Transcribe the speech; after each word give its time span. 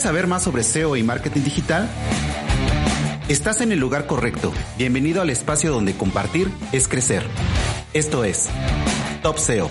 ¿Quieres 0.00 0.16
saber 0.16 0.26
más 0.28 0.44
sobre 0.44 0.62
SEO 0.62 0.96
y 0.96 1.02
marketing 1.02 1.42
digital? 1.42 1.86
Estás 3.28 3.60
en 3.60 3.70
el 3.70 3.78
lugar 3.78 4.06
correcto. 4.06 4.50
Bienvenido 4.78 5.20
al 5.20 5.28
espacio 5.28 5.70
donde 5.70 5.92
compartir 5.92 6.50
es 6.72 6.88
crecer. 6.88 7.22
Esto 7.92 8.24
es 8.24 8.48
Top 9.22 9.36
SEO. 9.36 9.68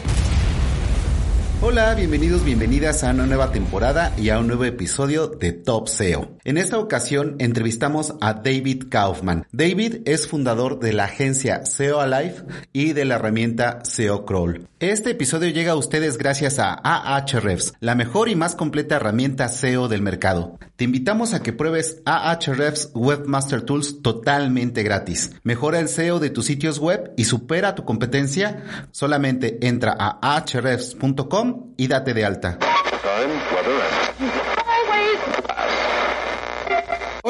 Hola, 1.63 1.95
bienvenidos, 1.95 2.45
bienvenidas 2.45 3.03
a 3.03 3.09
una 3.09 3.25
nueva 3.25 3.51
temporada 3.51 4.13
y 4.19 4.29
a 4.29 4.37
un 4.37 4.45
nuevo 4.45 4.65
episodio 4.65 5.29
de 5.29 5.51
Top 5.51 5.87
SEO. 5.87 6.37
En 6.49 6.57
esta 6.57 6.79
ocasión 6.79 7.35
entrevistamos 7.37 8.15
a 8.21 8.33
David 8.33 8.85
Kaufman. 8.89 9.45
David 9.51 9.97
es 10.05 10.27
fundador 10.27 10.79
de 10.79 10.93
la 10.93 11.03
agencia 11.03 11.63
SEO 11.63 12.01
Alive 12.01 12.37
y 12.73 12.93
de 12.93 13.05
la 13.05 13.17
herramienta 13.17 13.81
SEO 13.85 14.25
Crawl. 14.25 14.67
Este 14.79 15.11
episodio 15.11 15.49
llega 15.49 15.73
a 15.73 15.75
ustedes 15.75 16.17
gracias 16.17 16.57
a 16.57 16.73
Ahrefs, 16.73 17.73
la 17.81 17.93
mejor 17.93 18.29
y 18.29 18.35
más 18.35 18.55
completa 18.55 18.95
herramienta 18.95 19.47
SEO 19.47 19.87
del 19.89 20.01
mercado. 20.01 20.57
Te 20.75 20.85
invitamos 20.85 21.35
a 21.35 21.43
que 21.43 21.53
pruebes 21.53 22.01
Ahrefs 22.05 22.89
Webmaster 22.95 23.61
Tools 23.61 24.01
totalmente 24.01 24.81
gratis. 24.81 25.33
Mejora 25.43 25.79
el 25.79 25.87
SEO 25.87 26.17
de 26.17 26.31
tus 26.31 26.45
sitios 26.47 26.79
web 26.79 27.13
y 27.15 27.25
supera 27.25 27.75
tu 27.75 27.85
competencia. 27.85 28.87
Solamente 28.89 29.59
entra 29.67 29.95
a 29.99 30.17
ahrefs.com 30.37 31.73
y 31.77 31.85
date 31.85 32.15
de 32.15 32.25
alta. 32.25 32.57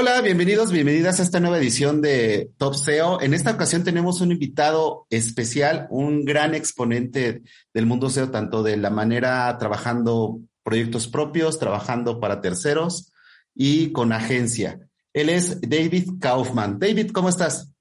Hola, 0.02 0.22
bienvenidos, 0.22 0.72
bienvenidas 0.72 1.20
a 1.20 1.24
esta 1.24 1.42
nueva 1.42 1.58
edición 1.58 2.02
de 2.02 2.52
Top 2.58 2.74
SEO. 2.74 3.20
En 3.20 3.34
esta 3.34 3.52
ocasión 3.52 3.84
tenemos 3.84 4.22
un 4.22 4.32
invitado 4.32 5.06
especial, 5.10 5.88
un 5.90 6.24
gran 6.24 6.56
exponente 6.56 7.42
del 7.74 7.86
mundo 7.86 8.10
SEO, 8.10 8.32
tanto 8.32 8.64
de 8.64 8.78
la 8.78 8.92
manera 8.92 9.58
trabajando 9.58 10.40
proyectos 10.64 11.10
propios, 11.10 11.60
trabajando 11.60 12.22
para 12.22 12.40
terceros 12.40 13.12
y 13.54 13.92
con 13.92 14.14
agencia. 14.14 14.80
Él 15.12 15.28
es 15.28 15.60
David 15.60 16.12
Kaufman. 16.22 16.80
David, 16.80 17.12
¿cómo 17.12 17.28
estás? 17.28 17.76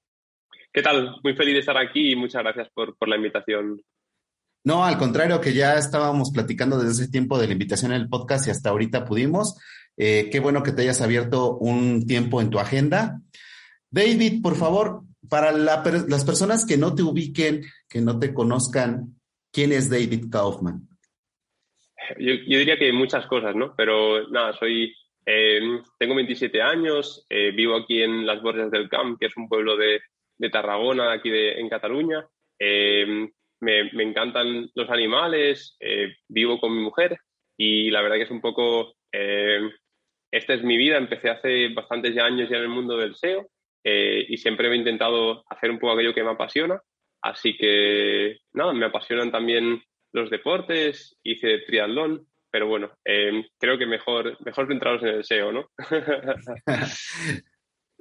¿Qué 0.73 0.81
tal? 0.81 1.15
Muy 1.23 1.37
feliz 1.37 1.53
de 1.53 1.59
estar 1.61 1.77
aquí 1.77 2.11
y 2.11 2.15
muchas 2.17 2.43
gracias 2.43 2.67
por, 2.73 2.97
la 3.07 3.15
invitación. 3.15 3.81
No, 4.63 4.83
al 4.83 4.97
contrario, 4.97 5.39
que 5.39 5.53
ya 5.53 5.77
estábamos 5.77 6.31
platicando 6.31 6.77
desde 6.77 7.03
ese 7.03 7.11
tiempo 7.11 7.39
de 7.39 7.47
la 7.47 7.53
invitación 7.53 7.93
el 7.93 8.09
podcast 8.09 8.47
y 8.47 8.51
hasta 8.51 8.69
ahorita 8.69 9.05
pudimos. 9.05 9.57
Eh, 9.97 10.29
qué 10.31 10.39
bueno 10.39 10.63
que 10.63 10.71
te 10.71 10.81
hayas 10.81 11.01
abierto 11.01 11.57
un 11.57 12.05
tiempo 12.05 12.41
en 12.41 12.49
tu 12.49 12.59
agenda. 12.59 13.21
David, 13.89 14.41
por 14.41 14.55
favor, 14.55 15.01
para 15.29 15.51
las 15.51 16.25
personas 16.25 16.65
que 16.65 16.77
no 16.77 16.93
te 16.93 17.03
ubiquen, 17.03 17.63
que 17.87 18.01
no 18.01 18.19
te 18.19 18.33
conozcan, 18.33 19.15
¿quién 19.51 19.71
es 19.71 19.89
David 19.89 20.25
Kaufman? 20.29 20.87
Yo, 22.17 22.33
diría 22.45 22.77
que 22.77 22.91
muchas 22.91 23.25
cosas, 23.27 23.55
¿no? 23.55 23.73
Pero 23.75 24.29
nada, 24.29 24.53
soy, 24.53 24.93
eh, 25.25 25.59
tengo 25.97 26.15
27 26.15 26.61
años, 26.61 27.25
eh, 27.29 27.51
vivo 27.51 27.75
aquí 27.75 28.01
en 28.01 28.25
las 28.25 28.41
Borges 28.41 28.71
del 28.71 28.89
Camp, 28.89 29.19
que 29.19 29.27
es 29.27 29.37
un 29.37 29.47
pueblo 29.47 29.77
de, 29.77 30.01
Tarragona, 30.51 31.11
aquí 31.11 31.29
en 31.33 31.67
Cataluña 31.67 32.25
me, 33.61 33.89
encantan 34.03 34.69
los 34.73 34.89
animales, 34.89 35.75
eh, 35.79 36.15
vivo 36.27 36.59
con 36.59 36.75
mi 36.75 36.81
mujer 36.81 37.17
y 37.57 37.89
la 37.91 38.01
verdad 38.01 38.17
que 38.17 38.23
es 38.23 38.31
un 38.31 38.41
poco, 38.41 38.93
eh, 39.11 39.69
esta 40.31 40.53
es 40.53 40.63
mi 40.63 40.77
vida, 40.77 40.97
empecé 40.97 41.29
hace 41.29 41.69
bastantes 41.73 42.17
años 42.17 42.49
ya 42.49 42.57
en 42.57 42.63
el 42.63 42.69
mundo 42.69 42.97
del 42.97 43.15
SEO 43.15 43.49
eh, 43.83 44.25
y 44.27 44.37
siempre 44.37 44.69
he 44.69 44.75
intentado 44.75 45.43
hacer 45.49 45.71
un 45.71 45.79
poco 45.79 45.93
aquello 45.93 46.13
que 46.13 46.23
me 46.23 46.31
apasiona, 46.31 46.79
así 47.21 47.57
que 47.57 48.37
nada, 48.53 48.73
me 48.73 48.85
apasionan 48.85 49.31
también 49.31 49.81
los 50.13 50.29
deportes, 50.29 51.17
hice 51.23 51.59
triatlón, 51.59 52.25
pero 52.51 52.67
bueno, 52.67 52.91
creo 53.03 53.77
que 53.77 53.85
mejor, 53.85 54.37
mejor 54.43 54.71
en 54.71 55.07
el 55.07 55.23
SEO, 55.23 55.51
¿no? 55.51 55.69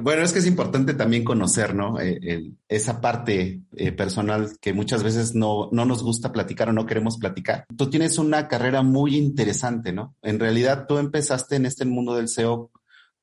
Bueno, 0.00 0.22
es 0.22 0.32
que 0.32 0.38
es 0.38 0.47
importante 0.47 0.94
también 0.94 1.25
conocer, 1.25 1.75
¿no? 1.75 2.00
Eh, 2.00 2.53
esa 2.69 3.00
parte 3.00 3.62
eh, 3.76 3.91
personal 3.91 4.56
que 4.60 4.72
muchas 4.72 5.03
veces 5.03 5.34
no, 5.34 5.69
no 5.72 5.84
nos 5.84 6.04
gusta 6.04 6.31
platicar 6.31 6.69
o 6.69 6.72
no 6.72 6.86
queremos 6.86 7.19
platicar. 7.19 7.66
Tú 7.76 7.91
tienes 7.91 8.16
una 8.19 8.47
carrera 8.47 8.82
muy 8.82 9.16
interesante, 9.16 9.92
¿no? 9.92 10.14
En 10.22 10.38
realidad 10.38 10.87
tú 10.87 10.98
empezaste 10.98 11.56
en 11.56 11.66
este 11.66 11.84
mundo 11.84 12.14
del 12.14 12.28
SEO 12.28 12.70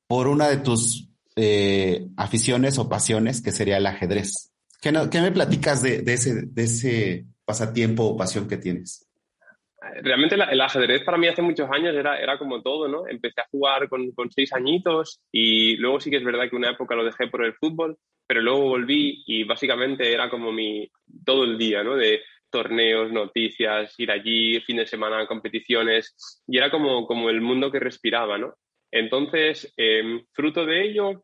por 0.06 0.28
una 0.28 0.48
de 0.48 0.58
tus 0.58 1.08
eh, 1.34 2.08
aficiones 2.16 2.78
o 2.78 2.90
pasiones, 2.90 3.40
que 3.40 3.52
sería 3.52 3.78
el 3.78 3.86
ajedrez. 3.86 4.52
¿Qué, 4.82 4.92
me 4.92 5.32
platicas 5.32 5.80
de, 5.82 6.02
ese, 6.06 6.42
de 6.42 6.62
ese 6.62 7.26
pasatiempo 7.46 8.04
o 8.04 8.16
pasión 8.18 8.48
que 8.48 8.58
tienes? 8.58 9.05
Realmente 10.02 10.34
el 10.36 10.60
ajedrez 10.60 11.02
para 11.04 11.18
mí 11.18 11.26
hace 11.26 11.42
muchos 11.42 11.68
años 11.70 11.94
era, 11.94 12.18
era 12.18 12.38
como 12.38 12.62
todo, 12.62 12.88
¿no? 12.88 13.06
Empecé 13.06 13.40
a 13.40 13.48
jugar 13.50 13.88
con, 13.88 14.10
con, 14.12 14.30
seis 14.30 14.52
añitos 14.52 15.20
y 15.32 15.76
luego 15.76 16.00
sí 16.00 16.10
que 16.10 16.16
es 16.16 16.24
verdad 16.24 16.48
que 16.48 16.56
una 16.56 16.70
época 16.70 16.94
lo 16.94 17.04
dejé 17.04 17.28
por 17.28 17.44
el 17.44 17.54
fútbol, 17.54 17.96
pero 18.26 18.40
luego 18.40 18.60
volví 18.60 19.22
y 19.26 19.44
básicamente 19.44 20.12
era 20.12 20.28
como 20.28 20.52
mi 20.52 20.88
todo 21.24 21.44
el 21.44 21.58
día, 21.58 21.82
¿no? 21.82 21.96
De 21.96 22.22
torneos, 22.50 23.12
noticias, 23.12 23.94
ir 23.98 24.10
allí, 24.10 24.60
fin 24.60 24.76
de 24.76 24.86
semana, 24.86 25.26
competiciones, 25.26 26.16
y 26.46 26.56
era 26.58 26.70
como, 26.70 27.06
como 27.06 27.28
el 27.30 27.40
mundo 27.40 27.70
que 27.70 27.80
respiraba, 27.80 28.38
¿no? 28.38 28.54
Entonces, 28.90 29.72
em, 29.76 30.24
fruto 30.32 30.64
de 30.64 30.82
ello, 30.84 31.22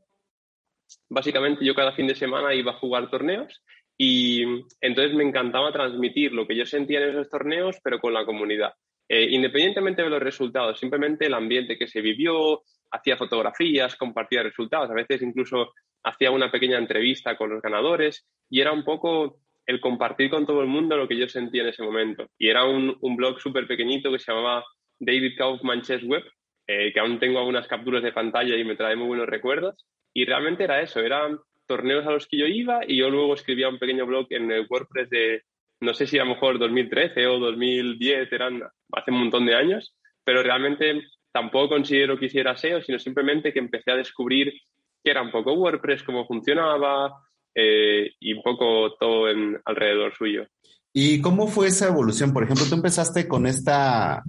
básicamente 1.08 1.64
yo 1.64 1.74
cada 1.74 1.92
fin 1.92 2.06
de 2.06 2.14
semana 2.14 2.54
iba 2.54 2.72
a 2.72 2.78
jugar 2.78 3.10
torneos 3.10 3.62
y 4.04 4.42
entonces 4.80 5.14
me 5.14 5.22
encantaba 5.22 5.70
transmitir 5.70 6.32
lo 6.32 6.44
que 6.44 6.56
yo 6.56 6.66
sentía 6.66 7.00
en 7.00 7.10
esos 7.10 7.30
torneos, 7.30 7.78
pero 7.84 8.00
con 8.00 8.12
la 8.12 8.24
comunidad. 8.24 8.72
Eh, 9.08 9.28
independientemente 9.30 10.02
de 10.02 10.10
los 10.10 10.20
resultados, 10.20 10.80
simplemente 10.80 11.26
el 11.26 11.34
ambiente 11.34 11.78
que 11.78 11.86
se 11.86 12.00
vivió, 12.00 12.62
hacía 12.91 13.16
fotografías, 13.16 13.94
compartía 13.94 14.42
resultados, 14.42 14.91
a 14.91 14.94
veces 14.94 15.22
incluso 15.22 15.72
hacía 16.02 16.32
una 16.32 16.50
pequeña 16.50 16.78
entrevista 16.78 17.36
con 17.36 17.50
los 17.50 17.62
ganadores 17.62 18.26
y 18.50 18.60
era 18.60 18.72
un 18.72 18.82
poco 18.82 19.38
el 19.66 19.80
compartir 19.80 20.30
con 20.30 20.46
todo 20.46 20.62
el 20.62 20.66
mundo 20.66 20.96
lo 20.96 21.06
que 21.06 21.16
yo 21.16 21.28
sentía 21.28 21.62
en 21.62 21.68
ese 21.68 21.84
momento. 21.84 22.26
Y 22.36 22.48
era 22.48 22.64
un, 22.64 22.98
blog 23.16 23.38
súper 23.38 23.68
pequeñito 23.68 24.10
que 24.10 24.18
se 24.18 24.32
llamaba 24.32 24.64
David 24.98 25.38
Kaufman 25.38 25.82
Chess 25.82 26.02
Web, 26.02 26.24
eh, 26.66 26.92
que 26.92 26.98
aún 26.98 27.20
tengo 27.20 27.38
algunas 27.38 27.68
capturas 27.68 28.02
de 28.02 28.10
pantalla 28.10 28.56
y 28.56 28.64
me 28.64 28.74
trae 28.74 28.96
muy 28.96 29.06
buenos 29.06 29.28
recuerdos. 29.28 29.86
Y 30.12 30.24
realmente 30.24 30.64
era 30.64 30.82
eso, 30.82 30.98
era 30.98 31.28
torneos 31.66 32.06
a 32.06 32.10
los 32.10 32.26
que 32.26 32.38
yo 32.38 32.46
iba 32.46 32.80
y 32.86 32.96
yo 32.96 33.10
luego 33.10 33.34
escribía 33.34 33.68
un 33.68 33.78
pequeño 33.78 34.06
blog 34.06 34.26
en 34.30 34.50
el 34.50 34.66
WordPress 34.68 35.10
de, 35.10 35.42
no 35.80 35.94
sé 35.94 36.06
si 36.06 36.18
a 36.18 36.24
lo 36.24 36.30
mejor 36.30 36.58
2013 36.58 37.26
o 37.26 37.38
2010, 37.38 38.32
eran 38.32 38.62
hace 38.92 39.10
un 39.10 39.20
montón 39.20 39.46
de 39.46 39.54
años, 39.54 39.96
pero 40.24 40.42
realmente 40.42 41.02
tampoco 41.32 41.70
considero 41.70 42.18
que 42.18 42.26
hiciera 42.26 42.56
SEO, 42.56 42.82
sino 42.82 42.98
simplemente 42.98 43.52
que 43.52 43.58
empecé 43.58 43.90
a 43.92 43.96
descubrir 43.96 44.52
qué 45.02 45.10
era 45.10 45.22
un 45.22 45.30
poco 45.30 45.54
WordPress, 45.54 46.02
cómo 46.02 46.26
funcionaba 46.26 47.12
eh, 47.54 48.12
y 48.20 48.32
un 48.34 48.42
poco 48.42 48.94
todo 48.98 49.28
en, 49.30 49.60
alrededor 49.64 50.14
suyo. 50.14 50.46
¿Y 50.92 51.20
cómo 51.22 51.46
fue 51.46 51.68
esa 51.68 51.88
evolución? 51.88 52.32
Por 52.32 52.44
ejemplo, 52.44 52.66
tú 52.68 52.74
empezaste 52.74 53.26
con 53.26 53.46
esta 53.46 54.22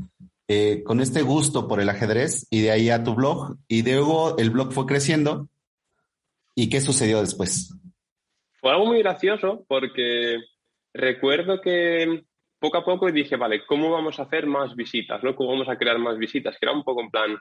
eh, 0.49 0.83
con 0.83 0.99
este 0.99 1.21
gusto 1.21 1.67
por 1.67 1.79
el 1.79 1.89
ajedrez 1.89 2.47
y 2.49 2.61
de 2.61 2.71
ahí 2.71 2.89
a 2.89 3.03
tu 3.03 3.15
blog 3.15 3.55
y 3.67 3.81
luego 3.81 4.37
el 4.37 4.49
blog 4.49 4.73
fue 4.73 4.85
creciendo 4.85 5.47
¿Y 6.55 6.69
qué 6.69 6.81
sucedió 6.81 7.19
después? 7.19 7.73
Fue 8.59 8.71
algo 8.71 8.85
muy 8.85 8.99
gracioso 8.99 9.65
porque 9.67 10.37
recuerdo 10.93 11.59
que 11.61 12.23
poco 12.59 12.77
a 12.77 12.85
poco 12.85 13.11
dije, 13.11 13.35
vale, 13.35 13.65
¿cómo 13.65 13.91
vamos 13.91 14.19
a 14.19 14.23
hacer 14.23 14.45
más 14.45 14.75
visitas? 14.75 15.21
¿no? 15.23 15.35
¿Cómo 15.35 15.51
vamos 15.51 15.67
a 15.67 15.77
crear 15.77 15.97
más 15.97 16.17
visitas? 16.17 16.55
Que 16.57 16.65
era 16.65 16.71
un 16.71 16.83
poco 16.83 17.01
en 17.01 17.09
plan, 17.09 17.37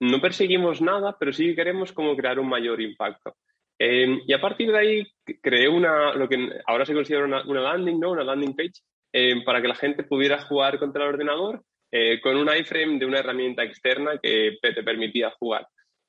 no 0.00 0.20
perseguimos 0.20 0.80
nada, 0.80 1.16
pero 1.18 1.32
sí 1.32 1.54
queremos 1.54 1.92
como 1.92 2.16
crear 2.16 2.38
un 2.38 2.48
mayor 2.48 2.80
impacto. 2.80 3.36
Em, 3.78 4.20
y 4.26 4.32
a 4.32 4.40
partir 4.40 4.70
de 4.70 4.78
ahí 4.78 5.06
creé 5.42 5.68
una, 5.68 6.14
lo 6.14 6.28
que 6.28 6.60
ahora 6.66 6.86
se 6.86 6.94
considera 6.94 7.24
una, 7.24 7.60
landing, 7.60 7.98
¿no? 7.98 8.12
Una 8.12 8.22
landing 8.22 8.54
page 8.54 8.82
em, 9.12 9.42
para 9.44 9.60
que 9.60 9.68
la 9.68 9.74
gente 9.74 10.04
pudiera 10.04 10.40
jugar 10.42 10.78
contra 10.78 11.02
el 11.02 11.14
ordenador 11.14 11.62
eh, 11.90 12.20
con 12.20 12.36
un 12.36 12.48
iframe 12.54 12.98
de 12.98 13.06
una 13.06 13.20
herramienta 13.20 13.62
externa 13.62 14.18
que 14.22 14.58
te 14.60 14.82
permitía 14.82 15.30
jugar. 15.38 15.66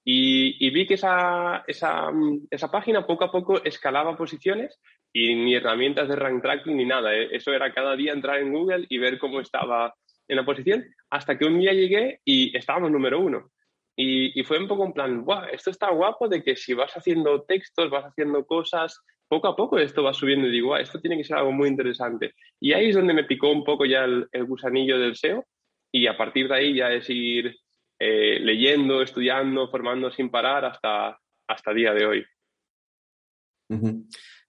Y, 0.07 0.69
vi 0.69 0.85
que 0.85 0.93
esa, 0.93 1.63
esa, 1.65 2.11
esa, 2.51 2.71
página 2.71 3.07
poco 3.07 3.23
a 3.23 3.31
poco 3.31 3.63
escalaba 3.63 4.15
posiciones 4.15 4.79
y 5.11 5.33
ni 5.33 5.55
herramientas 5.55 6.07
de 6.07 6.15
rank 6.15 6.43
tracking 6.43 6.77
ni 6.77 6.85
nada. 6.85 7.15
¿eh? 7.15 7.29
Eso 7.31 7.51
era 7.51 7.73
cada 7.73 7.95
día 7.95 8.13
entrar 8.13 8.39
en 8.39 8.53
Google 8.53 8.85
y 8.87 8.99
ver 8.99 9.17
cómo 9.17 9.41
estaba 9.41 9.95
en 10.27 10.35
la 10.35 10.45
posición, 10.45 10.85
hasta 11.09 11.37
que 11.37 11.45
un 11.45 11.59
día 11.59 11.73
llegué 11.73 12.19
y 12.23 12.55
estábamos 12.55 12.91
número 12.91 13.19
uno. 13.19 13.51
Y, 13.95 14.39
y 14.39 14.43
fue 14.43 14.59
un 14.59 14.67
poco 14.67 14.85
en 14.85 14.93
plan, 14.93 15.25
wow, 15.25 15.45
esto 15.51 15.71
está 15.71 15.89
guapo 15.89 16.27
de 16.27 16.43
que 16.43 16.55
si 16.55 16.73
vas 16.73 16.95
haciendo 16.95 17.43
textos, 17.43 17.89
vas 17.89 18.05
haciendo 18.05 18.45
cosas, 18.45 19.01
poco 19.27 19.47
a 19.47 19.55
poco 19.55 19.79
esto 19.79 20.03
va 20.03 20.13
subiendo 20.13 20.47
y 20.47 20.51
digo, 20.51 20.77
esto 20.77 20.99
tiene 20.99 21.17
que 21.17 21.23
ser 21.23 21.37
algo 21.37 21.51
muy 21.51 21.69
interesante. 21.69 22.33
Y 22.59 22.73
ahí 22.73 22.89
es 22.89 22.95
donde 22.95 23.13
me 23.13 23.23
picó 23.23 23.49
un 23.49 23.63
poco 23.63 23.85
ya 23.85 24.03
el, 24.03 24.27
el 24.31 24.45
gusanillo 24.45 24.99
del 24.99 25.15
SEO 25.15 25.45
y 25.91 26.05
a 26.07 26.17
partir 26.17 26.47
de 26.47 26.55
ahí 26.55 26.75
ya 26.75 26.91
es 26.91 27.09
ir 27.09 27.55
eh, 27.99 28.39
leyendo, 28.39 29.01
estudiando, 29.01 29.69
formando 29.69 30.11
sin 30.11 30.29
parar 30.29 30.65
hasta, 30.65 31.19
hasta 31.47 31.73
día 31.73 31.93
de 31.93 32.05
hoy. 32.05 32.25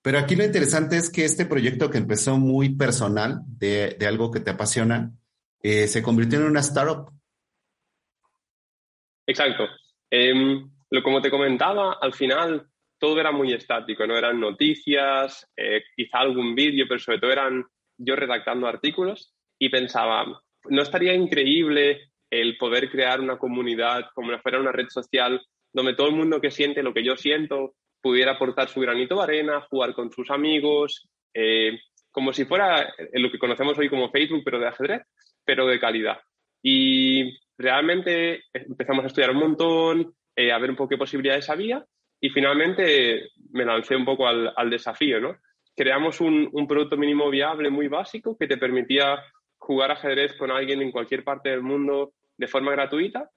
Pero 0.03 0.19
aquí 0.19 0.37
lo 0.37 0.45
interesante 0.45 0.97
es 0.97 1.11
que 1.11 1.25
este 1.25 1.47
proyecto 1.47 1.91
que 1.91 1.99
empezó 1.99 2.37
muy 2.39 2.77
personal, 2.77 3.41
de, 3.47 3.97
algo 4.07 4.31
que 4.31 4.41
te 4.41 4.51
apasiona, 4.51 5.11
eh, 5.63 5.87
se 5.87 6.03
convirtió 6.03 6.39
en 6.39 6.47
una 6.47 6.61
startup. 6.61 7.11
Exacto. 9.27 9.67
Em, 10.11 10.71
lo, 10.91 11.03
como 11.03 11.21
te 11.21 11.31
comentaba, 11.31 11.99
al 12.01 12.15
final 12.15 12.69
todo 12.99 13.19
era 13.21 13.33
muy 13.33 13.53
estático, 13.53 14.07
no 14.07 14.17
eran 14.17 14.41
noticias, 14.41 15.49
eh, 15.57 15.83
quizá 15.95 16.19
algún 16.19 16.55
vídeo, 16.55 16.87
pero 16.89 17.01
sobre 17.01 17.19
todo 17.19 17.33
eran 17.33 17.65
yo 17.99 18.17
redactando 18.17 18.67
artículos 18.67 19.35
y 19.59 19.69
pensaba, 19.69 20.25
¿no 20.69 20.83
estaría 20.83 21.15
increíble 21.15 22.13
el 22.31 22.57
poder 22.57 22.91
crear 22.91 23.21
una 23.21 23.39
comunidad 23.39 24.07
como 24.15 24.33
si 24.33 24.39
fuera 24.39 24.61
una 24.61 24.73
red 24.73 24.89
social 24.89 25.41
donde 25.73 25.95
todo 25.95 26.09
el 26.09 26.17
mundo 26.17 26.41
que 26.41 26.51
siente 26.51 26.83
lo 26.83 26.95
que 26.95 27.05
yo 27.05 27.17
siento 27.17 27.75
pudiera 28.01 28.33
aportar 28.33 28.69
su 28.69 28.81
granito 28.81 29.17
de 29.17 29.23
arena, 29.23 29.67
jugar 29.69 29.95
con 29.95 30.11
sus 30.11 30.31
amigos, 30.31 31.09
eh, 31.35 31.79
como 32.11 32.33
si 32.33 32.45
fuera 32.47 32.95
lo 33.13 33.31
que 33.31 33.39
conocemos 33.39 33.77
hoy 33.79 33.91
como 33.91 34.11
Facebook, 34.11 34.43
pero 34.45 34.59
de 34.59 34.69
ajedrez, 34.69 35.03
pero 35.45 35.67
de 35.67 35.79
calidad. 35.79 36.19
Y 36.63 37.37
realmente 37.59 38.45
empezamos 38.55 39.05
a 39.05 39.09
estudiar 39.09 39.33
un 39.33 39.39
montón, 39.39 40.15
eh, 40.35 40.51
a 40.51 40.59
ver 40.59 40.71
un 40.71 40.77
poco 40.77 40.91
qué 40.91 40.99
posibilidades 40.99 41.51
había 41.51 41.85
y 42.21 42.31
finalmente 42.31 43.31
me 43.51 43.65
lancé 43.65 43.97
un 43.97 44.05
poco 44.05 44.27
al, 44.27 44.71
desafío, 44.71 45.21
¿no? 45.21 45.37
Creamos 45.75 46.21
un, 46.21 46.51
producto 46.67 46.97
mínimo 46.97 47.29
viable 47.31 47.71
muy 47.71 47.89
básico 47.89 48.37
que 48.39 48.47
te 48.47 48.57
permitía 48.57 49.23
jugar 49.67 49.91
ajedrez 49.91 50.37
con 50.37 50.53
alguien 50.53 50.81
en 50.81 50.93
cualquier 50.93 51.25
parte 51.25 51.51
del 51.51 51.63
mundo 51.63 52.13
de 52.39 52.47
forma 52.47 52.71
gratuita 52.71 53.31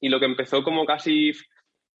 y 0.00 0.08
lo 0.08 0.18
que 0.18 0.26
empezó 0.26 0.64
como 0.64 0.84
casi 0.84 1.30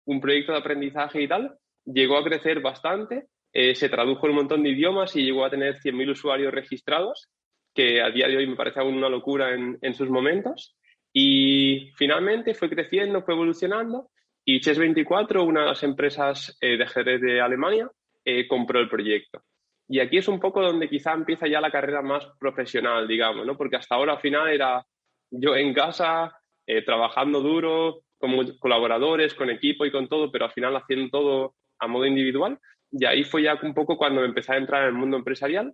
un 0.04 0.20
proyecto 0.20 0.52
de 0.52 0.58
aprendizaje 0.58 1.22
y 1.22 1.28
tal, 1.28 1.56
llegó 1.84 2.18
a 2.18 2.24
crecer 2.24 2.60
bastante, 2.60 3.26
eh, 3.52 3.74
se 3.76 3.88
tradujo 3.88 4.26
en 4.26 4.30
un 4.30 4.36
montón 4.36 4.62
de 4.64 4.70
idiomas 4.70 5.14
y 5.14 5.22
llegó 5.22 5.44
a 5.44 5.50
tener 5.50 5.76
100.000 5.76 6.10
usuarios 6.10 6.52
registrados, 6.52 7.28
que 7.72 8.02
a 8.02 8.10
día 8.10 8.26
de 8.26 8.36
hoy 8.36 8.46
me 8.48 8.56
parece 8.56 8.80
aún 8.80 8.96
una 8.96 9.08
locura 9.08 9.54
en, 9.54 9.94
sus 9.94 10.08
momentos. 10.08 10.76
Y 11.12 11.92
finalmente 11.96 12.54
fue 12.54 12.68
creciendo, 12.68 13.22
fue 13.22 13.34
evolucionando 13.34 14.10
y 14.44 14.60
Chess24, 14.60 15.46
una 15.46 15.60
de 15.60 15.66
las 15.66 15.82
empresas 15.82 16.56
eh, 16.60 16.76
de 16.76 16.84
ajedrez 16.84 17.20
de 17.20 17.40
Alemania, 17.40 17.90
eh, 18.24 18.46
compró 18.46 18.80
el 18.80 18.88
proyecto. 18.88 19.42
Y 19.88 20.00
aquí 20.00 20.18
es 20.18 20.28
un 20.28 20.40
poco 20.40 20.62
donde 20.62 20.88
quizá 20.88 21.12
empieza 21.12 21.46
ya 21.46 21.60
la 21.60 21.70
carrera 21.70 22.02
más 22.02 22.26
profesional, 22.38 23.06
digamos, 23.06 23.46
¿no? 23.46 23.56
Porque 23.56 23.76
hasta 23.76 23.94
ahora 23.94 24.14
al 24.14 24.20
final 24.20 24.48
era 24.48 24.84
yo 25.30 25.54
en 25.54 25.72
casa, 25.72 26.36
eh, 26.66 26.82
trabajando 26.82 27.40
duro, 27.40 28.02
con 28.18 28.56
colaboradores, 28.58 29.34
con 29.34 29.50
equipo 29.50 29.84
y 29.86 29.92
con 29.92 30.08
todo, 30.08 30.32
pero 30.32 30.46
al 30.46 30.52
final 30.52 30.74
haciendo 30.76 31.10
todo 31.10 31.54
a 31.78 31.86
modo 31.86 32.06
individual. 32.06 32.58
Y 32.90 33.04
ahí 33.04 33.24
fue 33.24 33.42
ya 33.42 33.58
un 33.62 33.74
poco 33.74 33.96
cuando 33.96 34.24
empecé 34.24 34.54
a 34.54 34.56
entrar 34.56 34.82
en 34.82 34.88
el 34.88 34.94
mundo 34.94 35.16
empresarial. 35.16 35.72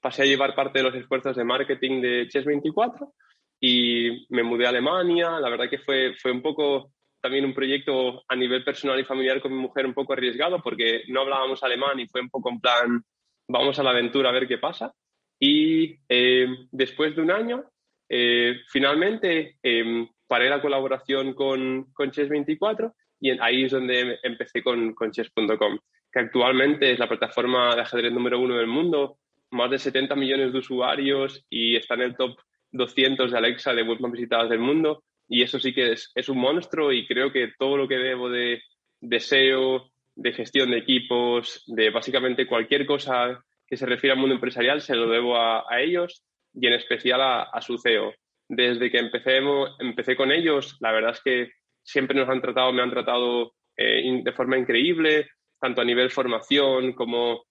pasé 0.00 0.22
a 0.22 0.26
llevar 0.26 0.54
parte 0.54 0.78
de 0.78 0.84
los 0.84 0.94
esfuerzos 0.94 1.36
de 1.36 1.44
marketing 1.44 2.00
de 2.00 2.28
Chess24 2.28 3.12
y 3.60 4.26
me 4.30 4.42
mudé 4.42 4.66
a 4.66 4.70
Alemania. 4.70 5.38
La 5.40 5.50
verdad 5.50 5.68
que 5.68 5.78
fue, 5.78 6.14
fue 6.20 6.32
un 6.32 6.42
poco 6.42 6.92
también 7.20 7.44
un 7.44 7.54
proyecto 7.54 8.22
a 8.28 8.36
nivel 8.36 8.64
personal 8.64 8.98
y 9.00 9.04
familiar 9.04 9.40
con 9.40 9.52
mi 9.52 9.58
mujer 9.58 9.86
un 9.86 9.94
poco 9.94 10.12
arriesgado 10.12 10.62
porque 10.62 11.02
no 11.08 11.22
hablábamos 11.22 11.62
alemán 11.62 11.98
y 11.98 12.06
fue 12.06 12.20
un 12.20 12.30
poco 12.30 12.50
en 12.50 12.60
plan, 12.60 13.02
vamos 13.48 13.78
a 13.78 13.82
la 13.82 13.90
aventura 13.90 14.28
a 14.28 14.32
ver 14.32 14.46
qué 14.46 14.58
pasa. 14.58 14.92
Y 15.40 15.96
eh, 16.08 16.48
después 16.70 17.14
de 17.14 17.22
un 17.22 17.30
año, 17.30 17.64
eh, 18.08 18.60
finalmente 18.68 19.56
eh, 19.62 20.08
paré 20.26 20.48
la 20.48 20.60
colaboración 20.60 21.34
con, 21.34 21.92
con 21.92 22.10
Chess24 22.10 22.92
y 23.20 23.30
ahí 23.40 23.64
es 23.64 23.72
donde 23.72 24.18
empecé 24.22 24.62
con, 24.62 24.94
con 24.94 25.10
Chess.com, 25.10 25.78
que 26.12 26.20
actualmente 26.20 26.92
es 26.92 26.98
la 26.98 27.08
plataforma 27.08 27.74
de 27.74 27.82
ajedrez 27.82 28.12
número 28.12 28.38
uno 28.38 28.56
del 28.56 28.66
mundo, 28.66 29.18
más 29.50 29.70
de 29.70 29.78
70 29.78 30.14
millones 30.14 30.52
de 30.52 30.58
usuarios 30.58 31.44
y 31.48 31.76
está 31.76 31.94
en 31.94 32.02
el 32.02 32.16
top 32.16 32.38
200 32.70 33.30
de 33.30 33.38
Alexa 33.38 33.72
de 33.72 33.82
web 33.82 34.00
más 34.00 34.12
visitadas 34.12 34.50
del 34.50 34.60
mundo 34.60 35.04
y 35.28 35.42
eso 35.42 35.58
sí 35.58 35.72
que 35.74 35.92
es, 35.92 36.10
es, 36.14 36.28
un 36.28 36.38
monstruo 36.38 36.92
y 36.92 37.06
creo 37.06 37.30
que 37.30 37.52
todo 37.58 37.76
lo 37.76 37.86
que 37.86 37.96
debo 37.96 38.30
de, 38.30 38.62
deseo 39.00 39.90
de 40.16 40.32
gestión 40.32 40.70
de 40.70 40.78
equipos, 40.78 41.62
de 41.66 41.90
básicamente 41.90 42.46
cualquier 42.46 42.86
cosa 42.86 43.44
que 43.66 43.76
se 43.76 43.86
refiera 43.86 44.14
al 44.14 44.20
mundo 44.20 44.34
empresarial, 44.34 44.80
se 44.80 44.96
lo 44.96 45.08
debo 45.08 45.36
a, 45.36 45.64
ellos 45.78 46.24
y 46.54 46.66
en 46.66 46.72
especial 46.72 47.20
a, 47.20 47.60
su 47.60 47.78
CEO. 47.78 48.14
Desde 48.48 48.90
que 48.90 48.98
empecé, 48.98 49.40
empecé 49.78 50.16
con 50.16 50.32
ellos, 50.32 50.76
la 50.80 50.92
verdad 50.92 51.12
es 51.12 51.20
que 51.22 51.52
siempre 51.82 52.18
nos 52.18 52.28
han 52.28 52.40
tratado, 52.40 52.72
me 52.72 52.82
han 52.82 52.90
tratado 52.90 53.52
eh, 53.76 54.22
de 54.24 54.32
forma 54.32 54.58
increíble, 54.58 55.28
tanto 55.60 55.82
a 55.82 55.84
nivel 55.84 56.10
formación 56.10 56.94
como 56.94 57.44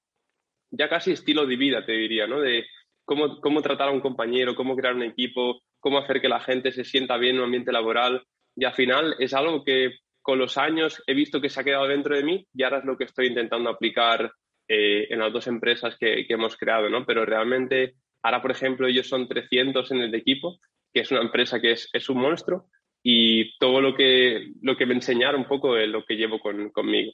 ya 0.71 0.89
casi 0.89 1.11
estilo 1.11 1.45
de 1.45 1.55
vida, 1.55 1.85
te 1.85 1.93
diría, 1.93 2.27
¿no? 2.27 2.41
De 2.41 2.65
cómo, 3.07 3.39
cómo 3.39 3.61
tratar 3.61 3.87
a 3.87 3.91
un 3.91 4.01
compañero, 4.01 4.53
cómo 4.53 4.75
crear 4.75 4.93
un 4.93 5.03
equipo, 5.03 5.61
cómo 5.79 5.97
hacer 5.97 6.19
que 6.19 6.27
la 6.27 6.41
gente 6.41 6.73
se 6.73 6.83
sienta 6.83 7.17
bien 7.17 7.35
en 7.35 7.39
un 7.39 7.45
ambiente 7.45 7.71
laboral. 7.71 8.21
Y 8.55 8.65
al 8.65 8.73
final 8.73 9.15
es 9.19 9.33
algo 9.33 9.63
que 9.63 9.95
con 10.21 10.37
los 10.37 10.57
años 10.57 11.01
he 11.07 11.13
visto 11.13 11.39
que 11.39 11.49
se 11.49 11.61
ha 11.61 11.63
quedado 11.63 11.87
dentro 11.87 12.15
de 12.15 12.23
mí 12.23 12.45
y 12.53 12.63
ahora 12.63 12.79
es 12.79 12.85
lo 12.85 12.97
que 12.97 13.05
estoy 13.05 13.27
intentando 13.27 13.69
aplicar 13.69 14.29
eh, 14.67 15.07
en 15.09 15.19
las 15.19 15.31
dos 15.31 15.47
empresas 15.47 15.95
que, 15.97 16.25
hemos 16.27 16.57
creado, 16.57 16.89
¿no? 16.89 17.05
Pero 17.05 17.25
realmente 17.25 17.95
ahora, 18.21 18.41
por 18.41 18.51
ejemplo, 18.51 18.87
ellos 18.87 19.07
son 19.07 19.25
300 19.29 19.89
en 19.91 19.99
el 19.99 20.13
equipo, 20.13 20.59
que 20.93 20.99
es 21.01 21.11
una 21.11 21.21
empresa 21.21 21.61
que 21.61 21.71
es, 21.71 21.89
es 21.93 22.09
un 22.09 22.19
monstruo 22.19 22.65
y 23.01 23.57
todo 23.57 23.79
lo 23.79 23.95
que, 23.95 24.51
lo 24.61 24.75
que 24.75 24.85
me 24.85 24.95
enseñaron 24.95 25.41
un 25.41 25.47
poco 25.47 25.77
es 25.77 25.87
lo 25.87 26.03
que 26.03 26.15
llevo 26.17 26.39
con, 26.39 26.71
conmigo. 26.71 27.13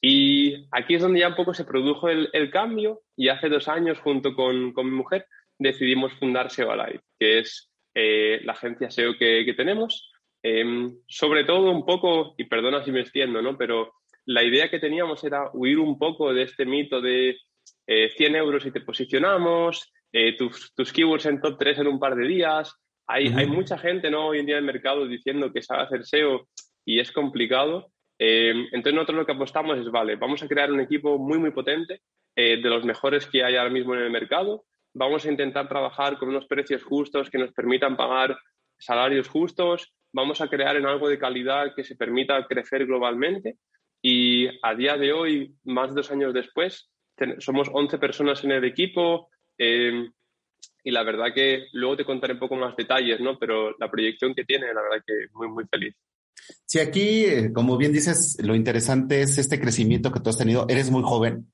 Y 0.00 0.66
aquí 0.72 0.94
es 0.94 1.02
donde 1.02 1.20
ya 1.20 1.28
un 1.28 1.34
poco 1.34 1.52
se 1.52 1.64
produjo 1.64 2.08
el, 2.08 2.50
cambio 2.50 3.02
y 3.16 3.28
hace 3.28 3.48
dos 3.48 3.68
años, 3.68 3.98
junto 3.98 4.34
con, 4.34 4.72
mi 4.74 4.90
mujer, 4.90 5.26
decidimos 5.58 6.12
fundar 6.14 6.50
SEO 6.50 6.72
Alive, 6.72 7.00
que 7.18 7.40
es 7.40 7.70
eh, 7.94 8.40
la 8.44 8.52
agencia 8.52 8.90
SEO 8.90 9.16
que, 9.18 9.52
tenemos. 9.56 10.10
Em, 10.42 10.96
sobre 11.06 11.44
todo 11.44 11.70
un 11.70 11.84
poco, 11.84 12.34
y 12.38 12.44
perdona 12.44 12.82
si 12.82 12.92
me 12.92 13.00
extiendo, 13.00 13.42
¿no? 13.42 13.58
pero 13.58 13.92
la 14.24 14.42
idea 14.42 14.70
que 14.70 14.78
teníamos 14.78 15.22
era 15.22 15.50
huir 15.52 15.78
un 15.78 15.98
poco 15.98 16.32
de 16.32 16.44
este 16.44 16.64
mito 16.64 17.02
de 17.02 17.36
100 17.86 18.34
eh, 18.34 18.38
euros 18.38 18.64
y 18.64 18.70
te 18.70 18.80
posicionamos, 18.80 19.92
eh, 20.12 20.36
tus, 20.36 20.72
tus, 20.74 20.92
keywords 20.92 21.26
en 21.26 21.40
top 21.40 21.58
3 21.58 21.80
en 21.80 21.86
un 21.88 21.98
par 21.98 22.14
de 22.14 22.26
días. 22.26 22.74
Hay, 23.06 23.26
hay 23.28 23.46
mucha 23.46 23.76
gente 23.76 24.10
¿no? 24.10 24.28
hoy 24.28 24.38
en 24.38 24.46
día 24.46 24.56
en 24.56 24.64
el 24.64 24.72
mercado 24.72 25.06
diciendo 25.06 25.52
que 25.52 25.62
sabe 25.62 25.82
hacer 25.82 26.06
SEO 26.06 26.48
y 26.84 27.00
es 27.00 27.12
complicado. 27.12 27.92
Eh, 28.22 28.50
entonces 28.72 28.92
nosotros 28.92 29.16
lo 29.16 29.26
que 29.26 29.32
apostamos 29.32 29.78
es, 29.78 29.90
vale, 29.90 30.16
vamos 30.16 30.42
a 30.42 30.46
crear 30.46 30.70
un 30.70 30.80
equipo 30.80 31.18
muy, 31.18 31.38
muy 31.38 31.52
potente, 31.52 32.02
eh, 32.36 32.60
de 32.60 32.68
los 32.68 32.84
mejores 32.84 33.26
que 33.26 33.42
hay 33.42 33.56
ahora 33.56 33.70
mismo 33.70 33.94
en 33.94 34.02
el 34.02 34.10
mercado. 34.10 34.66
Vamos 34.92 35.24
a 35.24 35.30
intentar 35.30 35.68
trabajar 35.68 36.18
con 36.18 36.28
unos 36.28 36.46
precios 36.46 36.84
justos 36.84 37.30
que 37.30 37.38
nos 37.38 37.52
permitan 37.52 37.96
pagar 37.96 38.38
salarios 38.78 39.26
justos. 39.26 39.94
Vamos 40.12 40.42
a 40.42 40.48
crear 40.48 40.76
en 40.76 40.84
algo 40.84 41.08
de 41.08 41.18
calidad 41.18 41.74
que 41.74 41.82
se 41.82 41.96
permita 41.96 42.46
crecer 42.46 42.84
globalmente. 42.84 43.56
Y 44.02 44.48
a 44.62 44.74
día 44.74 44.98
de 44.98 45.12
hoy, 45.12 45.54
más 45.64 45.90
de 45.90 45.96
dos 45.96 46.10
años 46.10 46.34
después, 46.34 46.90
somos 47.38 47.70
11 47.72 47.98
personas 47.98 48.44
en 48.44 48.52
el 48.52 48.64
equipo. 48.64 49.30
Eh, 49.56 50.10
y 50.84 50.90
la 50.90 51.02
verdad 51.04 51.32
que 51.34 51.68
luego 51.72 51.96
te 51.96 52.04
contaré 52.04 52.34
un 52.34 52.38
poco 52.38 52.56
más 52.56 52.76
detalles, 52.76 53.18
¿no? 53.20 53.38
Pero 53.38 53.74
la 53.78 53.90
proyección 53.90 54.34
que 54.34 54.44
tiene, 54.44 54.74
la 54.74 54.82
verdad 54.82 55.04
que 55.06 55.26
muy, 55.32 55.48
muy 55.48 55.64
feliz. 55.70 55.94
Sí, 56.66 56.78
aquí, 56.78 57.24
eh, 57.24 57.52
como 57.52 57.76
bien 57.76 57.92
dices, 57.92 58.36
lo 58.40 58.54
interesante 58.54 59.22
es 59.22 59.38
este 59.38 59.60
crecimiento 59.60 60.12
que 60.12 60.20
tú 60.20 60.30
has 60.30 60.38
tenido. 60.38 60.66
Eres 60.68 60.90
muy 60.90 61.02
joven. 61.02 61.50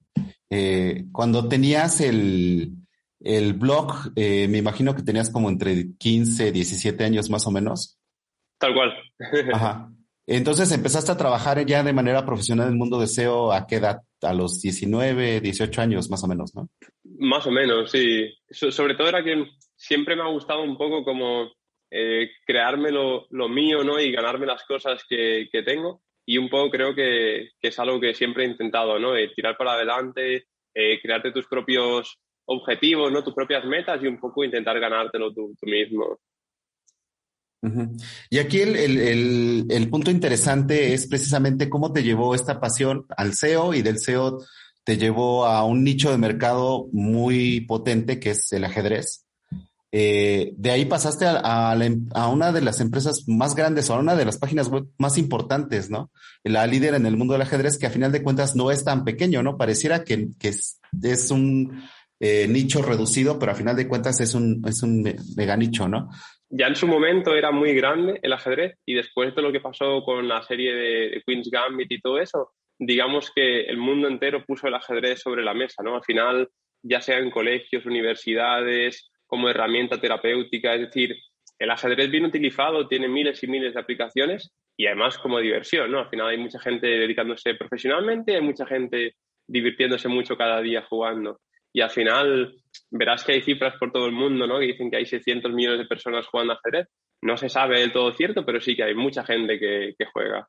Eh, 0.50 1.04
cuando 1.12 1.48
tenías 1.48 2.00
el, 2.00 2.72
el 3.20 3.54
blog, 3.54 4.12
eh, 4.14 4.46
me 4.48 4.58
imagino 4.58 4.94
que 4.94 5.02
tenías 5.02 5.30
como 5.30 5.48
entre 5.48 5.94
15, 5.98 6.52
17 6.52 7.04
años 7.04 7.30
más 7.30 7.46
o 7.46 7.50
menos. 7.50 7.98
Tal 8.58 8.74
cual. 8.74 8.92
Ajá. 9.52 9.90
Entonces 10.26 10.72
empezaste 10.72 11.12
a 11.12 11.16
trabajar 11.16 11.64
ya 11.64 11.84
de 11.84 11.92
manera 11.92 12.26
profesional 12.26 12.66
en 12.66 12.72
el 12.72 12.78
mundo 12.78 12.98
de 12.98 13.06
SEO 13.06 13.52
a 13.52 13.66
qué 13.66 13.76
edad? 13.76 14.02
A 14.22 14.32
los 14.32 14.60
19, 14.60 15.40
18 15.40 15.80
años 15.82 16.10
más 16.10 16.24
o 16.24 16.26
menos, 16.26 16.54
¿no? 16.54 16.68
Más 17.18 17.46
o 17.46 17.50
menos, 17.50 17.90
sí. 17.90 18.28
sobre 18.50 18.94
todo 18.96 19.08
era 19.08 19.22
que 19.22 19.46
siempre 19.76 20.16
me 20.16 20.22
ha 20.22 20.28
gustado 20.28 20.62
un 20.62 20.76
poco 20.76 21.04
como 21.04 21.52
eh, 21.90 22.30
crearme 22.44 22.90
lo, 22.90 23.26
mío 23.48 23.84
¿no? 23.84 24.00
y 24.00 24.12
ganarme 24.12 24.46
las 24.46 24.64
cosas 24.64 25.04
que, 25.08 25.48
tengo. 25.64 26.02
Y 26.24 26.38
un 26.38 26.48
poco 26.48 26.70
creo 26.70 26.94
que, 26.94 27.50
es 27.60 27.78
algo 27.78 28.00
que 28.00 28.14
siempre 28.14 28.44
he 28.44 28.48
intentado, 28.48 28.98
¿no? 28.98 29.12
tirar 29.34 29.56
para 29.56 29.72
adelante, 29.72 30.46
eh, 30.74 31.00
crearte 31.00 31.32
tus 31.32 31.46
propios 31.46 32.18
objetivos, 32.46 33.12
¿no? 33.12 33.22
tus 33.22 33.34
propias 33.34 33.64
metas 33.64 34.02
y 34.02 34.06
un 34.06 34.18
poco 34.18 34.44
intentar 34.44 34.78
ganártelo 34.80 35.32
tú, 35.32 35.54
mismo. 35.62 36.18
Y 38.30 38.38
aquí 38.38 38.60
el, 38.60 39.88
punto 39.90 40.10
interesante 40.10 40.94
es 40.94 41.08
precisamente 41.08 41.68
cómo 41.68 41.92
te 41.92 42.02
llevó 42.02 42.34
esta 42.34 42.60
pasión 42.60 43.06
al 43.16 43.34
SEO 43.34 43.74
y 43.74 43.82
del 43.82 43.98
SEO 43.98 44.38
te 44.84 44.96
llevó 44.96 45.46
a 45.46 45.64
un 45.64 45.82
nicho 45.82 46.12
de 46.12 46.18
mercado 46.18 46.86
muy 46.92 47.62
potente 47.62 48.20
que 48.20 48.30
es 48.30 48.52
el 48.52 48.64
ajedrez. 48.64 49.25
Eh, 49.98 50.52
de 50.58 50.70
ahí 50.70 50.84
pasaste 50.84 51.24
em, 51.24 52.06
a, 52.12 52.28
una 52.28 52.52
de 52.52 52.60
las 52.60 52.82
empresas 52.82 53.24
más 53.28 53.54
grandes 53.54 53.88
o 53.88 53.94
a 53.94 53.98
una 53.98 54.14
de 54.14 54.26
las 54.26 54.36
páginas 54.36 54.68
web 54.68 54.84
más 54.98 55.16
importantes, 55.16 55.88
¿no? 55.88 56.10
La 56.44 56.66
líder 56.66 56.92
en 56.92 57.06
el 57.06 57.16
mundo 57.16 57.32
del 57.32 57.40
ajedrez, 57.40 57.78
que 57.78 57.86
a 57.86 57.90
final 57.90 58.12
de 58.12 58.22
cuentas 58.22 58.54
no 58.54 58.70
es 58.70 58.84
tan 58.84 59.04
pequeño, 59.04 59.42
¿no? 59.42 59.56
Pareciera 59.56 60.04
que, 60.04 60.28
es, 60.42 61.30
un 61.30 61.82
eh, 62.20 62.46
nicho 62.46 62.82
reducido, 62.82 63.38
pero 63.38 63.52
a 63.52 63.54
final 63.54 63.74
de 63.74 63.88
cuentas 63.88 64.20
es 64.20 64.34
un, 64.34 64.62
es 64.68 64.82
un 64.82 65.02
mega 65.34 65.56
nicho, 65.56 65.88
¿no? 65.88 66.10
ya 66.50 66.66
en 66.68 66.76
su 66.76 66.86
momento 66.86 67.34
era 67.34 67.50
muy 67.50 67.74
grande 67.74 68.20
el 68.22 68.32
ajedrez 68.32 68.78
y 68.84 68.94
después 68.94 69.34
de 69.34 69.42
lo 69.42 69.50
que 69.50 69.60
pasó 69.60 70.04
con 70.04 70.28
la 70.28 70.42
serie 70.42 70.74
de 70.74 71.22
Queen's 71.26 71.50
Gambit 71.50 71.90
y 71.90 72.00
todo 72.00 72.20
eso, 72.20 72.52
digamos 72.78 73.32
que 73.34 73.62
el 73.62 73.78
mundo 73.78 74.08
entero 74.08 74.44
puso 74.44 74.68
el 74.68 74.74
ajedrez 74.74 75.22
sobre 75.22 75.42
la 75.42 75.54
mesa, 75.54 75.82
¿no? 75.82 75.96
Al 75.96 76.04
final, 76.04 76.48
ya 76.82 77.00
sea 77.00 77.18
en 77.18 77.30
colegios, 77.30 77.86
universidades, 77.86 79.10
como 79.26 79.48
herramienta 79.48 80.00
terapéutica, 80.00 80.74
es 80.74 80.82
decir, 80.82 81.16
el 81.58 81.70
ajedrez 81.70 82.10
bien 82.10 82.26
utilizado 82.26 82.86
tiene 82.86 83.08
miles 83.08 83.42
y 83.42 83.46
miles 83.46 83.74
de 83.74 83.80
aplicaciones 83.80 84.52
y 84.76 84.86
además 84.86 85.18
como 85.18 85.38
diversión, 85.38 85.90
¿no? 85.90 86.00
Al 86.00 86.10
final 86.10 86.28
hay 86.28 86.38
mucha 86.38 86.60
gente 86.60 86.86
dedicándose 86.86 87.54
profesionalmente, 87.54 88.36
hay 88.36 88.42
mucha 88.42 88.66
gente 88.66 89.16
divirtiéndose 89.46 90.08
mucho 90.08 90.36
cada 90.36 90.60
día 90.60 90.84
jugando. 90.88 91.40
Y 91.72 91.80
al 91.80 91.90
final 91.90 92.54
verás 92.90 93.24
que 93.24 93.32
hay 93.32 93.42
cifras 93.42 93.74
por 93.78 93.92
todo 93.92 94.06
el 94.06 94.12
mundo, 94.12 94.46
¿no? 94.46 94.58
Que 94.58 94.66
dicen 94.66 94.90
que 94.90 94.96
hay 94.96 95.06
600 95.06 95.52
millones 95.52 95.80
de 95.80 95.86
personas 95.86 96.26
jugando 96.26 96.54
ajedrez. 96.54 96.88
No 97.22 97.36
se 97.36 97.48
sabe 97.48 97.80
del 97.80 97.92
todo 97.92 98.12
cierto, 98.12 98.44
pero 98.44 98.60
sí 98.60 98.76
que 98.76 98.84
hay 98.84 98.94
mucha 98.94 99.24
gente 99.24 99.58
que, 99.58 99.94
juega. 100.12 100.46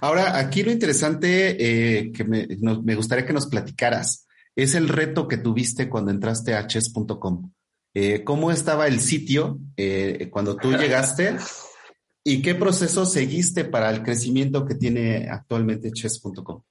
Ahora, 0.00 0.38
aquí 0.38 0.62
lo 0.62 0.70
interesante 0.70 1.56
eh, 1.58 2.12
que 2.12 2.24
me, 2.24 2.94
gustaría 2.94 3.26
que 3.26 3.32
nos 3.32 3.48
platicaras 3.48 4.28
es 4.56 4.74
el 4.74 4.88
reto 4.88 5.26
que 5.26 5.38
tuviste 5.38 5.88
cuando 5.88 6.10
entraste 6.10 6.54
a 6.54 6.66
chess.com. 6.66 7.52
Eh, 7.94 8.24
¿Cómo 8.24 8.50
estaba 8.50 8.86
el 8.86 9.00
sitio 9.00 9.58
eh, 9.76 10.28
cuando 10.30 10.56
tú 10.56 10.72
llegaste? 10.78 11.36
¿Y 12.24 12.42
qué 12.42 12.54
proceso 12.54 13.04
seguiste 13.04 13.64
para 13.64 13.90
el 13.90 14.02
crecimiento 14.02 14.64
que 14.64 14.74
tiene 14.74 15.28
actualmente 15.30 15.90
chess.com? 15.92 16.62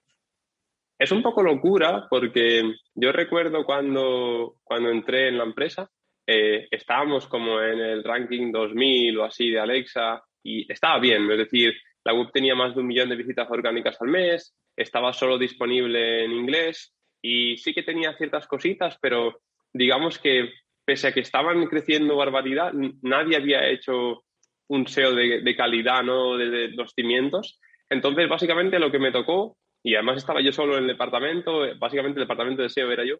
Es 0.97 1.11
un 1.11 1.21
poco 1.21 1.43
locura 1.43 2.07
porque 2.09 2.63
yo 2.95 3.11
recuerdo 3.11 3.65
cuando, 3.65 4.57
cuando 4.63 4.89
entré 4.89 5.27
en 5.27 5.37
la 5.37 5.43
empresa, 5.43 5.89
eh, 6.25 6.67
estábamos 6.71 7.27
como 7.27 7.61
en 7.61 7.79
el 7.79 8.03
ranking 8.03 8.51
2000 8.51 9.17
o 9.19 9.25
así 9.25 9.49
de 9.49 9.59
Alexa 9.59 10.23
y 10.41 10.71
estaba 10.71 10.99
bien, 10.99 11.29
es 11.29 11.37
decir, 11.37 11.73
la 12.05 12.13
web 12.13 12.29
tenía 12.33 12.55
más 12.55 12.73
de 12.73 12.81
un 12.81 12.87
millón 12.87 13.09
de 13.09 13.15
visitas 13.15 13.49
orgánicas 13.49 13.97
al 14.01 14.07
mes, 14.07 14.55
estaba 14.75 15.13
solo 15.13 15.37
disponible 15.37 16.25
en 16.25 16.31
inglés 16.31 16.93
y 17.23 17.57
sí 17.57 17.73
que 17.73 17.83
tenía 17.83 18.15
ciertas 18.17 18.45
cositas, 18.47 18.97
pero 19.01 19.39
digamos 19.71 20.19
que 20.19 20.51
pese 20.85 21.07
a 21.07 21.13
que 21.13 21.21
estaban 21.21 21.65
creciendo 21.67 22.17
barbaridad, 22.17 22.73
nadie 23.01 23.37
había 23.37 23.67
hecho 23.69 24.25
un 24.67 24.85
SEO 24.87 25.15
de, 25.15 25.55
calidad, 25.55 26.03
¿no? 26.03 26.37
De, 26.37 26.67
los 26.69 26.91
cimientos. 26.93 27.59
Entonces, 27.89 28.27
básicamente 28.27 28.77
lo 28.77 28.91
que 28.91 28.99
me 28.99 29.11
tocó, 29.11 29.55
y 29.81 29.95
además 29.95 30.17
estaba 30.17 30.41
yo 30.41 30.51
solo 30.51 30.73
en 30.77 30.83
el 30.83 30.87
departamento, 30.87 31.61
básicamente 31.79 32.19
el 32.19 32.25
departamento 32.25 32.61
de 32.61 32.69
SEO 32.69 32.91
era 32.91 33.05
yo, 33.05 33.15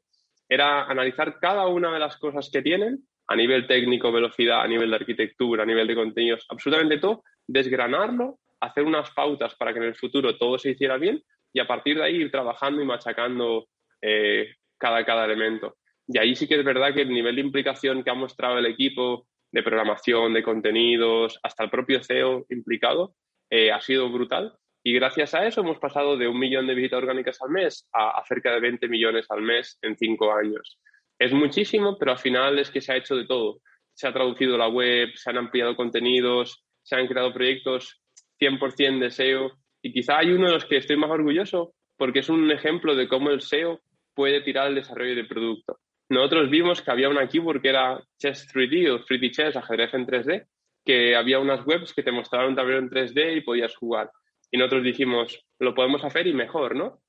era 0.49 0.83
analizar 0.83 1.39
cada 1.39 1.65
una 1.67 1.93
de 1.93 1.99
las 1.99 2.17
cosas 2.17 2.49
que 2.51 2.61
tienen 2.61 2.99
a 3.27 3.35
nivel 3.37 3.67
técnico, 3.67 4.11
velocidad, 4.11 4.61
a 4.61 4.67
nivel 4.67 4.89
de 4.89 4.97
arquitectura, 4.97 5.63
a 5.63 5.65
nivel 5.65 5.87
de 5.87 5.95
contenidos, 5.95 6.45
absolutamente 6.49 6.97
todo, 6.97 7.23
desgranarlo, 7.47 8.39
hacer 8.59 8.83
unas 8.83 9.11
pautas 9.11 9.55
para 9.55 9.71
que 9.71 9.79
en 9.79 9.85
el 9.85 9.95
futuro 9.95 10.37
todo 10.37 10.59
se 10.59 10.71
hiciera 10.71 10.97
bien 10.97 11.21
y 11.53 11.59
a 11.59 11.67
partir 11.67 11.97
de 11.97 12.03
ahí 12.03 12.15
ir 12.15 12.31
trabajando 12.31 12.81
y 12.81 12.85
machacando 12.85 13.67
eh, 14.05 14.55
cada, 14.77 15.05
cada 15.05 15.25
elemento. 15.25 15.77
Y 16.07 16.17
ahí 16.17 16.35
sí 16.35 16.47
que 16.47 16.59
es 16.59 16.65
verdad 16.65 16.93
que 16.93 17.01
el 17.01 17.09
nivel 17.09 17.35
de 17.35 17.41
implicación 17.41 18.03
que 18.03 18.09
ha 18.09 18.15
mostrado 18.15 18.57
el 18.59 18.65
equipo 18.65 19.27
de 19.51 19.63
programación, 19.63 20.33
de 20.33 20.43
contenidos, 20.43 21.39
hasta 21.41 21.63
el 21.63 21.69
propio 21.69 22.03
CEO 22.03 22.45
implicado, 22.49 23.15
eh, 23.49 23.71
ha 23.71 23.79
sido 23.79 24.11
brutal. 24.11 24.57
Y 24.83 24.93
gracias 24.93 25.33
a 25.33 25.47
eso 25.47 25.61
hemos 25.61 25.79
pasado 25.79 26.17
de 26.17 26.27
un 26.27 26.37
millón 26.37 26.67
de 26.67 26.75
visitas 26.75 26.97
orgánicas 26.97 27.41
al 27.41 27.51
mes 27.51 27.87
a, 27.93 28.21
cerca 28.27 28.51
de 28.51 28.59
20 28.59 28.89
millones 28.89 29.25
al 29.29 29.41
mes 29.41 29.77
en 29.81 29.95
cinco 29.95 30.33
años. 30.33 30.81
Es 31.17 31.31
muchísimo, 31.31 31.97
pero 31.97 32.11
al 32.11 32.17
final 32.17 32.59
es 32.59 32.69
que 32.69 32.81
se 32.81 32.91
ha 32.91 32.97
hecho 32.97 33.15
de 33.15 33.25
todo. 33.25 33.61
Se 33.93 34.07
ha 34.07 34.11
traducido 34.11 34.57
la 34.57 34.67
web, 34.67 35.09
se 35.15 35.29
han 35.29 35.37
ampliado 35.37 35.77
contenidos, 35.77 36.65
se 36.81 36.97
han 36.97 37.07
creado 37.07 37.31
proyectos 37.31 38.01
100% 38.41 38.99
de 38.99 39.11
SEO. 39.11 39.51
Y 39.81 39.93
quizá 39.93 40.17
hay 40.17 40.31
uno 40.31 40.47
de 40.47 40.53
los 40.53 40.65
que 40.65 40.77
estoy 40.77 40.97
más 40.97 41.11
orgulloso 41.11 41.73
porque 41.95 42.19
es 42.19 42.29
un 42.29 42.51
ejemplo 42.51 42.95
de 42.95 43.07
cómo 43.07 43.29
el 43.29 43.41
SEO 43.41 43.79
puede 44.13 44.41
tirar 44.41 44.67
el 44.67 44.75
desarrollo 44.75 45.15
del 45.15 45.27
producto 45.27 45.79
nosotros 46.13 46.49
vimos 46.49 46.81
que 46.81 46.91
había 46.91 47.09
una 47.09 47.27
keyword 47.27 47.61
que 47.61 47.69
era 47.69 48.01
Chess 48.19 48.47
3D 48.53 48.91
o 48.91 49.03
3D 49.03 49.31
Chess, 49.31 49.55
ajedrez 49.55 49.93
en 49.93 50.05
3D, 50.05 50.45
que 50.85 51.15
había 51.15 51.39
unas 51.39 51.65
webs 51.65 51.93
que 51.93 52.03
te 52.03 52.11
mostraban 52.11 52.49
un 52.49 52.55
tablero 52.55 52.79
en 52.79 52.89
3D 52.89 53.37
y 53.37 53.41
podías 53.41 53.75
jugar. 53.75 54.11
Y 54.51 54.57
nosotros 54.57 54.83
dijimos, 54.83 55.43
lo 55.59 55.73
podemos 55.73 56.03
hacer 56.03 56.27
y 56.27 56.33
mejor, 56.33 56.75
¿no? 56.75 57.01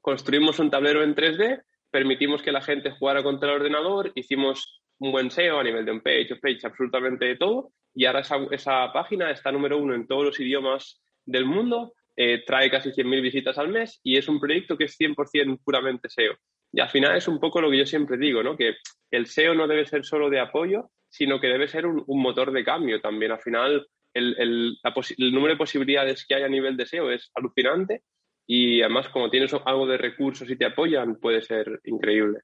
Construimos 0.00 0.58
un 0.58 0.70
tablero 0.70 1.02
en 1.02 1.14
3D, 1.14 1.62
permitimos 1.90 2.42
que 2.42 2.52
la 2.52 2.60
gente 2.60 2.90
jugara 2.90 3.22
contra 3.22 3.50
el 3.50 3.56
ordenador, 3.56 4.12
hicimos 4.14 4.82
un 4.98 5.12
buen 5.12 5.30
SEO 5.30 5.60
a 5.60 5.64
nivel 5.64 5.84
de 5.84 5.92
un 5.92 6.00
page, 6.00 6.32
off 6.32 6.40
page, 6.40 6.60
absolutamente 6.64 7.24
de 7.24 7.36
todo. 7.36 7.72
Y 7.94 8.04
ahora 8.04 8.20
esa, 8.20 8.36
esa, 8.50 8.92
página 8.92 9.30
está 9.30 9.50
número 9.50 9.78
uno 9.78 9.94
en 9.94 10.06
todos 10.06 10.24
los 10.24 10.40
idiomas 10.40 11.02
del 11.24 11.46
mundo, 11.46 11.94
eh, 12.16 12.42
trae 12.46 12.70
casi 12.70 12.90
100.000 12.90 13.22
visitas 13.22 13.58
al 13.58 13.68
mes 13.68 14.00
y 14.02 14.16
es 14.16 14.26
un 14.28 14.40
proyecto 14.40 14.76
que 14.76 14.84
es 14.84 14.98
100% 14.98 15.60
puramente 15.62 16.08
SEO. 16.08 16.34
Y 16.72 16.80
al 16.80 16.88
final 16.88 17.16
es 17.16 17.28
un 17.28 17.38
poco 17.38 17.60
lo 17.60 17.70
que 17.70 17.78
yo 17.78 17.86
siempre 17.86 18.16
digo, 18.16 18.42
¿no? 18.42 18.56
Que 18.56 18.74
el 19.10 19.26
SEO 19.26 19.54
no 19.54 19.68
debe 19.68 19.86
ser 19.86 20.04
solo 20.04 20.30
de 20.30 20.40
apoyo, 20.40 20.90
sino 21.08 21.40
que 21.40 21.48
debe 21.48 21.68
ser 21.68 21.86
un, 21.86 22.04
motor 22.06 22.52
de 22.52 22.64
cambio 22.64 23.00
también. 23.00 23.32
Al 23.32 23.40
final, 23.40 23.86
el, 24.14 24.78
número 25.18 25.54
de 25.54 25.58
posibilidades 25.58 26.26
que 26.26 26.34
hay 26.34 26.42
a 26.42 26.48
nivel 26.48 26.76
de 26.76 26.86
SEO 26.86 27.10
es 27.10 27.30
alucinante 27.34 28.02
y 28.46 28.80
además 28.80 29.08
como 29.08 29.30
tienes 29.30 29.52
algo 29.64 29.86
de 29.86 29.98
recursos 29.98 30.48
y 30.50 30.56
te 30.56 30.66
apoyan, 30.66 31.16
puede 31.16 31.42
ser 31.42 31.80
increíble. 31.84 32.40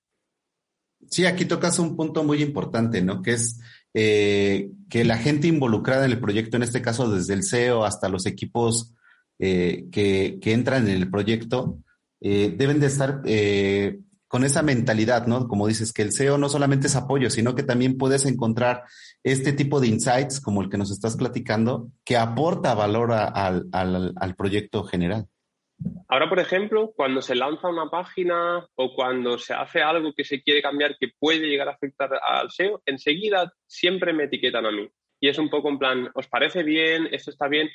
Sí, 1.11 1.25
aquí 1.27 1.47
tocas 1.47 1.79
un 1.79 1.97
punto 1.97 2.23
muy 2.23 2.43
importante, 2.43 3.03
¿no? 3.03 3.23
Que 3.23 3.33
es 3.33 3.61
eh, 3.95 4.71
que 4.89 5.05
la 5.05 5.19
gente 5.19 5.49
involucrada 5.49 6.05
en 6.05 6.13
el 6.13 6.21
proyecto, 6.21 6.57
en 6.57 6.63
este 6.63 6.81
caso 6.81 7.11
desde 7.11 7.35
el 7.35 7.43
SEO 7.43 7.85
hasta 7.85 8.09
los 8.09 8.27
equipos 8.27 8.95
eh, 9.45 9.87
que, 9.91 10.39
entran 10.53 10.87
en 10.87 10.95
el 10.95 11.11
proyecto, 11.11 11.79
eh, 12.21 12.55
deben 12.57 12.79
de 12.79 12.87
estar 12.87 13.23
con 14.29 14.45
esa 14.45 14.63
mentalidad, 14.63 15.27
¿no? 15.27 15.49
Como 15.49 15.67
dices, 15.67 15.93
que 15.93 16.03
el 16.03 16.13
SEO 16.13 16.39
no 16.39 16.49
solamente 16.49 16.87
es 16.87 16.95
apoyo, 16.95 17.29
sino 17.29 17.57
que 17.57 17.65
también 17.65 17.99
puedes 17.99 18.25
encontrar 18.25 18.85
este 19.25 19.53
tipo 19.53 19.81
de 19.81 19.89
insights 19.89 20.41
como 20.41 20.63
el 20.63 20.71
que 20.71 20.79
nos 20.79 20.93
estás 20.93 21.17
platicando, 21.17 21.89
que 22.05 22.17
aporta 22.17 22.73
valor 22.75 23.11
al, 23.13 24.35
proyecto 24.39 24.85
general. 24.85 25.27
Ahora, 26.07 26.29
por 26.29 26.39
ejemplo, 26.39 26.93
cuando 26.95 27.21
se 27.21 27.35
lanza 27.35 27.69
una 27.69 27.91
página 27.91 28.65
o 28.77 28.95
cuando 28.95 29.39
se 29.39 29.55
hace 29.55 29.83
algo 29.83 30.15
que 30.17 30.25
se 30.25 30.41
quiere 30.41 30.63
cambiar 30.63 30.97
que 31.01 31.11
puede 31.19 31.49
llegar 31.49 31.69
a 31.69 31.73
afectar 31.73 32.09
al 32.25 32.49
SEO, 32.53 32.81
enseguida 32.87 33.53
siempre 33.67 34.13
me 34.13 34.25
etiquetan 34.25 34.67
a 34.67 34.71
mí. 34.71 34.89
Y 35.21 35.29
es 35.29 35.39
un 35.39 35.51
poco 35.51 35.69
en 35.69 35.79
plan, 35.81 36.09
¿os 36.15 36.29
parece 36.29 36.63
bien? 36.63 37.09
¿Esto 37.11 37.33
está 37.33 37.49
bien? 37.49 37.69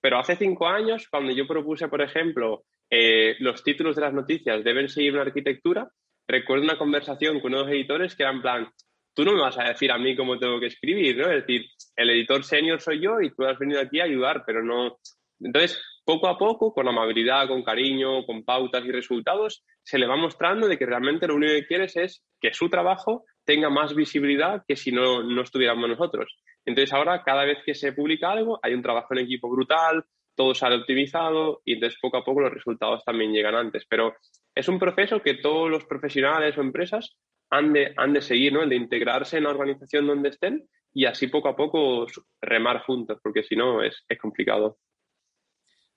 Pero 0.00 0.18
hace 0.18 0.36
cinco 0.36 0.66
años, 0.66 1.08
cuando 1.10 1.32
yo 1.32 1.46
propuse, 1.46 1.88
por 1.88 2.02
ejemplo, 2.02 2.64
eh, 2.90 3.36
los 3.40 3.62
títulos 3.62 3.96
de 3.96 4.02
las 4.02 4.14
noticias 4.14 4.64
deben 4.64 4.88
seguir 4.88 5.12
una 5.12 5.22
arquitectura, 5.22 5.88
recuerdo 6.26 6.64
una 6.64 6.78
conversación 6.78 7.40
con 7.40 7.54
unos 7.54 7.68
editores 7.68 8.14
que 8.14 8.22
eran 8.22 8.40
plan, 8.40 8.68
tú 9.14 9.24
no 9.24 9.32
me 9.32 9.40
vas 9.40 9.58
a 9.58 9.64
decir 9.64 9.90
a 9.92 9.98
mí 9.98 10.16
cómo 10.16 10.38
tengo 10.38 10.58
que 10.60 10.66
escribir, 10.66 11.16
¿no? 11.16 11.24
Es 11.30 11.46
decir, 11.46 11.66
el 11.96 12.10
editor 12.10 12.44
senior 12.44 12.80
soy 12.80 13.00
yo 13.00 13.20
y 13.20 13.34
tú 13.34 13.44
has 13.44 13.58
venido 13.58 13.80
aquí 13.80 14.00
a 14.00 14.04
ayudar, 14.04 14.44
pero 14.46 14.62
no... 14.62 14.98
Entonces, 15.40 15.80
poco 16.04 16.28
a 16.28 16.38
poco, 16.38 16.72
con 16.72 16.88
amabilidad, 16.88 17.48
con 17.48 17.62
cariño, 17.62 18.24
con 18.26 18.44
pautas 18.44 18.84
y 18.84 18.92
resultados, 18.92 19.62
se 19.82 19.98
le 19.98 20.06
va 20.06 20.16
mostrando 20.16 20.68
de 20.68 20.78
que 20.78 20.86
realmente 20.86 21.26
lo 21.26 21.36
único 21.36 21.52
que 21.54 21.66
quieres 21.66 21.96
es 21.96 22.24
que 22.40 22.52
su 22.52 22.68
trabajo 22.68 23.24
tenga 23.44 23.70
más 23.70 23.94
visibilidad 23.94 24.62
que 24.66 24.76
si 24.76 24.92
no, 24.92 25.22
no 25.22 25.42
estuviéramos 25.42 25.88
nosotros. 25.88 26.36
Entonces 26.64 26.92
ahora, 26.92 27.22
cada 27.22 27.44
vez 27.44 27.58
que 27.64 27.74
se 27.74 27.92
publica 27.92 28.30
algo, 28.30 28.60
hay 28.62 28.74
un 28.74 28.82
trabajo 28.82 29.14
en 29.14 29.20
equipo 29.20 29.50
brutal, 29.50 30.04
todo 30.34 30.54
sale 30.54 30.76
optimizado 30.76 31.60
y 31.64 31.74
entonces 31.74 31.98
poco 32.00 32.16
a 32.16 32.24
poco 32.24 32.40
los 32.40 32.52
resultados 32.52 33.04
también 33.04 33.32
llegan 33.32 33.54
antes. 33.54 33.84
Pero 33.88 34.14
es 34.54 34.68
un 34.68 34.78
proceso 34.78 35.22
que 35.22 35.34
todos 35.34 35.70
los 35.70 35.84
profesionales 35.84 36.56
o 36.56 36.60
empresas 36.60 37.16
han 37.50 37.72
de, 37.72 37.92
han 37.96 38.12
de 38.12 38.22
seguir, 38.22 38.52
¿no? 38.52 38.62
El 38.62 38.70
de 38.70 38.76
integrarse 38.76 39.36
en 39.36 39.44
la 39.44 39.50
organización 39.50 40.06
donde 40.06 40.30
estén 40.30 40.68
y 40.92 41.04
así 41.04 41.26
poco 41.26 41.48
a 41.48 41.56
poco 41.56 42.06
remar 42.40 42.82
juntos, 42.82 43.18
porque 43.22 43.42
si 43.42 43.56
no 43.56 43.82
es, 43.82 44.04
complicado. 44.20 44.78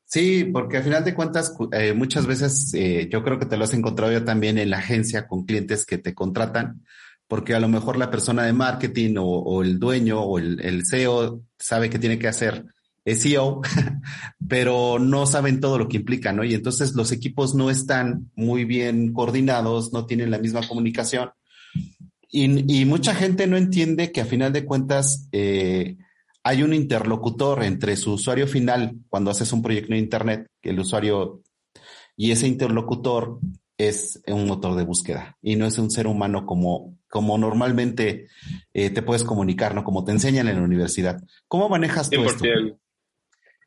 Sí, 0.04 0.46
porque 0.46 0.78
al 0.78 0.84
final 0.84 1.04
de 1.04 1.16
cuentas, 1.16 1.58
eh, 1.72 1.94
muchas 1.94 2.28
veces 2.28 2.74
eh, 2.76 3.08
yo 3.10 3.24
creo 3.24 3.40
que 3.40 3.46
te 3.46 3.58
lo 3.58 3.64
has 3.64 3.74
encontrado 3.74 4.12
ya 4.12 4.24
también 4.24 4.58
en 4.58 4.70
la 4.70 4.78
agencia 4.78 5.28
con 5.28 5.46
clientes 5.46 5.86
que 5.86 5.98
te 5.98 6.14
contratan, 6.14 6.84
porque 7.28 7.56
a 7.56 7.60
lo 7.60 7.68
mejor 7.68 7.98
la 7.98 8.12
persona 8.12 8.44
de 8.44 8.54
marketing 8.54 9.16
o, 9.18 9.62
el 9.62 9.80
dueño 9.80 10.22
o 10.22 10.40
el, 10.40 10.60
el, 10.62 10.84
CEO 10.86 11.42
sabe 11.58 11.90
que 11.90 12.00
tiene 12.00 12.20
que 12.20 12.28
hacer 12.28 12.66
SEO, 13.06 13.62
pero 14.48 15.00
no 15.00 15.26
saben 15.26 15.60
todo 15.60 15.78
lo 15.78 15.88
que 15.88 15.98
implica, 15.98 16.32
¿no? 16.32 16.44
Y 16.44 16.54
entonces 16.54 16.94
los 16.94 17.12
equipos 17.12 17.56
no 17.56 17.70
están 17.70 18.32
muy 18.36 18.66
bien 18.66 19.14
coordinados, 19.14 19.92
no 19.94 20.06
tienen 20.06 20.32
la 20.32 20.40
misma 20.40 20.68
comunicación. 20.68 21.32
Y, 22.36 22.86
mucha 22.86 23.14
gente 23.14 23.46
no 23.46 23.58
entiende 23.58 24.12
que 24.12 24.22
a 24.22 24.26
final 24.26 24.52
de 24.52 24.66
cuentas 24.66 25.28
eh, 25.32 25.98
hay 26.44 26.64
un 26.64 26.74
interlocutor 26.74 27.64
entre 27.64 27.96
su 27.96 28.14
usuario 28.14 28.48
final 28.48 28.96
cuando 29.08 29.30
haces 29.30 29.54
un 29.54 29.62
proyecto 29.62 29.94
en 29.94 30.00
Internet, 30.00 30.48
que 30.60 30.72
el 30.72 30.80
usuario 30.80 31.44
y 32.18 32.32
ese 32.32 32.48
interlocutor 32.48 33.40
es 33.78 34.22
un 34.28 34.48
motor 34.48 34.76
de 34.76 34.84
búsqueda 34.84 35.38
y 35.44 35.56
no 35.56 35.68
es 35.68 35.78
un 35.78 35.92
ser 35.92 36.08
humano 36.08 36.46
como, 36.46 36.98
como 37.14 37.38
normalmente 37.38 38.26
eh, 38.74 38.90
te 38.90 39.04
puedes 39.04 39.24
comunicar, 39.24 39.76
¿no? 39.76 39.84
Como 39.84 40.04
te 40.04 40.12
enseñan 40.12 40.48
en 40.48 40.56
la 40.56 40.64
universidad. 40.64 41.22
¿Cómo 41.48 41.70
manejas 41.70 42.10
tú 42.10 42.24
esto? 42.24 42.44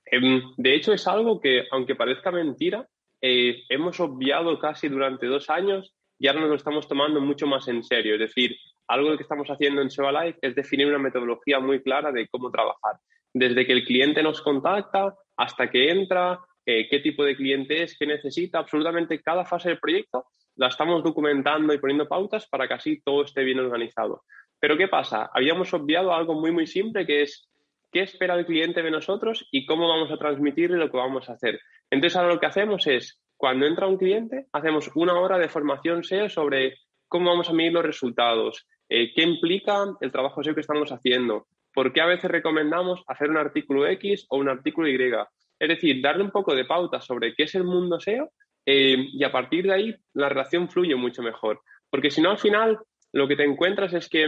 Em, 0.07 0.43
de 0.57 0.75
hecho, 0.75 0.93
es 0.93 1.07
algo 1.07 1.41
que, 1.41 1.63
aunque 1.71 1.95
parezca 1.95 2.33
mentira, 2.33 2.89
eh, 3.23 3.63
hemos 3.69 4.01
obviado 4.01 4.59
casi 4.59 4.89
durante 4.89 5.29
dos 5.29 5.49
años 5.49 5.95
y 6.19 6.27
ahora 6.27 6.41
nos 6.41 6.49
lo 6.49 6.57
estamos 6.57 6.89
tomando 6.89 7.21
mucho 7.21 7.47
más 7.47 7.69
en 7.69 7.85
serio. 7.85 8.15
Es 8.15 8.21
decir, 8.21 8.57
algo 8.89 9.17
que 9.17 9.23
estamos 9.23 9.47
haciendo 9.49 9.81
en 9.81 9.93
SEO 9.93 10.11
Life 10.11 10.41
es 10.43 10.57
definir 10.57 10.89
una 10.89 10.99
metodología 10.99 11.61
muy 11.61 11.81
clara 11.85 12.11
de 12.11 12.27
cómo 12.27 12.51
trabajar. 12.51 12.97
Desde 13.33 13.65
que 13.65 13.75
el 13.75 13.85
cliente 13.85 14.25
nos 14.25 14.43
contacta 14.43 15.15
hasta 15.37 15.71
que 15.71 15.93
entra, 15.93 16.41
eh, 16.67 16.89
qué 16.91 16.99
tipo 16.99 17.23
de 17.23 17.37
cliente 17.37 17.85
es, 17.85 17.97
qué 17.97 18.09
necesita, 18.09 18.59
absolutamente 18.59 19.23
cada 19.23 19.45
fase 19.45 19.69
del 19.69 19.79
proyecto 19.79 20.27
la 20.57 20.69
estamos 20.69 21.03
documentando 21.03 21.73
y 21.73 21.79
poniendo 21.79 22.09
pautas 22.09 22.47
para 22.49 22.67
que 22.67 22.75
así 22.75 23.01
todo 23.03 23.23
esté 23.23 23.45
bien 23.45 23.61
organizado. 23.61 24.25
Pero 24.59 24.77
¿qué 24.77 24.89
pasa? 24.89 25.31
Habíamos 25.33 25.73
obviado 25.75 26.13
algo 26.13 26.35
muy, 26.35 26.51
muy 26.51 26.67
simple 26.67 27.07
que 27.07 27.23
es 27.23 27.49
qué 27.93 28.01
espera 28.03 28.35
el 28.35 28.47
cliente 28.47 28.83
de 28.83 28.91
nosotros 28.91 29.47
y 29.51 29.67
cómo 29.67 29.89
vamos 29.89 30.11
a 30.11 30.19
transmitirle 30.19 30.79
lo 30.79 30.91
que 30.91 30.97
vamos 30.97 31.29
a 31.29 31.35
hacer. 31.35 31.61
Entonces 31.91 32.17
ahora 32.17 32.35
lo 32.35 32.41
que 32.41 32.47
hacemos 32.47 32.87
es, 32.87 33.23
cuando 33.37 33.67
entra 33.67 33.87
un 33.87 33.99
cliente, 33.99 34.47
hacemos 34.53 34.91
una 34.95 35.19
hora 35.19 35.39
de 35.39 35.49
formación 35.49 36.03
SEO 36.03 36.29
sobre 36.29 36.79
cómo 37.07 37.31
vamos 37.31 37.49
a 37.49 37.53
medir 37.53 37.73
los 37.73 37.85
resultados, 37.85 38.67
eh, 38.89 39.13
qué 39.15 39.23
implica 39.23 39.85
el 40.01 40.11
trabajo 40.11 40.43
SEO 40.43 40.55
que 40.55 40.63
estamos 40.63 40.91
haciendo, 40.91 41.47
por 41.73 41.93
qué 41.93 42.01
a 42.01 42.07
veces 42.07 42.31
recomendamos 42.31 43.03
hacer 43.07 43.31
un 43.31 43.37
artículo 43.37 43.87
X 43.87 44.27
o 44.31 44.39
un 44.39 44.49
artículo 44.49 44.89
Y. 44.89 45.13
Es 45.59 45.69
decir, 45.69 46.03
darle 46.03 46.25
un 46.25 46.31
poco 46.31 46.55
de 46.55 46.65
pauta 46.65 47.01
sobre 47.01 47.35
qué 47.35 47.45
es 47.45 47.55
el 47.55 47.65
mundo 47.65 48.01
SEO 48.01 48.31
eh, 48.67 48.97
y 49.13 49.25
a 49.25 49.33
partir 49.33 49.67
de 49.67 49.73
ahí 49.73 49.97
la 50.15 50.29
relación 50.29 50.69
fluye 50.69 50.97
mucho 50.97 51.23
mejor. 51.23 51.63
Porque 51.89 52.11
si 52.11 52.21
no, 52.21 52.31
al 52.31 52.39
final 52.39 52.79
lo 53.13 53.29
que 53.29 53.37
te 53.37 53.45
encuentras 53.45 53.95
es 53.95 54.09
que 54.09 54.25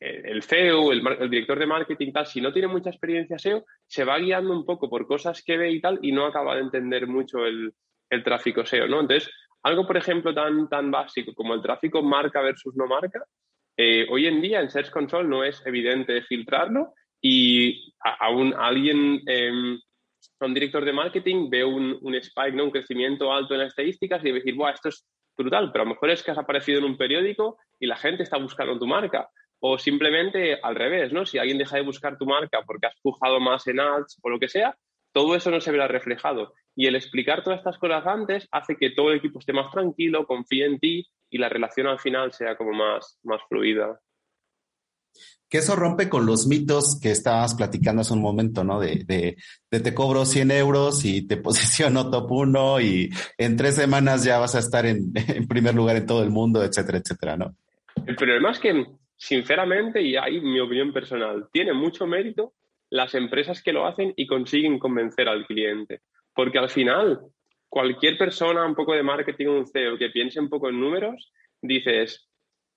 eh, 0.00 0.22
el 0.24 0.42
CEO, 0.42 0.92
el, 0.92 1.28
director 1.28 1.58
de 1.58 1.66
marketing, 1.66 2.12
tal, 2.12 2.26
si 2.26 2.40
no 2.40 2.52
tiene 2.52 2.68
mucha 2.68 2.90
experiencia 2.90 3.38
SEO, 3.38 3.64
se 3.86 4.04
va 4.04 4.18
guiando 4.18 4.52
un 4.52 4.64
poco 4.64 4.88
por 4.88 5.06
cosas 5.06 5.42
que 5.42 5.56
ve 5.56 5.72
y 5.72 5.80
tal 5.80 5.98
y 6.02 6.12
no 6.12 6.24
acaba 6.24 6.54
de 6.54 6.62
entender 6.62 7.06
mucho 7.06 7.44
el, 7.44 7.72
el 8.08 8.22
tráfico 8.22 8.64
SEO, 8.64 8.86
¿no? 8.86 9.00
Entonces, 9.00 9.30
algo, 9.62 9.86
por 9.86 9.96
ejemplo, 9.96 10.32
tan, 10.32 10.68
tan 10.68 10.90
básico 10.90 11.34
como 11.34 11.54
el 11.54 11.62
tráfico 11.62 12.02
marca 12.02 12.40
versus 12.40 12.76
no 12.76 12.86
marca, 12.86 13.24
eh, 13.76 14.06
hoy 14.10 14.26
en 14.26 14.40
día 14.40 14.60
en 14.60 14.70
Search 14.70 14.90
Control 14.90 15.28
no 15.28 15.44
es 15.44 15.64
evidente 15.66 16.22
filtrarlo 16.22 16.94
y 17.20 17.94
a, 18.04 18.26
alguien, 18.58 19.20
eh, 19.26 19.78
un 20.46 20.54
director 20.54 20.84
de 20.84 20.92
marketing 20.92 21.50
ve 21.50 21.64
un, 21.64 21.98
un, 22.00 22.14
spike, 22.14 22.54
¿no? 22.54 22.64
un 22.64 22.70
crecimiento 22.70 23.32
alto 23.32 23.54
en 23.54 23.60
las 23.60 23.68
estadísticas 23.68 24.24
y 24.24 24.32
decir, 24.32 24.54
Buah, 24.54 24.72
esto 24.72 24.88
es 24.88 25.06
brutal, 25.36 25.70
pero 25.72 25.82
a 25.82 25.84
lo 25.84 25.94
mejor 25.94 26.10
es 26.10 26.22
que 26.22 26.30
has 26.30 26.38
aparecido 26.38 26.78
en 26.78 26.84
un 26.84 26.96
periódico 26.96 27.58
y 27.78 27.86
la 27.86 27.96
gente 27.96 28.22
está 28.22 28.38
buscando 28.38 28.78
tu 28.78 28.86
marca. 28.86 29.28
O 29.60 29.78
simplemente 29.78 30.58
al 30.62 30.76
revés, 30.76 31.12
¿no? 31.12 31.26
Si 31.26 31.38
alguien 31.38 31.58
deja 31.58 31.76
de 31.76 31.82
buscar 31.82 32.16
tu 32.16 32.26
marca 32.26 32.62
porque 32.64 32.86
has 32.86 32.94
pujado 33.02 33.40
más 33.40 33.66
en 33.66 33.80
ads 33.80 34.18
o 34.22 34.30
lo 34.30 34.38
que 34.38 34.48
sea, 34.48 34.76
todo 35.12 35.34
eso 35.34 35.50
no 35.50 35.60
se 35.60 35.72
verá 35.72 35.88
reflejado. 35.88 36.54
Y 36.76 36.86
el 36.86 36.94
explicar 36.94 37.42
todas 37.42 37.58
estas 37.58 37.78
cosas 37.78 38.06
antes 38.06 38.48
hace 38.52 38.76
que 38.76 38.90
todo 38.90 39.10
el 39.10 39.18
equipo 39.18 39.40
esté 39.40 39.52
más 39.52 39.70
tranquilo, 39.72 40.26
confíe 40.26 40.64
en 40.64 40.78
ti 40.78 41.06
y 41.30 41.38
la 41.38 41.48
relación 41.48 41.88
al 41.88 41.98
final 41.98 42.32
sea 42.32 42.56
como 42.56 42.72
más, 42.72 43.18
más 43.24 43.40
fluida. 43.48 43.98
Que 45.48 45.58
eso 45.58 45.76
rompe 45.76 46.08
con 46.08 46.26
los 46.26 46.46
mitos 46.46 46.98
que 47.00 47.10
estabas 47.10 47.54
platicando 47.54 48.02
hace 48.02 48.12
un 48.12 48.20
momento, 48.20 48.64
¿no? 48.64 48.80
De, 48.80 49.36
te 49.70 49.94
cobro 49.94 50.26
100 50.26 50.50
euros 50.50 51.04
y 51.04 51.26
te 51.26 51.36
posiciono 51.38 52.10
top 52.10 52.30
1 52.30 52.80
y 52.80 53.10
en 53.38 53.56
tres 53.56 53.74
semanas 53.76 54.24
ya 54.24 54.38
vas 54.38 54.54
a 54.54 54.58
estar 54.58 54.84
en, 54.84 55.12
en 55.14 55.46
primer 55.46 55.74
lugar 55.74 55.96
en 55.96 56.06
todo 56.06 56.22
el 56.22 56.30
mundo, 56.30 56.62
etcétera, 56.62 56.98
etcétera, 56.98 57.36
¿no? 57.36 57.54
El 58.06 58.16
problema 58.16 58.50
es 58.50 58.58
que, 58.58 58.86
sinceramente, 59.16 60.02
y 60.02 60.16
ahí 60.16 60.40
mi 60.40 60.60
opinión 60.60 60.92
personal, 60.92 61.48
tiene 61.52 61.72
mucho 61.72 62.06
mérito 62.06 62.52
las 62.90 63.14
empresas 63.14 63.62
que 63.62 63.72
lo 63.72 63.86
hacen 63.86 64.12
y 64.16 64.26
consiguen 64.26 64.78
convencer 64.78 65.28
al 65.28 65.46
cliente. 65.46 66.00
Porque 66.34 66.58
al 66.58 66.70
final, 66.70 67.20
cualquier 67.68 68.16
persona, 68.16 68.64
un 68.64 68.74
poco 68.74 68.94
de 68.94 69.02
marketing, 69.02 69.46
un 69.46 69.66
CEO, 69.66 69.98
que 69.98 70.10
piense 70.10 70.40
un 70.40 70.48
poco 70.48 70.68
en 70.68 70.80
números, 70.80 71.32
dices, 71.60 72.27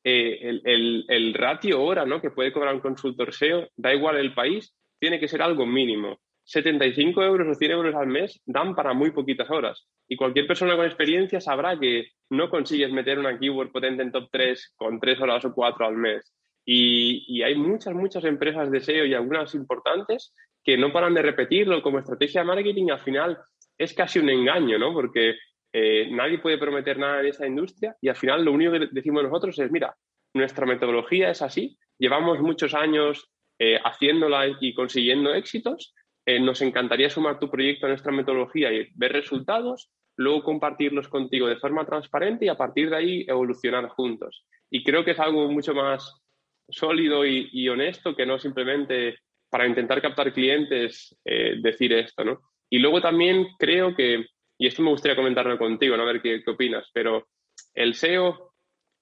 eh, 0.04 0.40
el, 0.42 0.62
el, 0.66 1.06
el, 1.08 1.34
ratio 1.34 1.82
hora 1.84 2.06
¿no? 2.06 2.22
que 2.22 2.32
puede 2.32 2.52
cobrar 2.52 2.74
un 2.74 2.82
consultor 2.82 3.34
SEO, 3.34 3.68
da 3.76 3.94
igual 3.94 4.18
el 4.18 4.34
país, 4.34 4.74
tiene 5.00 5.20
que 5.20 5.28
ser 5.28 5.42
algo 5.42 5.66
mínimo. 5.66 6.20
75 6.44 7.24
euros 7.24 7.48
o 7.48 7.54
100 7.54 7.72
euros 7.72 7.96
al 7.96 8.08
mes 8.08 8.42
dan 8.46 8.76
para 8.76 8.94
muy 8.94 9.12
poquitas 9.12 9.50
horas. 9.50 9.88
Y 10.08 10.16
cualquier 10.16 10.48
persona 10.48 10.76
con 10.76 10.86
experiencia 10.86 11.40
sabrá 11.40 11.80
que 11.80 12.10
no 12.30 12.50
consigues 12.50 12.92
meter 12.92 13.20
una 13.20 13.38
keyword 13.38 13.72
potente 13.72 14.04
en 14.04 14.12
top 14.12 14.28
3 14.32 14.74
con 14.76 15.00
3 15.00 15.22
horas 15.22 15.46
o 15.46 15.54
4 15.54 15.86
al 15.86 15.96
mes. 15.96 16.34
Y, 16.66 17.24
y, 17.28 17.44
hay 17.44 17.56
muchas, 17.56 17.94
muchas 17.94 18.24
empresas 18.26 18.70
de 18.70 18.82
SEO 18.82 19.06
y 19.06 19.14
algunas 19.14 19.56
importantes 19.56 20.34
que 20.64 20.78
no 20.78 20.92
paran 20.92 21.14
de 21.14 21.22
repetirlo 21.22 21.82
como 21.82 22.00
estrategia 22.00 22.42
de 22.42 22.48
marketing 22.48 22.92
al 22.92 23.00
final 23.00 23.38
es 23.78 23.94
casi 23.94 24.20
un 24.20 24.30
engaño, 24.30 24.78
¿no? 24.78 24.94
Porque 24.94 25.36
eh, 25.74 26.10
nadie 26.12 26.40
puede 26.40 26.58
prometer 26.58 26.98
nada 26.98 27.22
en 27.22 27.28
esa 27.28 27.48
industria 27.48 27.96
y 28.02 28.10
al 28.10 28.16
final 28.16 28.44
lo 28.44 28.52
único 28.52 28.74
que 28.74 28.90
decimos 28.92 29.24
nosotros 29.24 29.58
es, 29.60 29.72
mira, 29.72 29.96
nuestra 30.34 30.66
metodología 30.66 31.30
es 31.30 31.42
así, 31.42 31.78
llevamos 31.98 32.40
muchos 32.40 32.74
años 32.74 33.32
eh, 33.60 33.80
haciéndola 33.84 34.58
y 34.60 34.74
consiguiendo 34.74 35.34
éxitos, 35.34 35.94
eh, 36.26 36.40
nos 36.40 36.62
encantaría 36.62 37.10
sumar 37.10 37.40
tu 37.40 37.50
proyecto 37.50 37.86
a 37.86 37.90
nuestra 37.90 38.12
metodología 38.12 38.72
y 38.72 38.90
ver 38.96 39.14
resultados, 39.14 39.92
luego 40.18 40.44
compartirlos 40.44 41.08
contigo 41.08 41.48
de 41.48 41.58
forma 41.58 41.86
transparente 41.86 42.46
y 42.46 42.50
a 42.50 42.58
partir 42.58 42.90
de 42.90 42.96
ahí 42.96 43.26
evolucionar 43.28 43.88
juntos. 43.90 44.46
Y 44.70 44.84
creo 44.84 45.04
que 45.04 45.12
es 45.12 45.20
algo 45.20 45.50
mucho 45.50 45.74
más 45.74 46.22
sólido 46.70 47.26
y, 47.26 47.50
y 47.52 47.70
honesto 47.70 48.16
que 48.16 48.26
no 48.26 48.40
simplemente 48.40 49.16
para 49.52 49.68
intentar 49.68 50.02
captar 50.02 50.34
clientes 50.34 51.16
eh, 51.26 51.56
decir 51.62 51.92
esto, 51.94 52.24
¿no? 52.24 52.40
Y 52.70 52.80
luego 52.80 53.02
también 53.02 53.48
creo 53.60 53.94
que, 53.94 54.26
y 54.62 54.68
esto 54.68 54.84
me 54.84 54.92
gustaría 54.92 55.16
comentarlo 55.16 55.58
contigo, 55.58 55.98
¿no? 55.98 56.04
A 56.04 56.14
ver 56.14 56.22
qué, 56.22 56.44
qué 56.44 56.52
opinas, 56.52 56.88
pero 56.94 57.30
el 57.74 57.96
SEO 57.96 58.54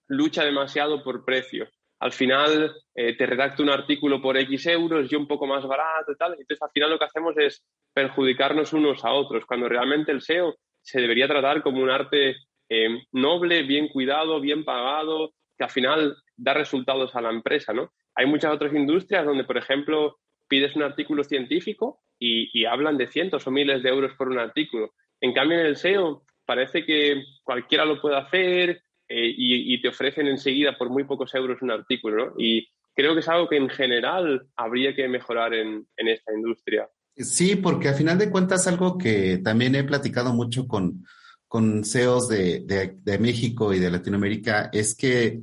lucha 0.07 0.45
demasiado 0.45 1.03
por 1.03 1.25
precio. 1.25 1.67
Al 1.99 2.13
final 2.13 2.71
eh, 2.95 3.17
te 3.17 3.25
redacto 3.25 3.61
un 3.61 3.69
artículo 3.69 4.21
por 4.21 4.37
X 4.37 4.67
euros 4.67 5.11
y 5.11 5.17
un 5.17 5.27
poco 5.27 5.45
más 5.45 5.67
barato 5.67 6.13
y 6.13 6.15
tal. 6.15 6.31
Entonces 6.31 6.61
al 6.61 6.71
final 6.71 6.91
lo 6.91 6.97
que 6.97 7.03
hacemos 7.03 7.37
es 7.37 7.61
perjudicarnos 7.93 8.71
unos 8.71 9.03
a 9.03 9.11
otros, 9.11 9.45
cuando 9.45 9.67
realmente 9.67 10.13
el 10.13 10.21
SEO 10.21 10.55
se 10.81 11.01
debería 11.01 11.27
tratar 11.27 11.61
como 11.61 11.83
un 11.83 11.89
arte 11.89 12.37
eh, 12.69 12.97
noble, 13.11 13.63
bien 13.63 13.89
cuidado, 13.89 14.39
bien 14.39 14.63
pagado, 14.63 15.33
que 15.57 15.65
al 15.65 15.71
final 15.71 16.15
da 16.37 16.53
resultados 16.53 17.17
a 17.17 17.21
la 17.21 17.31
empresa, 17.31 17.73
¿no? 17.73 17.91
Hay 18.15 18.27
muchas 18.27 18.53
otras 18.53 18.73
industrias 18.73 19.25
donde, 19.25 19.43
por 19.43 19.57
ejemplo, 19.57 20.19
pides 20.47 20.73
un 20.77 20.83
artículo 20.83 21.25
científico 21.25 21.99
y, 22.17 22.49
y, 22.57 22.63
hablan 22.63 22.97
de 22.97 23.07
cientos 23.07 23.45
o 23.45 23.51
miles 23.51 23.83
de 23.83 23.89
euros 23.89 24.13
por 24.13 24.29
un 24.29 24.39
artículo. 24.39 24.93
En 25.21 25.33
cambio, 25.33 25.59
en 25.59 25.65
el 25.65 25.75
SEO 25.75 26.23
parece 26.45 26.85
que 26.85 27.23
cualquiera 27.43 27.85
lo 27.85 28.01
puede 28.01 28.17
hacer 28.17 28.83
eh, 29.07 29.33
y, 29.35 29.73
y, 29.73 29.81
te 29.81 29.89
ofrecen 29.89 30.27
enseguida 30.27 30.77
por 30.77 30.89
muy 30.89 31.03
pocos 31.03 31.33
euros 31.35 31.61
un 31.61 31.71
artículo, 31.71 32.27
¿no? 32.27 32.33
Y 32.37 32.67
creo 32.95 33.13
que 33.13 33.21
es 33.21 33.27
algo 33.27 33.47
que 33.47 33.57
en 33.57 33.69
general 33.69 34.47
habría 34.55 34.95
que 34.95 35.07
mejorar 35.07 35.53
en, 35.53 35.87
en 35.97 36.07
esta 36.07 36.33
industria. 36.33 36.89
Sí, 37.15 37.55
porque 37.55 37.89
al 37.89 37.95
final 37.95 38.17
de 38.17 38.31
cuentas 38.31 38.67
algo 38.67 38.97
que 38.97 39.39
también 39.39 39.75
he 39.75 39.83
platicado 39.83 40.33
mucho 40.33 40.67
con, 40.67 41.05
con 41.47 41.83
CEOs 41.83 42.29
de, 42.29 42.61
de, 42.61 42.97
de 43.01 43.19
México 43.19 43.73
y 43.73 43.79
de 43.79 43.91
Latinoamérica 43.91 44.69
es 44.71 44.95
que 44.95 45.41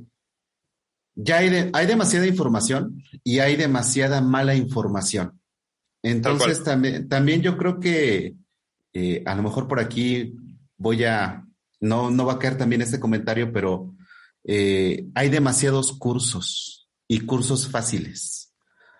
ya 1.15 1.37
hay, 1.37 1.49
de, 1.49 1.69
hay 1.73 1.87
demasiada 1.87 2.27
información 2.27 3.03
y 3.23 3.39
hay 3.39 3.55
demasiada 3.55 4.21
mala 4.21 4.55
información. 4.55 5.41
Entonces, 6.03 6.63
también, 6.63 7.09
también 7.09 7.41
yo 7.41 7.57
creo 7.57 7.79
que 7.79 8.35
eh, 8.93 9.23
a 9.25 9.35
lo 9.35 9.43
mejor 9.43 9.67
por 9.67 9.79
aquí 9.79 10.35
voy 10.77 11.03
a, 11.03 11.45
no, 11.79 12.11
no 12.11 12.25
va 12.25 12.33
a 12.33 12.39
caer 12.39 12.57
también 12.57 12.81
este 12.81 12.99
comentario, 12.99 13.51
pero 13.51 13.93
eh, 14.43 15.07
hay 15.15 15.29
demasiados 15.29 15.93
cursos 15.93 16.89
y 17.07 17.21
cursos 17.21 17.67
fáciles. 17.67 18.53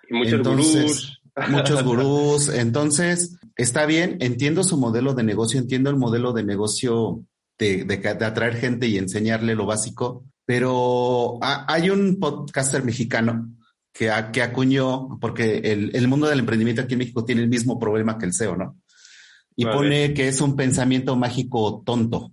Y 0.09 0.15
muchos 0.15 0.33
Entonces, 0.33 0.83
gurús. 0.83 1.21
Muchos 1.49 1.83
gurús. 1.85 2.49
Entonces, 2.49 3.37
está 3.55 3.85
bien, 3.85 4.17
entiendo 4.21 4.63
su 4.63 4.77
modelo 4.77 5.13
de 5.13 5.23
negocio, 5.23 5.59
entiendo 5.59 5.89
el 5.89 5.97
modelo 5.97 6.33
de 6.33 6.43
negocio 6.43 7.23
de, 7.57 7.83
de, 7.83 7.97
de 7.97 8.25
atraer 8.25 8.55
gente 8.55 8.87
y 8.87 8.97
enseñarle 8.97 9.55
lo 9.55 9.65
básico, 9.65 10.25
pero 10.45 11.39
hay 11.41 11.89
un 11.89 12.19
podcaster 12.19 12.83
mexicano 12.83 13.51
que, 13.91 14.11
que 14.31 14.41
acuñó, 14.41 15.17
porque 15.19 15.57
el, 15.57 15.95
el, 15.95 16.07
mundo 16.07 16.27
del 16.27 16.39
emprendimiento 16.39 16.81
aquí 16.81 16.93
en 16.93 16.99
México 16.99 17.25
tiene 17.25 17.41
el 17.41 17.49
mismo 17.49 17.79
problema 17.79 18.17
que 18.17 18.27
el 18.27 18.33
SEO, 18.33 18.55
¿no? 18.55 18.77
Y 19.57 19.65
vale. 19.65 19.77
pone 19.77 20.13
que 20.13 20.29
es 20.29 20.39
un 20.39 20.55
pensamiento 20.55 21.17
mágico 21.17 21.83
tonto. 21.85 22.31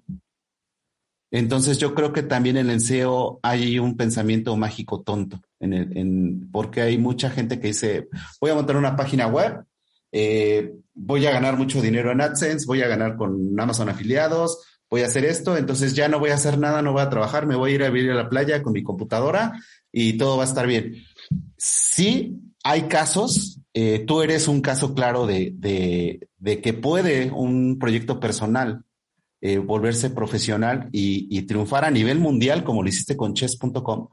Entonces 1.34 1.78
yo 1.78 1.96
creo 1.96 2.12
que 2.12 2.22
también 2.22 2.56
en 2.58 2.70
el 2.70 2.80
SEO 2.80 3.40
hay 3.42 3.80
un 3.80 3.96
pensamiento 3.96 4.56
mágico 4.56 5.02
tonto, 5.02 5.40
en 5.58 5.72
el, 5.72 5.98
en, 5.98 6.50
porque 6.52 6.80
hay 6.80 6.96
mucha 6.96 7.28
gente 7.28 7.58
que 7.58 7.68
dice, 7.68 8.06
voy 8.40 8.52
a 8.52 8.54
montar 8.54 8.76
una 8.76 8.94
página 8.94 9.26
web, 9.26 9.64
eh, 10.12 10.74
voy 10.94 11.26
a 11.26 11.32
ganar 11.32 11.56
mucho 11.56 11.82
dinero 11.82 12.12
en 12.12 12.20
AdSense, 12.20 12.66
voy 12.66 12.82
a 12.82 12.86
ganar 12.86 13.16
con 13.16 13.58
Amazon 13.58 13.88
afiliados, 13.88 14.64
voy 14.88 15.02
a 15.02 15.06
hacer 15.06 15.24
esto, 15.24 15.56
entonces 15.56 15.92
ya 15.94 16.08
no 16.08 16.20
voy 16.20 16.30
a 16.30 16.34
hacer 16.34 16.56
nada, 16.56 16.82
no 16.82 16.92
voy 16.92 17.02
a 17.02 17.10
trabajar, 17.10 17.46
me 17.46 17.56
voy 17.56 17.72
a 17.72 17.74
ir 17.74 17.82
a 17.82 17.90
vivir 17.90 18.12
a 18.12 18.14
la 18.14 18.28
playa 18.28 18.62
con 18.62 18.72
mi 18.72 18.84
computadora 18.84 19.60
y 19.90 20.16
todo 20.16 20.36
va 20.36 20.44
a 20.44 20.46
estar 20.46 20.68
bien. 20.68 21.02
Sí, 21.56 22.38
hay 22.62 22.82
casos, 22.82 23.58
eh, 23.74 24.04
tú 24.06 24.22
eres 24.22 24.48
un 24.48 24.60
caso 24.60 24.94
claro 24.94 25.26
de, 25.26 25.52
de, 25.56 26.60
que 26.60 26.72
puede 26.72 27.30
un 27.30 27.78
proyecto 27.78 28.20
personal 28.20 28.84
eh, 29.40 29.58
volverse 29.58 30.10
profesional 30.10 30.88
y, 30.92 31.26
y, 31.36 31.42
triunfar 31.42 31.84
a 31.84 31.90
nivel 31.90 32.18
mundial, 32.18 32.64
como 32.64 32.82
lo 32.82 32.88
hiciste 32.88 33.16
con 33.16 33.34
chess.com, 33.34 34.08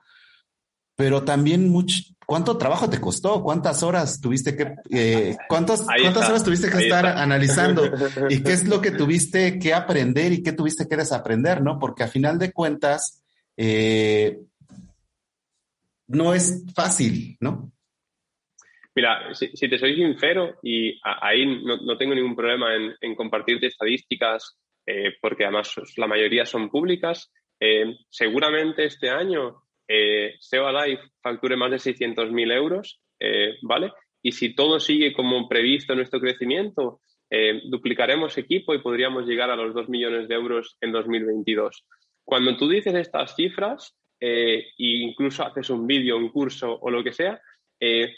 pero 1.01 1.23
también 1.23 1.69
mucho, 1.69 2.03
¿cuánto 2.27 2.57
trabajo 2.57 2.89
te 2.89 3.01
costó? 3.01 3.41
¿Cuántas 3.41 3.81
horas 3.81 4.19
tuviste 4.19 4.55
que, 4.55 4.75
eh, 4.89 5.35
cuántas 5.47 5.81
horas 5.87 6.43
tuviste 6.43 6.69
que 6.69 6.77
estar 6.77 7.05
analizando? 7.05 7.83
¿Y 8.29 8.43
qué 8.43 8.53
es 8.53 8.67
lo 8.67 8.81
que 8.81 8.91
tuviste 8.91 9.57
que 9.57 9.73
aprender 9.73 10.31
y 10.31 10.43
qué 10.43 10.51
tuviste 10.51 10.87
que 10.87 10.97
desaprender, 10.97 11.63
no? 11.63 11.79
Porque 11.79 12.03
a 12.03 12.07
final 12.07 12.37
de 12.37 12.51
cuentas, 12.51 13.23
eh, 13.57 14.41
no 16.07 16.33
es 16.33 16.63
fácil, 16.75 17.37
¿no? 17.39 17.71
Mira, 18.95 19.33
si, 19.33 19.69
te 19.69 19.77
soy 19.77 19.95
sincero, 19.95 20.59
y 20.61 20.99
ahí 21.03 21.45
no, 21.45 21.97
tengo 21.97 22.13
ningún 22.13 22.35
problema 22.35 22.75
en, 22.75 23.15
compartirte 23.15 23.67
estadísticas, 23.67 24.57
eh, 24.85 25.13
porque 25.21 25.45
además 25.45 25.73
la 25.97 26.07
mayoría 26.07 26.45
son 26.45 26.69
públicas, 26.69 27.31
seguramente 28.09 28.85
este 28.85 29.09
año 29.09 29.61
eh, 29.93 30.35
SEO 30.39 30.67
Alive 30.67 31.01
facture 31.21 31.57
más 31.57 31.71
de 31.71 31.77
600.000 31.77 32.53
euros, 32.53 33.01
eh, 33.19 33.57
¿vale? 33.61 33.91
Y 34.21 34.31
si 34.31 34.55
todo 34.55 34.79
sigue 34.79 35.11
como 35.11 35.49
previsto 35.49 35.91
en 35.91 35.97
nuestro 35.97 36.21
crecimiento, 36.21 37.01
eh, 37.29 37.61
duplicaremos 37.65 38.37
equipo 38.37 38.73
y 38.73 38.81
podríamos 38.81 39.25
llegar 39.25 39.49
a 39.49 39.55
los 39.57 39.73
2 39.73 39.89
millones 39.89 40.29
de 40.29 40.35
euros 40.35 40.77
en 40.79 40.93
2022. 40.93 41.85
Cuando 42.23 42.55
tú 42.55 42.69
dices 42.69 42.93
estas 42.93 43.35
cifras 43.35 43.97
e 44.17 44.71
incluso 44.77 45.43
haces 45.43 45.69
un 45.71 45.87
vídeo, 45.87 46.15
un 46.15 46.29
curso 46.29 46.77
o 46.79 46.89
lo 46.89 47.03
que 47.03 47.11
sea, 47.11 47.41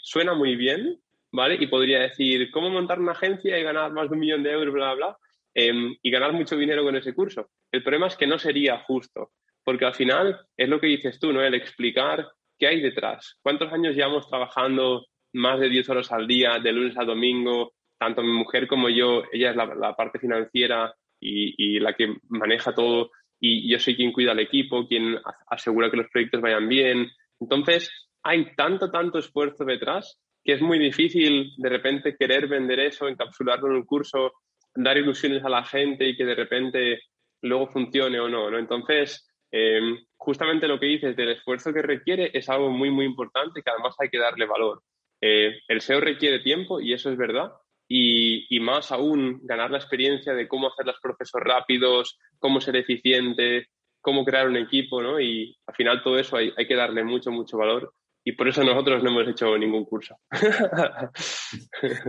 suena 0.02 0.34
muy 0.34 0.56
bien, 0.56 1.00
¿vale? 1.32 1.56
Y 1.58 1.66
podría 1.66 2.00
decir, 2.00 2.50
¿cómo 2.50 2.70
montar 2.70 3.00
una 3.00 3.12
agencia 3.12 3.58
y 3.58 3.62
ganar 3.62 3.92
más 3.92 4.08
de 4.08 4.14
un 4.14 4.20
millón 4.20 4.42
de 4.42 4.52
euros, 4.52 4.74
bla, 4.74 4.94
bla? 4.94 5.16
Em, 5.54 5.96
y 6.02 6.10
ganar 6.10 6.32
mucho 6.32 6.56
dinero 6.56 6.82
con 6.82 6.96
ese 6.96 7.14
curso. 7.14 7.50
El 7.72 7.82
problema 7.82 8.08
es 8.08 8.16
que 8.16 8.26
no 8.26 8.38
sería 8.38 8.78
justo 8.80 9.30
porque 9.64 9.86
al 9.86 9.94
final 9.94 10.38
es 10.56 10.68
lo 10.68 10.78
que 10.78 10.86
dices 10.86 11.18
tú, 11.18 11.32
¿no? 11.32 11.42
El 11.42 11.54
explicar 11.54 12.28
qué 12.58 12.68
hay 12.68 12.80
detrás. 12.80 13.38
¿Cuántos 13.42 13.72
años 13.72 13.96
llevamos 13.96 14.28
trabajando 14.28 15.06
más 15.32 15.58
de 15.58 15.70
10 15.70 15.88
horas 15.88 16.12
al 16.12 16.28
día, 16.28 16.58
de 16.62 16.72
lunes 16.72 16.96
a 16.98 17.04
domingo? 17.04 17.72
Tanto 17.98 18.22
mi 18.22 18.32
mujer 18.32 18.68
como 18.68 18.90
yo, 18.90 19.22
ella 19.32 19.50
es 19.50 19.56
la, 19.56 19.96
parte 19.96 20.18
financiera 20.18 20.94
y, 21.18 21.80
la 21.80 21.94
que 21.94 22.14
maneja 22.28 22.74
todo, 22.74 23.10
y 23.40 23.70
yo 23.70 23.78
soy 23.78 23.96
quien 23.96 24.12
cuida 24.12 24.32
al 24.32 24.40
equipo, 24.40 24.86
quien 24.86 25.18
asegura 25.46 25.90
que 25.90 25.96
los 25.96 26.10
proyectos 26.10 26.42
vayan 26.42 26.68
bien. 26.68 27.10
Entonces, 27.40 27.90
hay 28.24 28.54
tanto, 28.56 28.90
tanto 28.90 29.18
esfuerzo 29.18 29.64
detrás 29.64 30.18
que 30.42 30.54
es 30.54 30.60
muy 30.60 30.78
difícil 30.78 31.52
de 31.56 31.68
repente 31.68 32.16
querer 32.16 32.48
vender 32.48 32.80
eso, 32.80 33.08
encapsularlo 33.08 33.68
en 33.68 33.76
un 33.76 33.84
curso, 33.84 34.32
dar 34.74 34.96
ilusiones 34.96 35.44
a 35.44 35.48
la 35.48 35.64
gente 35.64 36.06
y 36.06 36.16
que 36.16 36.24
de 36.24 36.34
repente 36.34 37.00
luego 37.42 37.68
funcione 37.68 38.20
o 38.20 38.28
no, 38.28 38.50
¿no? 38.50 38.58
Entonces, 38.58 39.26
Em, 39.56 40.04
justamente 40.16 40.66
lo 40.66 40.80
que 40.80 40.86
dices 40.86 41.14
del 41.14 41.28
esfuerzo 41.28 41.72
que 41.72 41.80
requiere 41.80 42.28
es 42.34 42.48
algo 42.48 42.70
muy, 42.70 42.90
muy 42.90 43.04
importante 43.04 43.62
que 43.62 43.70
además 43.70 43.94
hay 44.00 44.08
que 44.08 44.18
darle 44.18 44.46
valor. 44.46 44.82
Eh, 45.20 45.60
el 45.68 45.80
SEO 45.80 46.00
requiere 46.00 46.40
tiempo 46.40 46.80
y 46.80 46.92
eso 46.92 47.08
es 47.08 47.16
verdad. 47.16 47.52
Y, 47.86 48.58
más 48.58 48.90
aún 48.90 49.38
ganar 49.44 49.70
la 49.70 49.78
experiencia 49.78 50.34
de 50.34 50.48
cómo 50.48 50.66
hacer 50.66 50.86
los 50.86 50.98
procesos 51.00 51.40
rápidos, 51.40 52.18
cómo 52.40 52.60
ser 52.60 52.74
eficiente, 52.74 53.68
cómo 54.00 54.24
crear 54.24 54.48
un 54.48 54.56
equipo, 54.56 55.00
¿no? 55.00 55.20
Y 55.20 55.56
al 55.68 55.74
final 55.76 56.02
todo 56.02 56.18
eso 56.18 56.36
hay, 56.36 56.52
hay 56.56 56.66
que 56.66 56.74
darle 56.74 57.04
mucho, 57.04 57.30
mucho 57.30 57.56
valor 57.56 57.94
y 58.24 58.32
por 58.32 58.48
eso 58.48 58.64
nosotros 58.64 59.02
no 59.02 59.10
hemos 59.10 59.28
hecho 59.28 59.56
ningún 59.58 59.84
curso. 59.84 60.18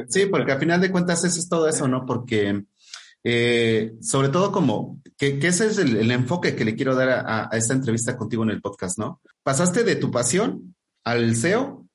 Sí, 0.07 0.25
porque 0.27 0.53
al 0.53 0.59
final 0.59 0.81
de 0.81 0.91
cuentas 0.91 1.23
eso 1.23 1.39
es 1.39 1.49
todo 1.49 1.67
eso, 1.67 1.87
¿no? 1.87 2.05
Porque 2.05 2.63
eh, 3.27 3.95
sobre 4.01 4.29
todo 4.29 4.51
como, 4.51 5.01
que, 5.17 5.39
ese 5.41 5.65
es 5.65 5.79
el, 5.79 6.11
enfoque 6.11 6.55
que 6.55 6.63
le 6.63 6.75
quiero 6.75 6.95
dar 6.95 7.09
a, 7.09 7.49
esta 7.53 7.73
entrevista 7.73 8.15
contigo 8.15 8.43
en 8.43 8.51
el 8.51 8.61
podcast, 8.61 8.99
¿no? 8.99 9.19
Pasaste 9.43 9.83
de 9.83 9.95
tu 9.95 10.11
pasión 10.11 10.75
al 11.03 11.35
SEO 11.35 11.87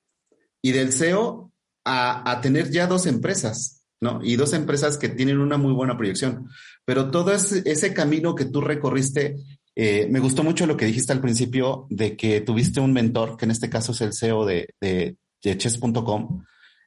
y 0.60 0.72
del 0.72 0.92
SEO 0.92 1.52
a, 1.84 2.40
tener 2.42 2.70
ya 2.70 2.88
dos 2.88 3.06
empresas, 3.06 3.84
¿no? 4.00 4.20
Y 4.22 4.36
dos 4.36 4.52
empresas 4.52 4.98
que 4.98 5.08
tienen 5.08 5.38
una 5.38 5.56
muy 5.56 5.72
buena 5.72 5.96
proyección. 5.96 6.48
Pero 6.84 7.10
todo 7.12 7.32
ese, 7.32 7.62
ese 7.64 7.94
camino 7.94 8.34
que 8.34 8.46
tú 8.46 8.60
recorriste, 8.60 9.36
eh, 9.76 10.06
me 10.10 10.20
gustó 10.20 10.42
mucho 10.42 10.66
lo 10.66 10.76
que 10.76 10.86
dijiste 10.86 11.12
al 11.12 11.20
principio 11.20 11.86
de 11.90 12.16
que 12.16 12.40
tuviste 12.40 12.80
un 12.80 12.92
mentor, 12.92 13.36
que 13.36 13.44
en 13.44 13.50
este 13.50 13.70
caso 13.70 13.92
es 13.92 14.00
el 14.00 14.10
de, 14.46 14.68
de, 14.80 15.16
de 15.42 15.58
chess.com, 15.58 16.44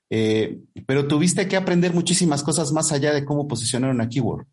eh, 0.09 0.59
pero 0.85 1.07
tuviste 1.07 1.47
que 1.47 1.55
aprender 1.55 1.93
muchísimas 1.93 2.43
cosas 2.43 2.71
más 2.71 2.91
allá 2.91 3.13
de 3.13 3.25
cómo 3.25 3.47
posicionar 3.47 3.91
una 3.91 4.09
keyword. 4.09 4.45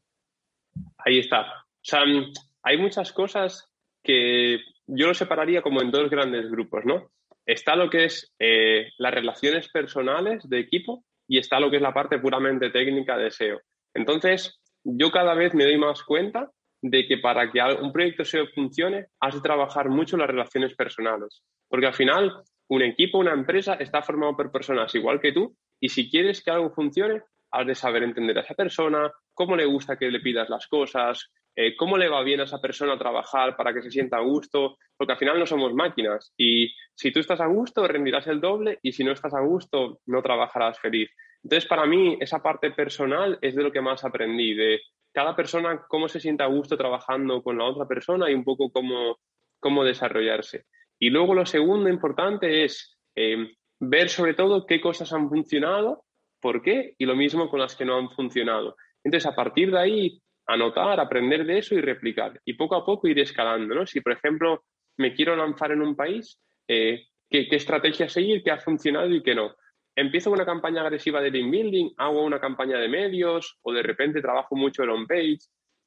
Ahí 0.98 1.18
está. 1.18 1.42
O 1.42 1.82
sea, 1.82 2.04
mm, 2.04 2.32
hay 2.62 2.78
muchas 2.78 3.12
cosas 3.12 3.68
que 4.02 4.58
yo 4.86 5.06
lo 5.06 5.14
separaría 5.14 5.62
como 5.62 5.82
en 5.82 5.90
dos 5.90 6.08
grandes 6.08 6.50
grupos, 6.50 6.84
¿no? 6.84 7.10
Está 7.44 7.76
lo 7.76 7.90
que 7.90 8.04
es 8.04 8.32
eh, 8.38 8.88
las 8.98 9.12
relaciones 9.12 9.68
personales 9.68 10.48
de 10.48 10.60
equipo 10.60 11.04
y 11.26 11.38
está 11.38 11.60
lo 11.60 11.70
que 11.70 11.76
es 11.76 11.82
la 11.82 11.94
parte 11.94 12.18
puramente 12.18 12.70
técnica 12.70 13.16
de 13.16 13.30
SEO. 13.30 13.60
Entonces, 13.94 14.60
yo 14.84 15.10
cada 15.10 15.34
vez 15.34 15.54
me 15.54 15.64
doy 15.64 15.76
más 15.76 16.02
cuenta 16.04 16.50
de 16.82 17.06
que 17.06 17.18
para 17.18 17.50
que 17.50 17.60
un 17.80 17.92
proyecto 17.92 18.24
SEO 18.24 18.46
funcione, 18.54 19.06
has 19.20 19.34
de 19.34 19.40
trabajar 19.40 19.88
mucho 19.88 20.16
las 20.16 20.28
relaciones 20.28 20.74
personales. 20.74 21.42
Porque 21.68 21.86
al 21.86 21.94
final, 21.94 22.42
un 22.68 22.82
equipo, 22.82 23.18
una 23.18 23.32
empresa 23.32 23.74
está 23.74 24.02
formado 24.02 24.36
por 24.36 24.50
personas 24.50 24.94
igual 24.94 25.20
que 25.20 25.32
tú 25.32 25.56
y 25.78 25.88
si 25.88 26.10
quieres 26.10 26.42
que 26.42 26.50
algo 26.50 26.70
funcione, 26.70 27.22
has 27.52 27.66
de 27.66 27.74
saber 27.74 28.02
entender 28.02 28.38
a 28.38 28.42
esa 28.42 28.54
persona, 28.54 29.10
cómo 29.34 29.56
le 29.56 29.64
gusta 29.64 29.96
que 29.96 30.10
le 30.10 30.20
pidas 30.20 30.48
las 30.48 30.66
cosas, 30.68 31.30
eh, 31.56 31.74
cómo 31.76 31.98
le 31.98 32.08
va 32.08 32.22
bien 32.22 32.40
a 32.40 32.44
esa 32.44 32.60
persona 32.60 32.98
trabajar 32.98 33.56
para 33.56 33.74
que 33.74 33.82
se 33.82 33.90
sienta 33.90 34.18
a 34.18 34.22
gusto, 34.22 34.76
porque 34.96 35.12
al 35.12 35.18
final 35.18 35.38
no 35.38 35.46
somos 35.46 35.74
máquinas 35.74 36.32
y 36.36 36.72
si 36.94 37.10
tú 37.10 37.20
estás 37.20 37.40
a 37.40 37.46
gusto 37.46 37.86
rendirás 37.88 38.26
el 38.28 38.40
doble 38.40 38.78
y 38.82 38.92
si 38.92 39.02
no 39.02 39.12
estás 39.12 39.34
a 39.34 39.40
gusto 39.40 40.00
no 40.06 40.22
trabajarás 40.22 40.78
feliz. 40.78 41.10
Entonces, 41.42 41.68
para 41.68 41.86
mí, 41.86 42.18
esa 42.20 42.42
parte 42.42 42.70
personal 42.70 43.38
es 43.40 43.54
de 43.54 43.62
lo 43.62 43.72
que 43.72 43.80
más 43.80 44.04
aprendí, 44.04 44.54
de 44.54 44.80
cada 45.12 45.34
persona 45.34 45.84
cómo 45.88 46.08
se 46.08 46.20
sienta 46.20 46.44
a 46.44 46.48
gusto 46.48 46.76
trabajando 46.76 47.42
con 47.42 47.58
la 47.58 47.64
otra 47.64 47.86
persona 47.86 48.30
y 48.30 48.34
un 48.34 48.44
poco 48.44 48.70
cómo, 48.70 49.18
cómo 49.58 49.84
desarrollarse. 49.84 50.66
Y 50.98 51.10
luego 51.10 51.34
lo 51.34 51.46
segundo 51.46 51.88
importante 51.88 52.64
es 52.64 52.98
eh, 53.16 53.52
ver 53.80 54.08
sobre 54.08 54.34
todo 54.34 54.66
qué 54.66 54.80
cosas 54.80 55.12
han 55.12 55.28
funcionado, 55.28 56.04
por 56.40 56.62
qué, 56.62 56.94
y 56.98 57.06
lo 57.06 57.16
mismo 57.16 57.48
con 57.48 57.60
las 57.60 57.74
que 57.76 57.84
no 57.84 57.96
han 57.96 58.10
funcionado. 58.10 58.76
Entonces, 59.02 59.30
a 59.30 59.34
partir 59.34 59.70
de 59.70 59.78
ahí, 59.78 60.22
anotar, 60.46 61.00
aprender 61.00 61.44
de 61.44 61.58
eso 61.58 61.74
y 61.74 61.80
replicar. 61.80 62.40
Y 62.44 62.54
poco 62.54 62.76
a 62.76 62.84
poco 62.84 63.08
ir 63.08 63.18
escalando, 63.18 63.74
¿no? 63.74 63.86
Si, 63.86 64.00
por 64.00 64.12
ejemplo, 64.12 64.64
me 64.98 65.14
quiero 65.14 65.36
lanzar 65.36 65.72
en 65.72 65.82
un 65.82 65.96
país, 65.96 66.38
eh, 66.68 67.06
¿qué, 67.28 67.48
estrategia 67.50 68.08
seguir, 68.08 68.42
qué 68.42 68.50
ha 68.50 68.58
funcionado 68.58 69.08
y 69.08 69.22
qué 69.22 69.34
no. 69.34 69.54
Empiezo 69.96 70.30
una 70.30 70.46
campaña 70.46 70.82
agresiva 70.82 71.20
de 71.20 71.30
link 71.30 71.50
building, 71.50 71.90
hago 71.96 72.24
una 72.24 72.40
campaña 72.40 72.78
de 72.78 72.88
medios 72.88 73.58
o 73.62 73.72
de 73.72 73.82
repente 73.82 74.22
trabajo 74.22 74.56
mucho 74.56 74.82
en 74.82 74.90
on-page. 74.90 75.40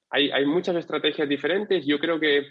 Hay, 0.10 0.46
muchas 0.46 0.76
estrategias 0.76 1.28
diferentes. 1.28 1.86
Yo 1.86 2.00
creo 2.00 2.20
que 2.20 2.46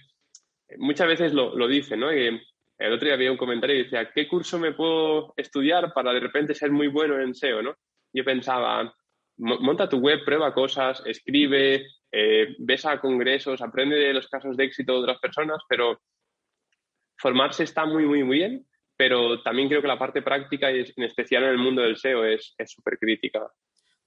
muchas 0.78 1.06
veces 1.06 1.32
lo, 1.32 1.54
lo 1.56 1.68
dicen, 1.68 2.00
¿no? 2.00 2.10
el 2.10 2.92
otro 2.92 3.06
día 3.06 3.14
había 3.14 3.30
un 3.30 3.36
comentario 3.36 3.76
y 3.76 3.84
decía, 3.84 4.10
¿qué 4.12 4.26
curso 4.26 4.58
me 4.58 4.72
puedo 4.72 5.32
estudiar 5.36 5.92
para 5.92 6.12
de 6.12 6.20
repente 6.20 6.54
ser 6.54 6.72
muy 6.72 6.88
bueno 6.88 7.20
en 7.20 7.34
SEO? 7.34 7.62
¿no? 7.62 7.76
Yo 8.12 8.24
pensaba, 8.24 8.92
monta 9.36 9.88
tu 9.88 9.98
web, 9.98 10.24
prueba 10.24 10.52
cosas, 10.52 11.02
escribe, 11.06 11.86
eh, 12.10 12.56
ves 12.58 12.84
a 12.84 13.00
congresos, 13.00 13.62
aprende 13.62 13.96
de 13.96 14.12
los 14.12 14.28
casos 14.28 14.56
de 14.56 14.64
éxito 14.64 14.92
de 14.94 14.98
otras 15.00 15.18
personas, 15.18 15.62
pero 15.68 16.00
formarse 17.18 17.64
está 17.64 17.86
muy, 17.86 18.04
muy 18.04 18.22
bien, 18.22 18.66
pero 19.02 19.42
también 19.42 19.66
creo 19.66 19.82
que 19.82 19.88
la 19.88 19.98
parte 19.98 20.22
práctica, 20.22 20.70
en 20.70 21.02
especial 21.02 21.42
en 21.42 21.50
el 21.50 21.58
mundo 21.58 21.82
del 21.82 21.96
SEO, 21.96 22.24
es 22.24 22.54
súper 22.66 22.96
crítica. 23.00 23.40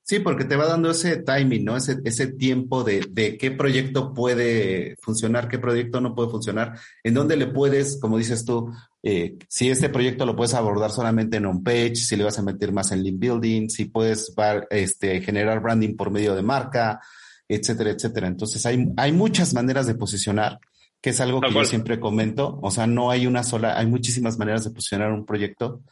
Sí, 0.01 0.19
porque 0.19 0.45
te 0.45 0.55
va 0.55 0.67
dando 0.67 0.91
ese 0.91 1.21
timing, 1.21 1.65
¿no? 1.65 1.75
Ese, 1.75 1.97
ese 2.05 2.27
tiempo 2.27 2.81
de, 2.85 3.05
de, 3.09 3.37
qué 3.37 3.51
proyecto 3.51 4.13
puede 4.13 4.95
funcionar, 5.01 5.49
qué 5.49 5.59
proyecto 5.59 5.99
no 5.99 6.15
puede 6.15 6.29
funcionar, 6.29 6.79
en 7.03 7.13
dónde 7.13 7.35
le 7.35 7.47
puedes, 7.47 7.99
como 7.99 8.17
dices 8.17 8.45
tú, 8.45 8.71
eh, 9.03 9.35
si 9.49 9.69
este 9.69 9.89
proyecto 9.89 10.25
lo 10.25 10.33
puedes 10.33 10.53
abordar 10.53 10.91
solamente 10.91 11.35
en 11.37 11.45
on-page, 11.45 11.97
si 11.97 12.15
le 12.15 12.23
vas 12.23 12.39
a 12.39 12.43
meter 12.43 12.71
más 12.71 12.93
en 12.93 13.03
link 13.03 13.19
building, 13.19 13.67
si 13.67 13.85
puedes 13.89 14.33
este, 14.69 15.19
generar 15.19 15.61
branding 15.61 15.97
por 15.97 16.09
medio 16.09 16.35
de 16.35 16.41
marca, 16.41 17.01
etcétera, 17.49 17.89
etcétera. 17.89 18.27
Entonces 18.27 18.65
hay, 18.65 18.87
hay 18.95 19.11
muchas 19.11 19.53
maneras 19.53 19.87
de 19.87 19.95
posicionar, 19.95 20.57
que 21.05 21.11
es 21.11 21.21
algo 21.21 21.39
que 21.39 21.53
yo 21.53 21.63
siempre 21.65 21.99
comento. 21.99 22.57
O 22.63 22.71
sea, 22.71 22.87
no 22.87 23.11
hay 23.11 23.27
una 23.27 23.43
sola, 23.43 23.77
hay 23.77 23.85
muchísimas 23.85 24.39
maneras 24.39 24.63
de 24.63 24.71
posicionar 24.71 25.11
un 25.11 25.23
proyecto. 25.23 25.83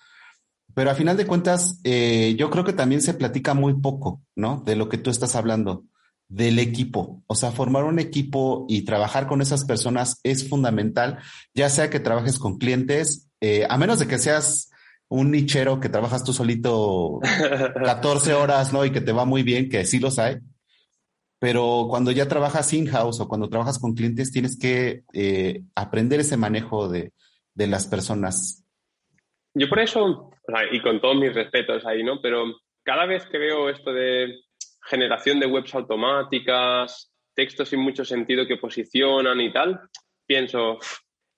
Pero 0.74 0.90
a 0.90 0.96
final 0.96 1.16
de 1.18 1.28
cuentas, 1.28 1.80
eh, 1.84 2.34
yo 2.36 2.50
creo 2.50 2.64
que 2.64 2.74
también 2.74 3.00
se 3.00 3.14
platica 3.14 3.54
muy 3.54 3.80
poco, 3.80 4.24
¿no? 4.36 4.64
De 4.66 4.76
lo 4.76 4.90
que 4.90 4.98
tú 4.98 5.12
estás 5.12 5.36
hablando, 5.36 5.84
del 6.30 6.58
equipo. 6.58 7.22
O 7.28 7.36
sea, 7.36 7.52
formar 7.52 7.84
un 7.84 8.00
equipo 8.00 8.66
y 8.68 8.86
trabajar 8.86 9.28
con 9.28 9.40
esas 9.40 9.66
personas 9.66 10.20
es 10.24 10.50
fundamental, 10.50 11.20
ya 11.54 11.70
sea 11.70 11.92
que 11.92 12.00
trabajes 12.00 12.40
con 12.40 12.58
clientes, 12.58 13.30
eh, 13.40 13.68
a 13.70 13.78
menos 13.78 14.00
de 14.00 14.08
que 14.08 14.18
seas 14.18 14.72
un 15.10 15.30
nichero 15.30 15.80
que 15.80 15.90
trabajas 15.90 16.24
tú 16.24 16.34
solito 16.34 17.20
14 17.86 18.34
horas, 18.34 18.74
¿no? 18.74 18.84
Y 18.84 18.90
que 18.90 19.02
te 19.02 19.12
va 19.12 19.26
muy 19.26 19.44
bien, 19.44 19.70
que 19.70 19.86
sí 19.86 20.00
los 20.00 20.18
hay. 20.18 20.40
Pero 21.44 21.88
cuando 21.90 22.10
ya 22.12 22.26
trabajas 22.30 22.72
in-house 22.72 23.20
o 23.20 23.28
cuando 23.28 23.50
trabajas 23.50 23.78
con 23.78 23.96
clientes, 23.96 24.32
tienes 24.32 24.58
que 24.58 25.04
eh, 25.12 25.60
aprender 25.76 26.22
ese 26.22 26.38
manejo 26.38 26.88
de, 26.88 27.12
de, 27.54 27.68
las 27.68 27.86
personas. 27.86 28.66
Yo 29.54 29.68
por 29.68 29.82
eso, 29.82 30.32
y 30.72 30.80
con 30.80 31.02
todos 31.02 31.18
mis 31.18 31.36
respetos 31.36 31.86
ahí, 31.86 32.02
¿no? 32.02 32.22
Pero 32.22 32.46
cada 32.84 33.06
vez 33.06 33.26
que 33.26 33.40
veo 33.40 33.68
esto 33.70 33.92
de 33.92 34.40
generación 34.86 35.42
de 35.42 35.48
webs 35.48 35.76
automáticas, 35.76 37.12
textos 37.36 37.68
sin 37.68 37.82
mucho 37.82 38.06
sentido 38.06 38.48
que 38.48 38.56
posicionan 38.56 39.42
y 39.42 39.52
tal, 39.52 39.82
pienso, 40.26 40.80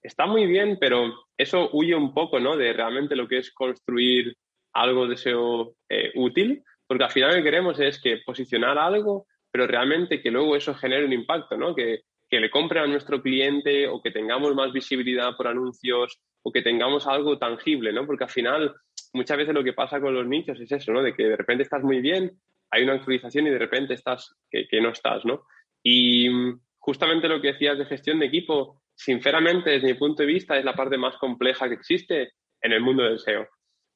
está 0.04 0.28
muy 0.28 0.46
bien, 0.46 0.78
pero 0.80 1.16
eso 1.36 1.72
huye 1.74 1.96
un 1.96 2.14
poco 2.14 2.40
¿no? 2.40 2.56
de 2.56 2.74
realmente 2.74 3.16
lo 3.16 3.28
que 3.28 3.40
es 3.40 3.52
construir 3.52 4.38
algo 4.72 5.08
de 5.08 5.18
SEO 5.18 5.74
eh, 5.90 6.12
útil, 6.14 6.64
porque 6.86 7.06
al 7.06 7.12
final 7.12 7.32
lo 7.32 7.38
que 7.38 7.44
queremos 7.44 7.80
es 7.80 8.00
que 8.00 8.20
posicionar 8.24 8.78
algo, 8.78 9.26
pero 9.56 9.68
realmente 9.68 10.22
que 10.22 10.32
luego 10.32 10.58
eso 10.58 10.76
genere 10.76 11.06
un 11.06 11.14
impacto, 11.14 11.56
¿no? 11.56 11.74
que, 11.74 12.02
que 12.30 12.42
le 12.42 12.50
compre 12.50 12.82
a 12.82 12.88
nuestro 12.88 13.22
cliente 13.22 13.88
o 13.88 14.02
que 14.02 14.12
tengamos 14.12 14.54
más 14.54 14.74
visibilidad 14.74 15.34
por 15.38 15.48
anuncios 15.48 16.20
o 16.44 16.52
que 16.52 16.62
tengamos 16.62 17.08
algo 17.08 17.40
tangible, 17.40 17.94
¿no? 17.94 18.06
porque 18.06 18.26
al 18.26 18.30
final 18.30 18.76
muchas 19.14 19.38
veces 19.38 19.54
lo 19.54 19.64
que 19.64 19.72
pasa 19.72 20.02
con 20.02 20.14
los 20.14 20.28
nichos 20.28 20.60
es 20.60 20.70
eso, 20.74 20.92
¿no? 20.92 21.02
de 21.02 21.14
que 21.14 21.24
de 21.24 21.38
repente 21.38 21.64
estás 21.64 21.82
muy 21.84 22.02
bien, 22.02 22.38
hay 22.70 22.84
una 22.84 22.96
actualización 22.96 23.48
y 23.48 23.52
de 23.52 23.58
repente 23.58 23.94
estás 23.94 24.36
que, 24.52 24.68
que 24.68 24.82
no 24.82 24.90
estás. 24.90 25.24
¿no? 25.24 25.44
Y 25.82 26.28
mm, 26.30 26.60
justamente 26.78 27.30
lo 27.30 27.40
que 27.40 27.54
decías 27.54 27.78
de 27.78 27.86
gestión 27.86 28.20
de 28.20 28.26
equipo, 28.26 28.82
sinceramente, 28.94 29.70
desde 29.70 29.88
mi 29.88 29.94
punto 29.94 30.24
de 30.24 30.34
vista, 30.34 30.58
es 30.58 30.66
la 30.66 30.76
parte 30.76 30.98
más 30.98 31.16
compleja 31.16 31.70
que 31.70 31.76
existe 31.76 32.34
en 32.60 32.74
el 32.74 32.82
mundo 32.82 33.04
del 33.04 33.20
SEO, 33.20 33.48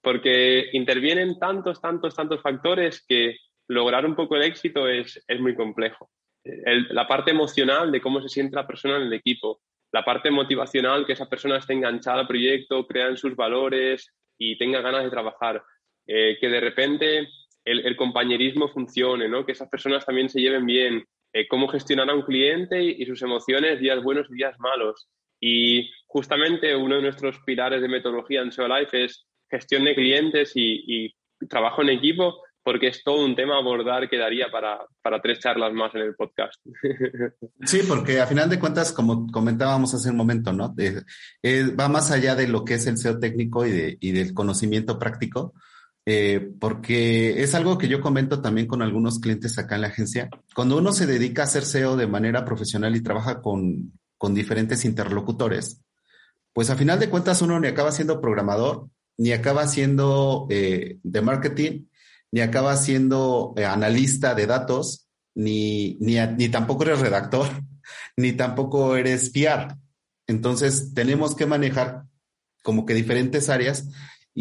porque 0.02 0.69
intervienen 0.72 1.38
tantos, 1.38 1.82
tantos, 1.82 2.15
tantos 2.15 2.41
factores 2.41 3.06
que 3.06 3.36
lograr 3.70 4.06
un 4.06 4.16
poco 4.16 4.36
el 4.36 4.44
éxito 4.44 4.88
es, 4.88 5.24
es 5.28 5.40
muy 5.40 5.56
complejo. 5.56 6.10
la 6.44 7.08
parte 7.08 7.32
emocional 7.32 7.92
de 7.92 8.02
cómo 8.02 8.22
se 8.22 8.30
siente 8.30 8.56
la 8.56 8.68
persona 8.68 8.98
en 8.98 9.04
el 9.04 9.14
equipo, 9.14 9.62
la 9.92 10.04
parte 10.04 10.30
motivacional, 10.32 11.06
que 11.06 11.14
esa 11.14 11.30
persona 11.30 11.58
esté 11.58 11.74
enganchada 11.74 12.22
al 12.22 12.28
proyecto, 12.28 12.86
crea 12.86 13.16
sus 13.16 13.36
valores 13.36 14.12
y 14.38 14.58
tenga 14.58 14.82
ganas 14.82 15.04
de 15.04 15.10
trabajar, 15.10 15.64
eh, 16.08 16.38
que 16.40 16.50
de 16.50 16.60
repente 16.60 17.30
el, 17.66 17.96
compañerismo 17.96 18.70
funcione, 18.70 19.28
¿no? 19.28 19.46
que 19.46 19.52
esas 19.52 19.70
personas 19.70 20.06
también 20.06 20.30
se 20.30 20.40
lleven 20.40 20.66
bien, 20.66 21.06
eh, 21.34 21.48
cómo 21.48 21.68
gestionar 21.68 22.10
a 22.10 22.16
un 22.16 22.24
cliente 22.24 22.82
y, 22.82 23.06
sus 23.06 23.22
emociones, 23.22 23.80
días 23.80 24.02
buenos 24.02 24.28
y 24.30 24.36
días 24.36 24.58
malos. 24.60 25.08
Y 25.40 25.92
justamente 26.08 26.76
uno 26.76 26.96
de 26.96 27.04
nuestros 27.04 27.40
pilares 27.46 27.82
de 27.82 27.88
metodología 27.88 28.42
en 28.42 28.52
SEO 28.52 28.68
Life 28.68 29.06
es 29.06 29.28
gestión 29.50 29.84
de 29.86 29.96
clientes 29.96 30.54
y, 30.56 31.14
trabajo 31.50 31.82
en 31.82 31.90
equipo, 31.90 32.42
porque 32.63 32.88
es 32.88 33.04
todo 33.04 33.24
un 33.24 33.36
tema 33.36 33.56
a 33.56 33.60
abordar 33.60 34.10
que 34.10 34.17
daría 34.17 34.48
para, 34.52 34.80
para, 35.02 35.22
tres 35.22 35.39
charlas 35.39 35.74
más 35.74 35.93
en 35.95 36.02
el 36.02 36.15
podcast. 36.15 36.56
Sí, 37.65 37.82
porque 37.88 38.19
a 38.19 38.28
final 38.28 38.50
de 38.50 38.60
cuentas, 38.60 38.91
como 38.91 39.28
comentábamos 39.28 39.93
hace 39.93 40.10
un 40.10 40.17
momento, 40.17 40.54
¿no? 40.54 40.76
va 41.80 41.89
más 41.89 42.12
allá 42.12 42.36
de 42.36 42.48
lo 42.48 42.63
que 42.63 42.76
es 42.76 42.88
el 42.88 42.98
SEO 42.98 43.19
técnico 43.19 43.65
y, 43.65 43.72
de, 43.72 43.98
y 44.00 44.12
del 44.12 44.34
conocimiento 44.34 44.98
práctico, 44.98 45.54
eh, 46.06 46.50
porque 46.60 47.43
es 47.43 47.54
algo 47.54 47.78
que 47.78 47.88
yo 47.88 48.02
comento 48.02 48.41
también 48.41 48.65
con 48.65 48.82
algunos 48.82 49.19
clientes 49.19 49.58
acá 49.58 49.76
en 49.76 49.82
la 49.82 49.88
agencia. 49.89 50.30
Cuando 50.56 50.78
uno 50.78 50.91
se 50.91 51.06
dedica 51.06 51.43
a 51.43 51.45
hacer 51.45 51.65
SEO 51.65 51.98
de 51.98 52.08
manera 52.08 52.45
profesional 52.45 52.95
y 52.95 53.04
trabaja 53.04 53.41
con, 53.41 53.93
con 54.17 54.34
diferentes 54.34 54.86
interlocutores, 54.86 55.84
pues 56.54 56.69
a 56.69 56.76
final 56.76 57.00
de 57.00 57.10
cuentas 57.10 57.41
uno 57.41 57.60
ni 57.60 57.67
acaba 57.67 57.91
siendo 57.91 58.19
programador, 58.19 58.89
ni 59.17 59.34
acaba 59.34 59.67
siendo 59.67 60.48
eh, 60.50 60.98
de 61.04 61.22
marketing, 61.22 61.86
ni 62.32 62.42
acaba 62.42 62.76
siendo 62.76 63.54
eh, 63.58 63.65
analista 63.65 64.36
de 64.36 64.48
datos, 64.48 65.08
ni, 65.36 65.98
ni, 66.00 66.15
ni 66.38 66.50
tampoco 66.50 66.84
eres 66.84 67.00
redactor, 67.00 67.48
ni 68.18 68.34
tampoco 68.34 68.96
eres 68.96 69.30
PR. 69.32 69.76
Entonces 70.28 70.94
tenemos 70.94 71.36
que 71.36 71.46
manejar 71.46 72.04
como 72.63 72.86
que 72.86 72.94
diferentes 72.94 73.50
áreas 73.50 73.89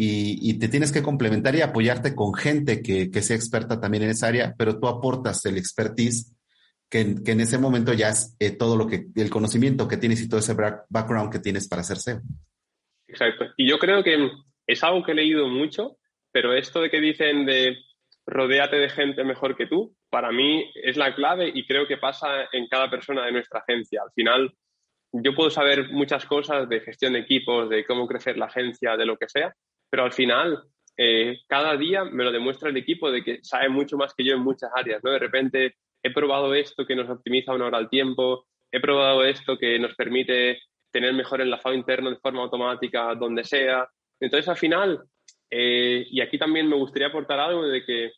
y, 0.01 0.53
te 0.59 0.69
tienes 0.69 0.91
que 0.91 1.01
complementar 1.03 1.55
y 1.55 1.61
apoyarte 1.61 2.15
con 2.15 2.33
gente 2.33 2.81
que, 2.81 3.09
sea 3.21 3.35
experta 3.35 3.81
también 3.81 4.03
en 4.03 4.11
esa 4.11 4.27
área, 4.27 4.55
pero 4.57 4.79
tú 4.79 4.87
aportas 4.87 5.43
el 5.45 5.57
expertise 5.57 6.35
que, 6.89 7.01
en 7.01 7.41
ese 7.41 7.57
momento 7.57 7.93
ya 7.93 8.09
es 8.09 8.35
eh, 8.39 8.51
todo 8.51 8.77
lo 8.77 8.87
que, 8.87 9.07
el 9.15 9.29
conocimiento 9.29 9.87
que 9.87 9.97
tienes 9.97 10.21
y 10.21 10.29
todo 10.29 10.39
ese 10.39 10.55
background 10.89 11.31
que 11.31 11.39
tienes 11.39 11.67
para 11.67 11.81
hacer 11.81 11.97
SEO. 11.97 12.21
Exacto. 13.07 13.45
Y 13.57 13.69
yo 13.69 13.77
creo 13.77 14.03
que 14.03 14.29
es 14.67 14.83
algo 14.83 15.03
que 15.03 15.11
he 15.11 15.15
leído 15.15 15.47
mucho, 15.47 15.97
pero 16.31 16.53
esto 16.53 16.81
de 16.81 16.89
que 16.89 17.01
dicen 17.01 17.45
de 17.45 17.77
rodéate 18.25 18.77
de 18.77 18.89
gente 18.89 19.23
mejor 19.23 19.55
que 19.55 19.65
tú, 19.65 19.95
para 20.09 20.31
mí 20.31 20.71
es 20.75 20.97
la 20.97 21.15
clave 21.15 21.51
y 21.53 21.65
creo 21.65 21.87
que 21.87 21.97
pasa 21.97 22.47
en 22.51 22.67
cada 22.67 22.89
persona 22.89 23.25
de 23.25 23.31
nuestra 23.31 23.61
agencia. 23.61 24.01
Al 24.03 24.11
final, 24.11 24.53
yo 25.11 25.33
puedo 25.33 25.49
saber 25.49 25.89
muchas 25.89 26.25
cosas 26.25 26.69
de 26.69 26.81
gestión 26.81 27.13
de 27.13 27.19
equipos, 27.19 27.69
de 27.69 27.85
cómo 27.85 28.07
crecer 28.07 28.37
la 28.37 28.45
agencia, 28.45 28.95
de 28.95 29.05
lo 29.05 29.17
que 29.17 29.29
sea, 29.29 29.53
pero 29.89 30.03
al 30.03 30.13
final, 30.13 30.63
eh, 30.97 31.39
cada 31.47 31.75
día 31.75 32.03
me 32.03 32.23
lo 32.23 32.31
demuestra 32.31 32.69
el 32.69 32.77
equipo 32.77 33.11
de 33.11 33.23
que 33.23 33.39
sabe 33.41 33.69
mucho 33.69 33.97
más 33.97 34.13
que 34.13 34.23
yo 34.23 34.35
en 34.35 34.41
muchas 34.41 34.69
áreas, 34.75 35.03
¿no? 35.03 35.11
De 35.11 35.19
repente 35.19 35.75
he 36.03 36.11
probado 36.11 36.53
esto 36.53 36.85
que 36.85 36.95
nos 36.95 37.09
optimiza 37.09 37.53
una 37.53 37.65
hora 37.65 37.77
al 37.79 37.89
tiempo, 37.89 38.45
he 38.71 38.79
probado 38.79 39.23
esto 39.23 39.57
que 39.57 39.79
nos 39.79 39.95
permite 39.95 40.59
tener 40.91 41.13
mejor 41.13 41.41
enlazado 41.41 41.75
interno 41.75 42.09
de 42.09 42.17
forma 42.17 42.41
automática 42.41 43.13
donde 43.15 43.43
sea. 43.43 43.87
Entonces, 44.19 44.47
al 44.47 44.57
final, 44.57 45.03
eh, 45.49 46.05
y 46.09 46.21
aquí 46.21 46.37
también 46.37 46.67
me 46.67 46.75
gustaría 46.75 47.07
aportar 47.07 47.39
algo 47.39 47.63
de 47.63 47.83
que 47.83 48.11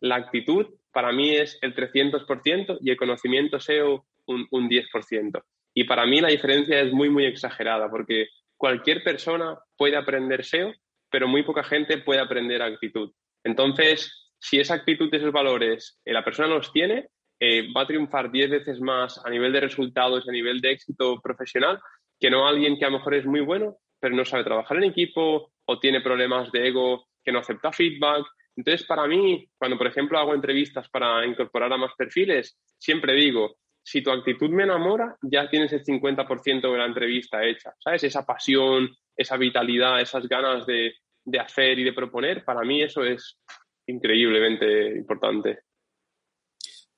la 0.00 0.16
actitud 0.16 0.66
para 0.92 1.12
mí 1.12 1.30
es 1.34 1.58
el 1.62 1.74
300% 1.74 2.78
y 2.80 2.90
el 2.90 2.96
conocimiento 2.96 3.58
SEO 3.58 4.06
un, 4.26 4.46
un 4.50 4.68
10%. 4.68 5.42
Y 5.74 5.84
para 5.84 6.06
mí 6.06 6.20
la 6.20 6.28
diferencia 6.28 6.80
es 6.80 6.92
muy, 6.92 7.10
muy 7.10 7.26
exagerada, 7.26 7.90
porque 7.90 8.28
cualquier 8.56 9.02
persona 9.02 9.58
puede 9.76 9.96
aprender 9.96 10.44
SEO 10.44 10.72
pero 11.14 11.28
muy 11.28 11.44
poca 11.44 11.62
gente 11.62 11.98
puede 11.98 12.18
aprender 12.18 12.60
actitud. 12.60 13.12
Entonces, 13.44 14.32
si 14.40 14.58
esa 14.58 14.74
actitud 14.74 15.08
y 15.12 15.16
esos 15.16 15.30
valores 15.30 16.00
eh, 16.04 16.12
la 16.12 16.24
persona 16.24 16.48
los 16.48 16.72
tiene, 16.72 17.06
eh, 17.38 17.72
va 17.72 17.82
a 17.82 17.86
triunfar 17.86 18.32
10 18.32 18.50
veces 18.50 18.80
más 18.80 19.24
a 19.24 19.30
nivel 19.30 19.52
de 19.52 19.60
resultados 19.60 20.28
a 20.28 20.32
nivel 20.32 20.60
de 20.60 20.72
éxito 20.72 21.20
profesional 21.22 21.78
que 22.18 22.30
no 22.30 22.48
alguien 22.48 22.76
que 22.76 22.84
a 22.84 22.90
lo 22.90 22.98
mejor 22.98 23.14
es 23.14 23.26
muy 23.26 23.42
bueno, 23.42 23.76
pero 24.04 24.16
no 24.16 24.24
sabe 24.26 24.44
trabajar 24.44 24.76
en 24.76 24.84
equipo 24.84 25.50
o 25.64 25.78
tiene 25.80 26.02
problemas 26.02 26.52
de 26.52 26.68
ego, 26.68 27.06
que 27.24 27.32
no 27.32 27.38
acepta 27.38 27.72
feedback. 27.72 28.22
Entonces, 28.54 28.86
para 28.86 29.06
mí, 29.06 29.48
cuando 29.56 29.78
por 29.78 29.86
ejemplo 29.86 30.18
hago 30.18 30.34
entrevistas 30.34 30.90
para 30.90 31.24
incorporar 31.24 31.72
a 31.72 31.78
más 31.78 31.92
perfiles, 31.96 32.58
siempre 32.76 33.14
digo, 33.14 33.56
si 33.82 34.02
tu 34.02 34.10
actitud 34.10 34.50
me 34.50 34.64
enamora, 34.64 35.16
ya 35.22 35.48
tienes 35.48 35.72
el 35.72 35.82
50% 35.82 36.70
de 36.70 36.76
la 36.76 36.84
entrevista 36.84 37.42
hecha, 37.42 37.72
¿sabes? 37.82 38.04
Esa 38.04 38.26
pasión, 38.26 38.94
esa 39.16 39.38
vitalidad, 39.38 39.98
esas 39.98 40.28
ganas 40.28 40.66
de, 40.66 40.92
de 41.24 41.40
hacer 41.40 41.78
y 41.78 41.84
de 41.84 41.94
proponer, 41.94 42.44
para 42.44 42.60
mí 42.60 42.82
eso 42.82 43.02
es 43.04 43.38
increíblemente 43.86 44.98
importante. 44.98 45.60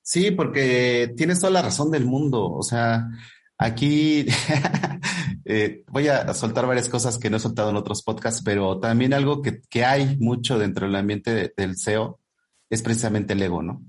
Sí, 0.01 0.31
porque 0.31 1.13
tienes 1.15 1.39
toda 1.39 1.53
la 1.53 1.61
razón 1.61 1.89
del 1.89 2.03
mundo. 2.03 2.51
O 2.51 2.63
sea, 2.63 3.05
aquí 3.57 4.25
eh, 5.47 5.83
voy 5.87 6.07
a 6.07 6.33
soltar 6.33 6.67
varias 6.67 6.89
cosas 6.89 7.17
que 7.17 7.29
no 7.29 7.37
he 7.37 7.39
soltado 7.39 7.69
en 7.69 7.77
otros 7.77 8.03
podcasts, 8.03 8.41
pero 8.43 8.79
también 8.79 9.13
algo 9.13 9.41
que, 9.41 9.61
que 9.69 9.85
hay 9.85 10.17
mucho 10.17 10.59
dentro 10.59 10.85
del 10.85 10.95
ambiente 10.95 11.53
del 11.55 11.77
SEO 11.77 12.19
es 12.69 12.81
precisamente 12.81 13.33
el 13.33 13.41
ego, 13.41 13.63
¿no? 13.63 13.81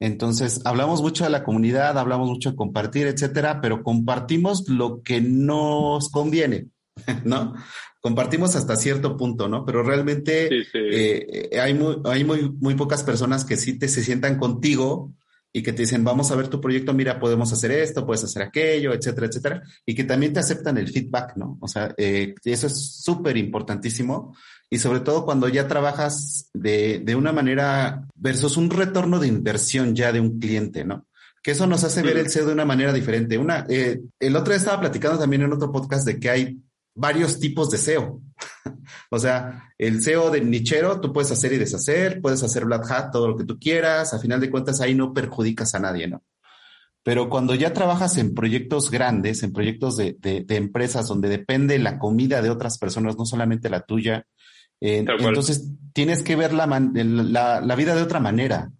Entonces, 0.00 0.60
hablamos 0.64 1.02
mucho 1.02 1.24
de 1.24 1.30
la 1.30 1.42
comunidad, 1.42 1.98
hablamos 1.98 2.28
mucho 2.28 2.50
de 2.50 2.56
compartir, 2.56 3.08
etcétera, 3.08 3.60
pero 3.60 3.82
compartimos 3.82 4.68
lo 4.68 5.02
que 5.02 5.20
nos 5.20 6.08
conviene, 6.10 6.68
¿no? 7.24 7.54
compartimos 8.00 8.54
hasta 8.56 8.76
cierto 8.76 9.16
punto, 9.16 9.48
¿no? 9.48 9.64
Pero 9.64 9.82
realmente 9.82 10.48
eh, 10.72 11.50
hay, 11.60 11.74
muy, 11.74 11.96
hay 12.04 12.24
muy, 12.24 12.50
muy 12.60 12.74
pocas 12.74 13.02
personas 13.02 13.44
que 13.44 13.56
sí 13.56 13.78
te 13.78 13.88
se 13.88 14.04
sientan 14.04 14.38
contigo 14.38 15.12
y 15.52 15.62
que 15.62 15.72
te 15.72 15.82
dicen, 15.82 16.04
vamos 16.04 16.30
a 16.30 16.36
ver 16.36 16.48
tu 16.48 16.60
proyecto, 16.60 16.92
mira, 16.92 17.18
podemos 17.18 17.52
hacer 17.52 17.70
esto, 17.72 18.06
puedes 18.06 18.24
hacer 18.24 18.42
aquello, 18.42 18.92
etcétera, 18.92 19.26
etcétera, 19.26 19.62
y 19.86 19.94
que 19.94 20.04
también 20.04 20.32
te 20.32 20.40
aceptan 20.40 20.78
el 20.78 20.88
feedback, 20.88 21.36
¿no? 21.36 21.58
O 21.60 21.68
sea, 21.68 21.94
eh, 21.96 22.34
eso 22.44 22.66
es 22.66 23.02
súper 23.02 23.36
importantísimo 23.36 24.36
y 24.70 24.78
sobre 24.78 25.00
todo 25.00 25.24
cuando 25.24 25.48
ya 25.48 25.66
trabajas 25.66 26.50
de, 26.52 27.00
de 27.04 27.14
una 27.14 27.32
manera 27.32 28.06
versus 28.14 28.56
un 28.56 28.70
retorno 28.70 29.18
de 29.18 29.28
inversión 29.28 29.94
ya 29.94 30.12
de 30.12 30.20
un 30.20 30.38
cliente, 30.38 30.84
¿no? 30.84 31.06
que 31.42 31.52
eso 31.52 31.66
nos 31.66 31.84
hace 31.84 32.02
ver 32.02 32.18
el 32.18 32.28
SEO 32.28 32.46
de 32.46 32.52
una 32.52 32.64
manera 32.64 32.92
diferente. 32.92 33.38
Una, 33.38 33.64
eh, 33.68 34.00
el 34.18 34.36
otro 34.36 34.52
día 34.52 34.58
estaba 34.58 34.80
platicando 34.80 35.18
también 35.18 35.42
en 35.42 35.52
otro 35.52 35.70
podcast 35.72 36.06
de 36.06 36.18
que 36.18 36.28
hay 36.28 36.58
varios 36.98 37.38
tipos 37.38 37.70
de 37.70 37.78
SEO. 37.78 38.20
o 39.10 39.18
sea, 39.18 39.72
el 39.78 40.02
SEO 40.02 40.30
de 40.30 40.40
nichero, 40.40 41.00
tú 41.00 41.12
puedes 41.12 41.30
hacer 41.30 41.52
y 41.52 41.58
deshacer, 41.58 42.20
puedes 42.20 42.42
hacer 42.42 42.64
black 42.64 42.90
hat, 42.90 43.10
todo 43.12 43.28
lo 43.28 43.36
que 43.36 43.44
tú 43.44 43.58
quieras, 43.58 44.12
a 44.12 44.18
final 44.18 44.40
de 44.40 44.50
cuentas 44.50 44.80
ahí 44.80 44.94
no 44.94 45.12
perjudicas 45.12 45.74
a 45.74 45.78
nadie, 45.78 46.08
¿no? 46.08 46.22
Pero 47.08 47.30
cuando 47.30 47.54
ya 47.54 47.72
trabajas 47.72 48.18
en 48.18 48.34
proyectos 48.34 48.90
grandes, 48.90 49.42
en 49.42 49.52
proyectos 49.52 49.96
de, 49.96 50.18
empresas 50.50 51.08
donde 51.08 51.30
depende 51.30 51.78
la 51.78 51.98
comida 51.98 52.42
de 52.42 52.50
otras 52.50 52.76
personas, 52.76 53.16
no 53.16 53.24
solamente 53.24 53.70
la 53.70 53.80
tuya, 53.80 54.26
eh, 54.80 55.04
entonces 55.08 55.70
tienes 55.94 56.22
que 56.22 56.36
ver 56.36 56.52
la, 56.52 56.66
la, 56.66 57.76
vida 57.76 57.94
de 57.94 58.02
otra 58.02 58.20
manera. 58.20 58.70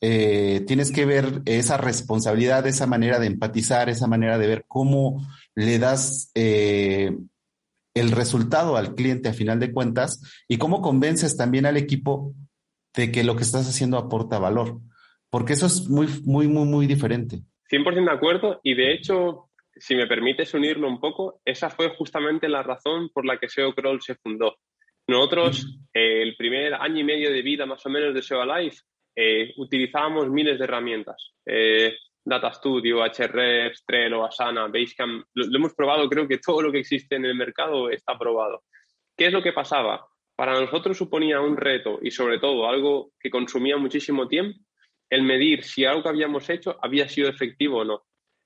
Eh, 0.00 0.64
tienes 0.66 0.92
que 0.92 1.04
ver 1.04 1.42
esa 1.44 1.76
responsabilidad, 1.76 2.66
esa 2.66 2.86
manera 2.86 3.18
de 3.18 3.26
empatizar, 3.26 3.88
esa 3.88 4.06
manera 4.06 4.38
de 4.38 4.46
ver 4.46 4.64
cómo 4.68 5.26
le 5.56 5.78
das 5.78 6.30
eh, 6.34 7.18
el 7.94 8.10
resultado 8.12 8.76
al 8.76 8.94
cliente 8.94 9.28
a 9.28 9.32
final 9.32 9.58
de 9.60 9.72
cuentas 9.72 10.44
y 10.48 10.58
cómo 10.58 10.80
convences 10.80 11.36
también 11.36 11.66
al 11.66 11.76
equipo 11.76 12.34
de 12.94 13.12
que 13.12 13.24
lo 13.24 13.36
que 13.36 13.42
estás 13.42 13.68
haciendo 13.68 13.98
aporta 13.98 14.38
valor. 14.38 14.78
Porque 15.30 15.52
eso 15.52 15.66
es 15.66 15.88
muy, 15.88 16.08
muy, 16.24 16.48
muy, 16.48 16.66
muy 16.66 16.86
diferente. 16.86 17.40
100% 17.70 18.04
de 18.04 18.10
acuerdo 18.10 18.60
y 18.62 18.74
de 18.74 18.92
hecho, 18.92 19.50
si 19.76 19.94
me 19.94 20.06
permites 20.06 20.52
unirlo 20.54 20.88
un 20.88 21.00
poco, 21.00 21.40
esa 21.44 21.70
fue 21.70 21.90
justamente 21.96 22.48
la 22.48 22.62
razón 22.62 23.10
por 23.12 23.24
la 23.24 23.38
que 23.38 23.48
SEO 23.48 23.74
Crawl 23.74 24.02
se 24.02 24.16
fundó. 24.16 24.56
Nosotros, 25.06 25.66
eh, 25.92 26.22
el 26.22 26.36
primer 26.36 26.74
año 26.74 27.00
y 27.00 27.04
medio 27.04 27.32
de 27.32 27.42
vida 27.42 27.66
más 27.66 27.84
o 27.86 27.90
menos 27.90 28.14
de 28.14 28.22
SEO 28.22 28.42
Alive, 28.42 28.76
eh, 29.16 29.52
utilizábamos 29.56 30.28
miles 30.30 30.58
de 30.58 30.64
herramientas. 30.64 31.32
Eh, 31.46 31.94
Data 32.24 32.52
Studio, 32.52 33.04
Hrefs, 33.04 33.84
Trello, 33.84 34.24
Asana, 34.24 34.68
Basecamp. 34.68 35.24
Lo, 35.34 35.46
lo, 35.46 35.58
hemos 35.58 35.74
probado, 35.74 36.08
creo 36.08 36.28
que 36.28 36.38
todo 36.38 36.62
lo 36.62 36.72
que 36.72 36.80
existe 36.80 37.16
en 37.16 37.24
el 37.24 37.34
mercado 37.34 37.90
está 37.90 38.18
probado. 38.18 38.62
¿Qué 39.16 39.26
es 39.26 39.32
lo 39.32 39.42
que 39.42 39.52
pasaba? 39.52 40.06
Para 40.36 40.58
nosotros 40.58 40.96
suponía 40.96 41.40
un 41.40 41.56
reto 41.56 41.98
y 42.02 42.10
sobre 42.10 42.38
todo 42.38 42.66
algo 42.66 43.12
que 43.18 43.30
consumía 43.30 43.76
muchísimo 43.76 44.26
tiempo 44.28 44.58
el 45.10 45.22
medir 45.22 45.64
si 45.64 45.84
algo 45.84 46.02
que 46.02 46.08
habíamos 46.08 46.48
hecho 46.48 46.78
había 46.80 47.08
sido 47.08 47.28
efectivo 47.28 47.80
o 47.80 47.84
no. 47.84 48.04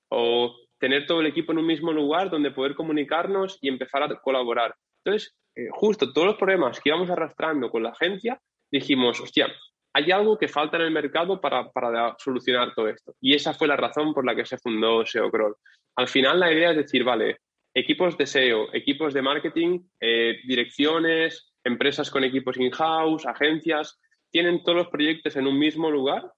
O 0.09 0.55
tener 0.79 1.05
todo 1.05 1.21
el 1.21 1.27
equipo 1.27 1.51
en 1.51 1.59
un 1.59 1.67
mismo 1.67 1.93
lugar 1.93 2.29
donde 2.29 2.51
poder 2.51 2.75
comunicarnos 2.75 3.57
y 3.61 3.69
empezar 3.69 4.03
a 4.03 4.19
colaborar. 4.19 4.75
Entonces, 5.03 5.35
eh, 5.55 5.67
justo 5.71 6.11
todos 6.11 6.27
los 6.27 6.37
problemas 6.37 6.79
que 6.79 6.89
íbamos 6.89 7.09
arrastrando 7.09 7.69
con 7.69 7.83
la 7.83 7.89
agencia, 7.89 8.41
dijimos, 8.71 9.21
hostia, 9.21 9.47
hay 9.95 10.11
algo 10.11 10.37
que 10.37 10.47
falta 10.47 10.77
en 10.77 10.83
el 10.83 10.91
mercado 10.91 11.39
para, 11.39 11.71
solucionar 12.17 12.73
todo 12.75 12.89
esto. 12.89 13.15
Y 13.21 13.33
esa 13.33 13.53
fue 13.53 13.67
la 13.67 13.77
razón 13.77 14.13
por 14.13 14.25
la 14.25 14.35
que 14.35 14.45
se 14.45 14.57
fundó 14.57 15.05
SEO 15.05 15.31
Crawl. 15.31 15.55
Al 15.95 16.07
final 16.07 16.39
la 16.39 16.51
idea 16.51 16.71
es 16.71 16.77
decir, 16.77 17.03
vale, 17.03 17.37
equipos 17.73 18.17
de 18.17 18.27
SEO, 18.27 18.73
equipos 18.73 19.13
de 19.13 19.21
marketing, 19.21 19.79
eh, 19.99 20.39
direcciones, 20.45 21.53
empresas 21.63 22.11
con 22.11 22.23
equipos 22.25 22.57
in-house, 22.57 23.25
agencias, 23.25 23.97
tienen 24.29 24.63
todos 24.63 24.79
los 24.79 24.87
proyectos 24.89 25.37
en 25.37 25.47
un 25.47 25.57
mismo 25.57 25.89
lugar 25.89 26.29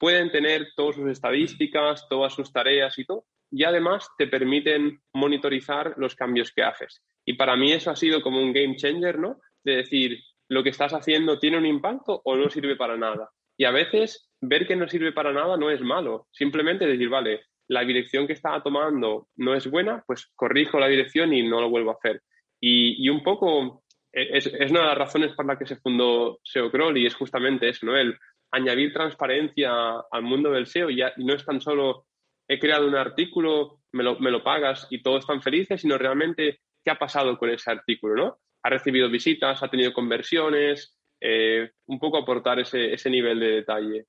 pueden 0.00 0.30
tener 0.32 0.68
todas 0.74 0.96
sus 0.96 1.10
estadísticas, 1.10 2.08
todas 2.08 2.32
sus 2.32 2.50
tareas 2.50 2.98
y 2.98 3.04
todo, 3.04 3.26
y 3.50 3.64
además 3.64 4.08
te 4.16 4.26
permiten 4.26 4.98
monitorizar 5.12 5.92
los 5.98 6.14
cambios 6.14 6.50
que 6.52 6.62
haces. 6.62 7.02
Y 7.26 7.34
para 7.34 7.54
mí 7.54 7.70
eso 7.72 7.90
ha 7.90 7.96
sido 7.96 8.22
como 8.22 8.40
un 8.40 8.54
game 8.54 8.76
changer, 8.76 9.18
¿no? 9.18 9.38
De 9.62 9.76
decir, 9.76 10.18
lo 10.50 10.62
que 10.62 10.70
estás 10.70 10.92
haciendo 10.92 11.38
tiene 11.38 11.58
un 11.58 11.66
impacto 11.66 12.20
o 12.24 12.36
no 12.36 12.50
sirve 12.50 12.76
para 12.76 12.96
nada. 12.96 13.30
Y 13.56 13.64
a 13.64 13.70
veces 13.70 14.28
ver 14.40 14.66
que 14.66 14.76
no 14.76 14.88
sirve 14.88 15.12
para 15.12 15.32
nada 15.32 15.56
no 15.56 15.70
es 15.70 15.80
malo, 15.80 16.26
simplemente 16.32 16.86
decir, 16.86 17.08
vale, 17.08 17.42
la 17.68 17.84
dirección 17.84 18.26
que 18.26 18.32
estaba 18.32 18.62
tomando 18.62 19.28
no 19.36 19.54
es 19.54 19.70
buena, 19.70 20.02
pues 20.06 20.26
corrijo 20.34 20.80
la 20.80 20.88
dirección 20.88 21.32
y 21.32 21.48
no 21.48 21.60
lo 21.60 21.70
vuelvo 21.70 21.90
a 21.90 21.94
hacer. 21.94 22.22
Y, 22.60 23.08
un 23.08 23.22
poco 23.22 23.84
es, 24.12 24.46
es, 24.46 24.70
una 24.70 24.80
de 24.80 24.86
las 24.86 24.98
razones 24.98 25.32
por 25.34 25.46
las 25.46 25.56
que 25.56 25.66
se 25.66 25.76
fundó 25.76 26.40
SEO 26.42 26.70
Crawl 26.70 26.98
y 26.98 27.06
es 27.06 27.14
justamente 27.14 27.68
eso, 27.68 27.86
¿no? 27.86 27.96
El 27.96 28.18
añadir 28.50 28.92
transparencia 28.92 29.72
al 30.10 30.22
mundo 30.22 30.50
del 30.50 30.66
SEO. 30.66 30.90
Y, 30.90 31.00
no 31.18 31.34
es 31.34 31.44
tan 31.44 31.60
solo 31.60 32.06
he 32.48 32.58
creado 32.58 32.88
un 32.88 32.96
artículo, 32.96 33.82
me 33.92 34.02
lo, 34.02 34.18
me 34.18 34.32
lo, 34.32 34.42
pagas 34.42 34.88
y 34.90 35.00
todos 35.00 35.20
están 35.20 35.40
felices, 35.40 35.80
sino 35.80 35.96
realmente 35.96 36.60
qué 36.84 36.90
ha 36.90 36.98
pasado 36.98 37.38
con 37.38 37.50
ese 37.50 37.70
artículo, 37.70 38.16
¿no? 38.16 38.38
Ha 38.62 38.70
recibido 38.70 39.10
visitas, 39.10 39.62
ha 39.62 39.68
tenido 39.68 39.92
conversiones, 39.92 40.96
eh, 41.20 41.70
un 41.86 41.98
poco 41.98 42.18
aportar 42.18 42.58
ese, 42.60 42.92
ese, 42.92 43.10
nivel 43.10 43.40
de 43.40 43.46
detalle. 43.46 44.06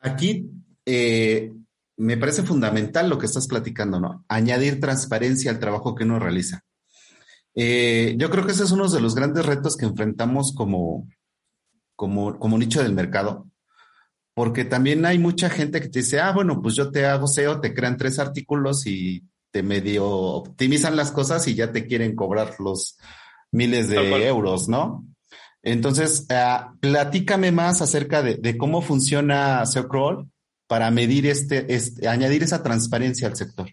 Aquí 0.00 0.48
eh, 0.86 1.52
me 1.96 2.16
parece 2.16 2.42
fundamental 2.42 3.08
lo 3.08 3.18
que 3.18 3.26
estás 3.26 3.46
platicando, 3.46 4.00
¿no? 4.00 4.24
Añadir 4.28 4.80
transparencia 4.80 5.50
al 5.50 5.58
trabajo 5.58 5.94
que 5.94 6.04
uno 6.04 6.18
realiza. 6.18 6.62
Eh, 7.54 8.14
yo 8.16 8.30
creo 8.30 8.46
que 8.46 8.52
ese 8.52 8.64
es 8.64 8.70
uno 8.70 8.88
de 8.88 9.00
los 9.00 9.14
grandes 9.14 9.44
retos 9.44 9.76
que 9.76 9.84
enfrentamos 9.84 10.54
como, 10.54 11.08
como, 11.94 12.38
como 12.38 12.58
nicho 12.58 12.82
del 12.82 12.94
mercado, 12.94 13.46
porque 14.34 14.64
también 14.64 15.04
hay 15.04 15.18
mucha 15.18 15.50
gente 15.50 15.80
que 15.80 15.88
te 15.88 15.98
dice, 15.98 16.20
ah, 16.20 16.32
bueno, 16.32 16.62
pues 16.62 16.74
yo 16.74 16.90
te 16.90 17.06
hago 17.06 17.26
SEO, 17.26 17.60
te 17.60 17.74
crean 17.74 17.96
tres 17.96 18.18
artículos 18.18 18.86
y 18.86 19.22
te 19.52 19.62
medio 19.62 20.08
optimizan 20.08 20.96
las 20.96 21.12
cosas 21.12 21.46
y 21.46 21.54
ya 21.54 21.70
te 21.70 21.86
quieren 21.86 22.16
cobrar 22.16 22.54
los 22.58 22.98
miles 23.52 23.88
de 23.88 24.26
euros, 24.26 24.68
¿no? 24.68 25.04
Entonces, 25.62 26.26
uh, 26.30 26.76
platícame 26.80 27.52
más 27.52 27.82
acerca 27.82 28.22
de, 28.22 28.58
cómo 28.58 28.82
funciona 28.82 29.64
SEO 29.64 29.88
Crawl 29.88 30.26
para 30.66 30.90
medir 30.90 31.26
este, 31.26 31.72
este, 31.72 32.08
añadir 32.08 32.42
esa 32.42 32.62
transparencia 32.62 33.28
al 33.28 33.36
sector. 33.36 33.68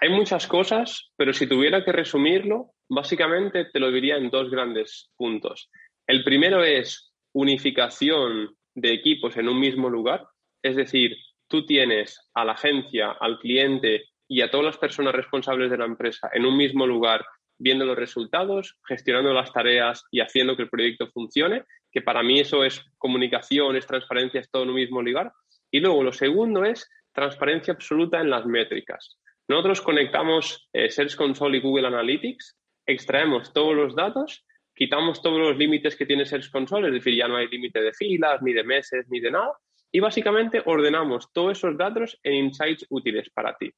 Hay 0.00 0.10
muchas 0.10 0.46
cosas, 0.46 1.10
pero 1.16 1.32
si 1.32 1.48
tuviera 1.48 1.84
que 1.84 1.92
resumirlo, 1.92 2.74
básicamente 2.88 3.64
te 3.72 3.80
lo 3.80 3.90
diría 3.90 4.16
en 4.16 4.30
dos 4.30 4.50
grandes 4.50 5.10
puntos. 5.16 5.70
El 6.06 6.22
primero 6.22 6.62
es 6.62 7.12
unificación 7.32 8.54
de 8.74 8.92
equipos 8.92 9.36
en 9.36 9.48
un 9.48 9.58
mismo 9.58 9.88
lugar, 9.88 10.28
es 10.62 10.76
decir, 10.76 11.16
tú 11.48 11.66
tienes 11.66 12.20
a 12.34 12.44
la 12.44 12.52
agencia, 12.52 13.16
al 13.18 13.38
cliente 13.38 14.11
y 14.32 14.40
a 14.40 14.50
todas 14.50 14.66
las 14.66 14.78
personas 14.78 15.14
responsables 15.14 15.70
de 15.70 15.76
la 15.76 15.84
empresa 15.84 16.30
en 16.32 16.46
un 16.46 16.56
mismo 16.56 16.86
lugar 16.86 17.24
viendo 17.58 17.84
los 17.84 17.96
resultados, 17.96 18.76
gestionando 18.88 19.32
las 19.32 19.52
tareas 19.52 20.04
y 20.10 20.20
haciendo 20.20 20.56
que 20.56 20.62
el 20.62 20.70
proyecto 20.70 21.06
funcione, 21.08 21.64
que 21.92 22.00
para 22.00 22.22
mí 22.22 22.40
eso 22.40 22.64
es 22.64 22.82
comunicación, 22.98 23.76
es 23.76 23.86
transparencia, 23.86 24.40
es 24.40 24.50
todo 24.50 24.62
en 24.62 24.70
un 24.70 24.76
mismo 24.76 25.02
lugar. 25.02 25.32
Y 25.70 25.80
luego 25.80 26.02
lo 26.02 26.12
segundo 26.12 26.64
es 26.64 26.88
transparencia 27.12 27.74
absoluta 27.74 28.20
en 28.20 28.30
las 28.30 28.46
métricas. 28.46 29.18
Nosotros 29.48 29.80
conectamos 29.82 30.68
eh, 30.72 30.90
Search 30.90 31.14
Console 31.14 31.58
y 31.58 31.60
Google 31.60 31.88
Analytics, 31.88 32.58
extraemos 32.86 33.52
todos 33.52 33.76
los 33.76 33.94
datos 33.94 34.44
quitamos 34.74 35.22
todos 35.22 35.38
los 35.38 35.56
límites 35.56 35.96
que 35.96 36.06
tiene 36.06 36.24
Search 36.24 36.50
Console, 36.50 36.88
es 36.88 36.94
decir, 36.94 37.14
ya 37.14 37.28
no 37.28 37.36
hay 37.36 37.48
límite 37.48 37.80
de 37.80 37.92
filas, 37.92 38.42
ni 38.42 38.52
de 38.52 38.64
meses, 38.64 39.06
ni 39.08 39.20
de 39.20 39.30
nada, 39.30 39.52
y 39.90 40.00
básicamente 40.00 40.62
ordenamos 40.64 41.32
todos 41.32 41.58
esos 41.58 41.76
datos 41.76 42.18
en 42.22 42.34
insights 42.34 42.86
útiles 42.88 43.28
para 43.30 43.54
ti. 43.56 43.70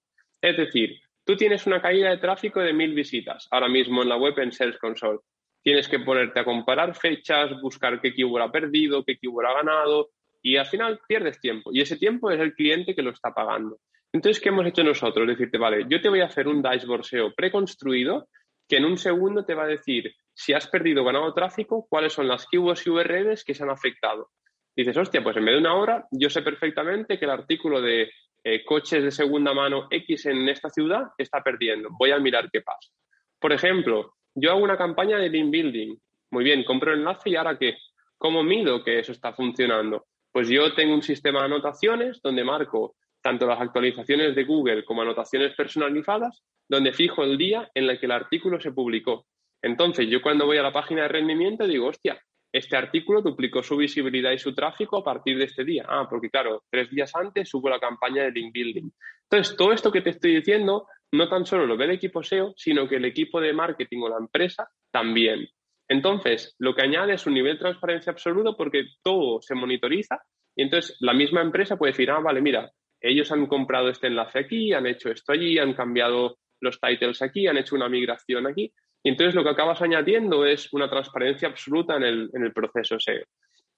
Es 0.45 0.59
decir, 0.59 1.01
tú 1.25 1.39
tienes 1.39 1.67
una 1.67 1.81
caída 1.81 2.11
de 2.11 2.19
tráfico 2.19 2.61
de 2.61 2.75
mil 2.75 2.93
visitas 2.93 3.49
ahora 3.51 3.67
mismo 3.67 4.03
en 4.03 4.11
la 4.11 4.19
web 4.19 4.39
en 4.41 4.53
Search 4.53 4.77
Console. 4.79 5.21
Tienes 5.63 5.89
que 5.89 6.01
ponerte 6.01 6.39
a 6.39 6.45
comparar 6.45 6.95
fechas, 6.95 7.59
buscar 7.63 7.99
qué 7.99 8.13
keyword 8.13 8.43
ha 8.43 8.53
perdido, 8.53 9.03
qué 9.07 9.17
keyword 9.17 9.47
ha 9.47 9.55
ganado, 9.55 10.11
y 10.43 10.59
al 10.59 10.67
final 10.67 11.01
pierdes 11.09 11.41
tiempo. 11.41 11.71
Y 11.73 11.81
ese 11.81 11.97
tiempo 11.97 12.31
es 12.31 12.39
el 12.39 12.53
cliente 12.53 12.95
que 12.95 13.01
lo 13.01 13.13
está 13.13 13.33
pagando. 13.33 13.79
Entonces, 14.13 14.39
¿qué 14.39 14.51
hemos 14.51 14.67
hecho 14.67 14.85
nosotros? 14.85 15.27
Decirte, 15.27 15.57
vale, 15.57 15.87
yo 15.89 15.99
te 16.03 16.11
voy 16.11 16.21
a 16.21 16.27
hacer 16.27 16.47
un 16.47 16.61
dashboard 16.61 17.05
SEO 17.05 17.33
preconstruido 17.35 18.29
que 18.69 18.77
en 18.77 18.85
un 18.85 18.99
segundo 18.99 19.47
te 19.47 19.55
va 19.55 19.65
a 19.65 19.69
decir 19.69 20.15
si 20.35 20.53
has 20.53 20.69
perdido 20.69 21.01
o 21.01 21.05
ganado 21.07 21.33
tráfico, 21.33 21.87
cuáles 21.89 22.13
son 22.13 22.29
las 22.29 22.47
keywords 22.49 22.87
y 22.87 22.91
URLs 22.91 23.45
que 23.45 23.55
se 23.55 23.63
han 23.63 23.71
afectado. 23.71 24.29
Dices, 24.77 24.97
hostia, 24.97 25.23
pues 25.23 25.37
en 25.37 25.45
vez 25.45 25.55
de 25.55 25.61
una 25.61 25.75
hora, 25.75 26.07
yo 26.11 26.29
sé 26.29 26.43
perfectamente 26.43 27.19
que 27.19 27.25
el 27.25 27.31
artículo 27.31 27.81
de 27.81 28.11
eh, 28.43 28.65
coches 28.65 29.03
de 29.03 29.11
segunda 29.11 29.55
mano 29.55 29.87
X 29.91 30.27
en 30.27 30.49
esta 30.49 30.69
ciudad 30.69 31.05
está 31.17 31.43
perdiendo. 31.43 31.91
Voy 31.99 32.11
a 32.11 32.19
mirar 32.19 32.51
qué 32.53 32.61
pasa. 32.61 32.91
Por 33.39 33.53
ejemplo, 33.53 34.15
yo 34.35 34.51
hago 34.51 34.63
una 34.63 34.77
campaña 34.77 35.19
de 35.19 35.29
link 35.29 35.51
building. 35.51 35.97
Muy 36.31 36.45
bien, 36.45 36.65
compro 36.65 36.93
el 36.93 36.99
enlace 36.99 37.31
y 37.31 37.37
ahora 37.37 37.57
qué? 37.59 37.77
¿Cómo 38.19 38.43
mido 38.43 38.83
que 38.83 38.99
eso 38.99 39.13
está 39.13 39.33
funcionando? 39.33 40.07
Pues 40.33 40.49
yo 40.49 40.75
tengo 40.75 40.95
un 40.95 41.03
sistema 41.03 41.41
de 41.41 41.47
anotaciones 41.47 42.21
donde 42.21 42.43
marco 42.43 42.97
tanto 43.23 43.47
las 43.47 43.61
actualizaciones 43.61 44.35
de 44.35 44.45
Google 44.45 44.85
como 44.85 45.03
anotaciones 45.03 45.55
personalizadas, 45.55 46.43
donde 46.69 46.93
fijo 46.93 47.23
el 47.25 47.39
día 47.39 47.71
en 47.73 47.89
el 47.89 47.99
que 47.99 48.07
el 48.07 48.13
artículo 48.13 48.61
se 48.61 48.73
publicó. 48.73 49.27
Entonces, 49.63 50.09
yo 50.09 50.21
cuando 50.21 50.45
voy 50.45 50.59
a 50.59 50.63
la 50.63 50.73
página 50.73 51.03
de 51.03 51.09
rendimiento 51.09 51.67
digo, 51.67 51.87
hostia, 51.87 52.21
este 52.55 52.77
artículo 52.77 53.21
duplicó 53.21 53.65
su 53.65 53.77
visibilidad 53.77 54.31
y 54.31 54.39
su 54.39 54.55
tráfico 54.55 54.99
a 54.99 55.05
partir 55.05 55.37
de 55.37 55.47
este 55.47 55.65
día. 55.65 55.85
Ah, 55.89 56.07
porque 56.09 56.31
claro, 56.31 56.63
tres 56.71 56.89
días 56.89 57.11
antes 57.17 57.49
subo 57.49 57.69
la 57.69 57.81
campaña 57.81 58.23
de 58.23 58.31
link 58.31 58.53
building. 58.55 58.91
Entonces, 59.29 59.57
todo 59.57 59.73
esto 59.73 59.91
que 59.91 60.03
te 60.03 60.11
estoy 60.11 60.37
diciendo 60.37 60.87
no 61.11 61.29
tan 61.29 61.45
solo 61.47 61.67
lo 61.67 61.77
ve 61.77 61.87
el 61.87 61.91
equipo 61.91 62.23
SEO, 62.23 62.55
sino 62.57 62.89
que 62.89 62.97
el 62.97 63.07
equipo 63.07 63.41
de 63.41 63.53
marketing 63.53 64.03
o 64.03 64.09
la 64.09 64.19
empresa 64.19 64.69
también. 64.93 65.49
Entonces, 65.89 66.55
lo 66.61 66.77
que 66.77 66.83
añade 66.83 67.15
es 67.15 67.27
un 67.27 67.35
nivel 67.35 67.55
de 67.55 67.61
transparencia 67.61 68.13
absoluto 68.13 68.57
porque 68.57 68.85
todo 69.03 69.43
se 69.43 69.57
monitoriza 69.57 70.21
y 70.55 70.63
entonces 70.63 70.97
la 71.01 71.13
misma 71.13 71.43
empresa 71.43 71.77
puede 71.77 71.91
decir, 71.91 72.09
ah, 72.13 72.21
vale, 72.21 72.41
mira, 72.41 72.71
ellos 73.01 73.33
han 73.33 73.47
comprado 73.47 73.89
este 73.89 74.07
enlace 74.07 74.39
aquí, 74.39 74.73
han 74.73 74.87
hecho 74.87 75.11
esto 75.11 75.33
allí, 75.33 75.59
han 75.59 75.75
cambiado 75.75 76.39
los 76.61 76.81
titles 76.81 77.21
aquí, 77.21 77.49
han 77.49 77.59
hecho 77.59 77.75
una 77.75 77.89
migración 77.89 78.47
aquí. 78.47 78.73
Y 79.05 79.11
entonces 79.11 79.35
lo 79.35 79.45
que 79.45 79.51
acabas 79.51 79.83
añadiendo 79.83 80.47
es 80.47 80.73
una 80.73 80.89
transparencia 80.89 81.47
absoluta 81.47 81.97
en 81.97 82.05
el, 82.05 82.53
proceso 82.55 82.99
SEO. 82.99 83.23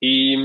Y 0.01 0.37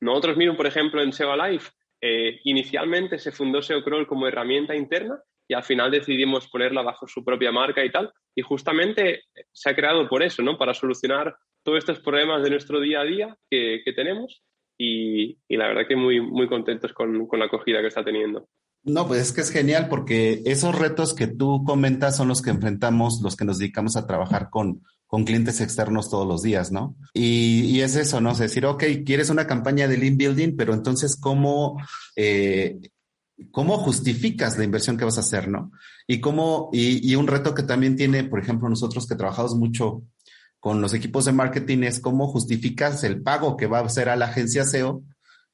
nosotros 0.00 0.36
mismos, 0.36 0.58
por 0.58 0.66
ejemplo, 0.66 1.02
en 1.02 1.14
SEO 1.14 1.32
Alive, 1.32 1.64
eh, 2.02 2.40
inicialmente 2.44 3.18
se 3.18 3.32
fundó 3.32 3.62
SEO 3.62 3.82
Crawl 3.82 4.06
como 4.06 4.28
herramienta 4.28 4.76
interna 4.76 5.18
y 5.48 5.54
al 5.54 5.64
final 5.64 5.90
decidimos 5.90 6.46
ponerla 6.48 6.82
bajo 6.82 7.08
su 7.08 7.24
propia 7.24 7.50
marca 7.50 7.82
y 7.82 7.90
tal. 7.90 8.12
Y 8.34 8.42
justamente 8.42 9.24
se 9.50 9.70
ha 9.70 9.74
creado 9.74 10.06
por 10.10 10.22
eso, 10.22 10.42
¿no? 10.42 10.58
Para 10.58 10.74
solucionar 10.74 11.34
todos 11.62 11.78
estos 11.78 12.00
problemas 12.00 12.42
de 12.42 12.50
nuestro 12.50 12.80
día 12.80 13.00
a 13.00 13.04
día 13.04 13.36
que, 13.50 13.82
tenemos 13.96 14.42
y, 14.76 15.38
la 15.48 15.68
verdad 15.68 15.88
que 15.88 15.96
muy, 15.96 16.20
muy 16.20 16.48
contentos 16.48 16.92
con, 16.92 17.26
con 17.26 17.38
la 17.38 17.46
acogida 17.46 17.80
que 17.80 17.88
está 17.88 18.04
teniendo. 18.04 18.46
No, 18.86 19.08
pues 19.08 19.20
es 19.20 19.32
que 19.32 19.40
es 19.40 19.50
genial 19.50 19.88
porque 19.88 20.42
esos 20.46 20.72
retos 20.78 21.12
que 21.12 21.26
tú 21.26 21.64
comentas 21.64 22.16
son 22.16 22.28
los 22.28 22.40
que 22.40 22.50
enfrentamos 22.50 23.20
los 23.20 23.34
que 23.34 23.44
nos 23.44 23.58
dedicamos 23.58 23.96
a 23.96 24.06
trabajar 24.06 24.48
con, 24.48 24.84
con 25.08 25.24
clientes 25.24 25.60
externos 25.60 26.08
todos 26.08 26.26
los 26.26 26.42
días, 26.42 26.70
¿no? 26.70 26.94
Y, 27.12 27.80
es 27.80 27.96
eso, 27.96 28.20
¿no? 28.20 28.30
Es 28.30 28.38
decir, 28.38 28.64
ok, 28.64 28.84
quieres 29.04 29.28
una 29.28 29.48
campaña 29.48 29.88
de 29.88 29.98
lean 29.98 30.16
building, 30.16 30.56
pero 30.56 30.72
entonces, 30.72 31.16
¿cómo, 31.16 31.82
eh, 32.14 32.78
¿cómo 33.50 33.76
justificas 33.78 34.56
la 34.56 34.62
inversión 34.62 34.96
que 34.96 35.04
vas 35.04 35.16
a 35.16 35.22
hacer, 35.22 35.48
¿no? 35.48 35.72
Y 36.06 36.20
cómo, 36.20 36.70
y, 36.72 37.10
y 37.10 37.16
un 37.16 37.26
reto 37.26 37.54
que 37.56 37.64
también 37.64 37.96
tiene, 37.96 38.22
por 38.22 38.38
ejemplo, 38.38 38.68
nosotros 38.68 39.08
que 39.08 39.16
trabajamos 39.16 39.56
mucho 39.56 40.04
con 40.60 40.80
los 40.80 40.94
equipos 40.94 41.24
de 41.24 41.32
marketing 41.32 41.82
es 41.82 41.98
cómo 41.98 42.28
justificas 42.28 43.02
el 43.02 43.20
pago 43.20 43.56
que 43.56 43.66
va 43.66 43.80
a 43.80 43.84
hacer 43.84 44.08
a 44.08 44.16
la 44.16 44.26
agencia 44.26 44.64
SEO 44.64 45.02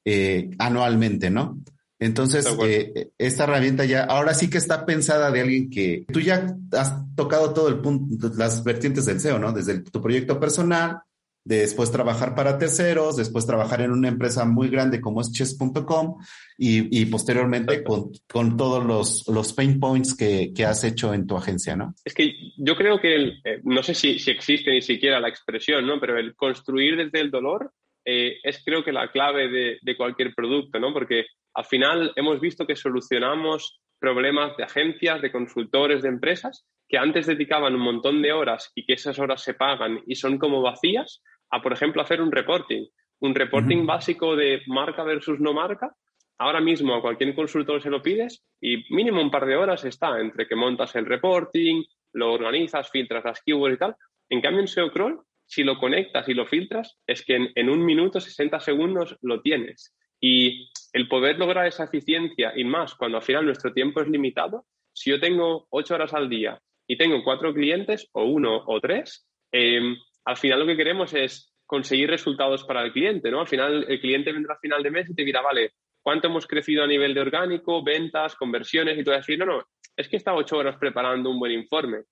eh, 0.05 0.51
anualmente, 0.59 1.31
¿no? 1.31 1.57
Entonces, 2.03 2.45
eh, 2.65 3.11
esta 3.17 3.45
herramienta 3.45 3.85
ya, 3.85 4.03
ahora 4.03 4.33
sí 4.33 4.49
que 4.49 4.57
está 4.57 4.85
pensada 4.85 5.31
de 5.31 5.39
alguien 5.39 5.69
que 5.69 6.05
tú 6.11 6.19
ya 6.19 6.53
has 6.73 6.93
tocado 7.15 7.53
todo 7.53 7.69
el 7.69 7.79
punto, 7.79 8.29
las 8.35 8.61
vertientes 8.65 9.05
del 9.05 9.21
SEO, 9.21 9.39
¿no? 9.39 9.53
Desde 9.53 9.79
tu 9.79 10.01
proyecto 10.01 10.37
personal, 10.37 10.97
después 11.45 11.93
trabajar 11.93 12.35
para 12.35 12.57
terceros, 12.57 13.15
después 13.15 13.45
trabajar 13.45 13.79
en 13.79 13.91
una 13.91 14.09
empresa 14.09 14.43
muy 14.43 14.67
grande 14.67 14.99
como 14.99 15.21
es 15.21 15.31
chess.com 15.31 16.17
y, 16.57 17.05
posteriormente 17.05 17.85
con, 17.85 18.11
con, 18.29 18.57
todos 18.57 18.85
los, 18.85 19.25
los 19.29 19.53
pain 19.53 19.79
points 19.79 20.13
que, 20.13 20.51
que, 20.53 20.65
has 20.65 20.83
hecho 20.83 21.13
en 21.13 21.25
tu 21.25 21.37
agencia, 21.37 21.77
¿no? 21.77 21.95
Es 22.03 22.13
que 22.13 22.33
yo 22.57 22.75
creo 22.75 22.99
que, 22.99 23.27
eh, 23.45 23.61
no 23.63 23.81
sé 23.81 23.95
si, 23.95 24.19
si, 24.19 24.31
existe 24.31 24.71
ni 24.71 24.81
siquiera 24.81 25.21
la 25.21 25.29
expresión, 25.29 25.87
¿no? 25.87 26.01
Pero 26.01 26.17
el 26.17 26.35
construir 26.35 26.97
desde 26.97 27.21
el 27.21 27.31
dolor 27.31 27.71
eh, 28.05 28.39
es 28.43 28.63
creo 28.63 28.83
que 28.83 28.91
la 28.91 29.11
clave 29.11 29.47
de, 29.47 29.77
de, 29.81 29.97
cualquier 29.97 30.33
producto, 30.33 30.79
¿no? 30.79 30.93
Porque 30.93 31.25
al 31.53 31.65
final 31.65 32.11
hemos 32.15 32.39
visto 32.39 32.65
que 32.65 32.75
solucionamos 32.75 33.79
problemas 33.99 34.57
de 34.57 34.63
agencias, 34.63 35.21
de 35.21 35.31
consultores, 35.31 36.01
de 36.01 36.09
empresas 36.09 36.65
que 36.87 36.97
antes 36.97 37.25
dedicaban 37.25 37.75
un 37.75 37.81
montón 37.81 38.21
de 38.21 38.33
horas 38.33 38.71
y 38.75 38.85
que 38.85 38.93
esas 38.93 39.17
horas 39.19 39.41
se 39.41 39.53
pagan 39.53 40.01
y 40.05 40.15
son 40.15 40.37
como 40.37 40.61
vacías 40.61 41.23
a, 41.49 41.61
por 41.61 41.73
ejemplo, 41.73 42.01
hacer 42.01 42.21
un 42.21 42.31
reporting. 42.31 42.85
Un 43.21 43.33
reporting 43.33 43.85
básico 43.85 44.35
de 44.35 44.61
marca 44.67 45.03
versus 45.03 45.39
no 45.39 45.53
marca. 45.53 45.95
Ahora 46.37 46.59
mismo 46.59 46.93
a 46.93 47.01
cualquier 47.01 47.33
consultor 47.33 47.81
se 47.81 47.89
lo 47.89 48.01
pides 48.01 48.43
y 48.59 48.83
mínimo 48.93 49.21
un 49.21 49.31
par 49.31 49.45
de 49.45 49.55
horas 49.55 49.85
está 49.85 50.19
entre 50.19 50.47
que 50.47 50.55
montas 50.55 50.95
el 50.95 51.05
reporting, 51.05 51.83
lo 52.13 52.33
organizas, 52.33 52.91
filtras 52.91 53.23
las 53.23 53.41
keywords 53.41 53.75
y 53.75 53.79
tal. 53.79 53.95
En 54.29 54.41
cambio, 54.41 54.61
en 54.61 54.67
SEO 54.67 54.91
Crawl, 54.91 55.21
si 55.53 55.63
lo 55.63 55.77
conectas 55.77 56.27
y 56.27 56.33
lo 56.33 56.47
filtras, 56.47 56.97
es 57.05 57.23
que 57.23 57.51
en, 57.53 57.69
un 57.69 57.85
minuto, 57.85 58.19
60 58.19 58.59
segundos 58.59 59.15
lo 59.21 59.41
tienes. 59.41 59.95
Y 60.19 60.71
el 60.93 61.07
poder 61.07 61.37
lograr 61.37 61.67
esa 61.67 61.83
eficiencia 61.83 62.53
y 62.55 62.63
más 62.63 62.95
cuando 62.95 63.17
al 63.17 63.23
final 63.23 63.45
nuestro 63.45 63.71
tiempo 63.71 64.01
es 64.01 64.07
limitado, 64.07 64.65
si 64.91 65.11
yo 65.11 65.19
tengo 65.19 65.67
ocho 65.69 65.93
horas 65.93 66.13
al 66.13 66.27
día 66.27 66.59
y 66.87 66.97
tengo 66.97 67.23
cuatro 67.23 67.53
clientes 67.53 68.09
o 68.13 68.23
uno 68.23 68.63
o 68.65 68.79
tres, 68.79 69.27
em, 69.51 69.95
al 70.25 70.37
final 70.37 70.61
lo 70.61 70.65
que 70.65 70.77
queremos 70.77 71.13
es 71.13 71.53
conseguir 71.67 72.09
resultados 72.09 72.63
para 72.63 72.83
el 72.83 72.91
cliente, 72.91 73.29
¿no? 73.29 73.41
Al 73.41 73.47
final 73.47 73.85
el 73.87 73.99
cliente 73.99 74.31
vendrá 74.31 74.55
a 74.55 74.59
final 74.59 74.81
de 74.81 74.91
mes 74.91 75.09
y 75.09 75.13
te 75.13 75.23
dirá, 75.23 75.41
vale, 75.41 75.73
¿cuánto 76.01 76.29
hemos 76.29 76.47
crecido 76.47 76.83
a 76.83 76.87
nivel 76.87 77.13
de 77.13 77.21
orgánico, 77.21 77.83
ventas, 77.83 78.35
conversiones? 78.35 78.97
Y 78.97 79.03
tú 79.03 79.11
vas 79.11 79.17
a 79.17 79.21
decir, 79.21 79.37
no, 79.37 79.45
no, 79.45 79.63
es 79.95 80.07
que 80.07 80.17
he 80.17 80.21
ocho 80.31 80.57
horas 80.57 80.77
preparando 80.77 81.29
un 81.29 81.39
buen 81.39 81.51
informe. 81.51 82.03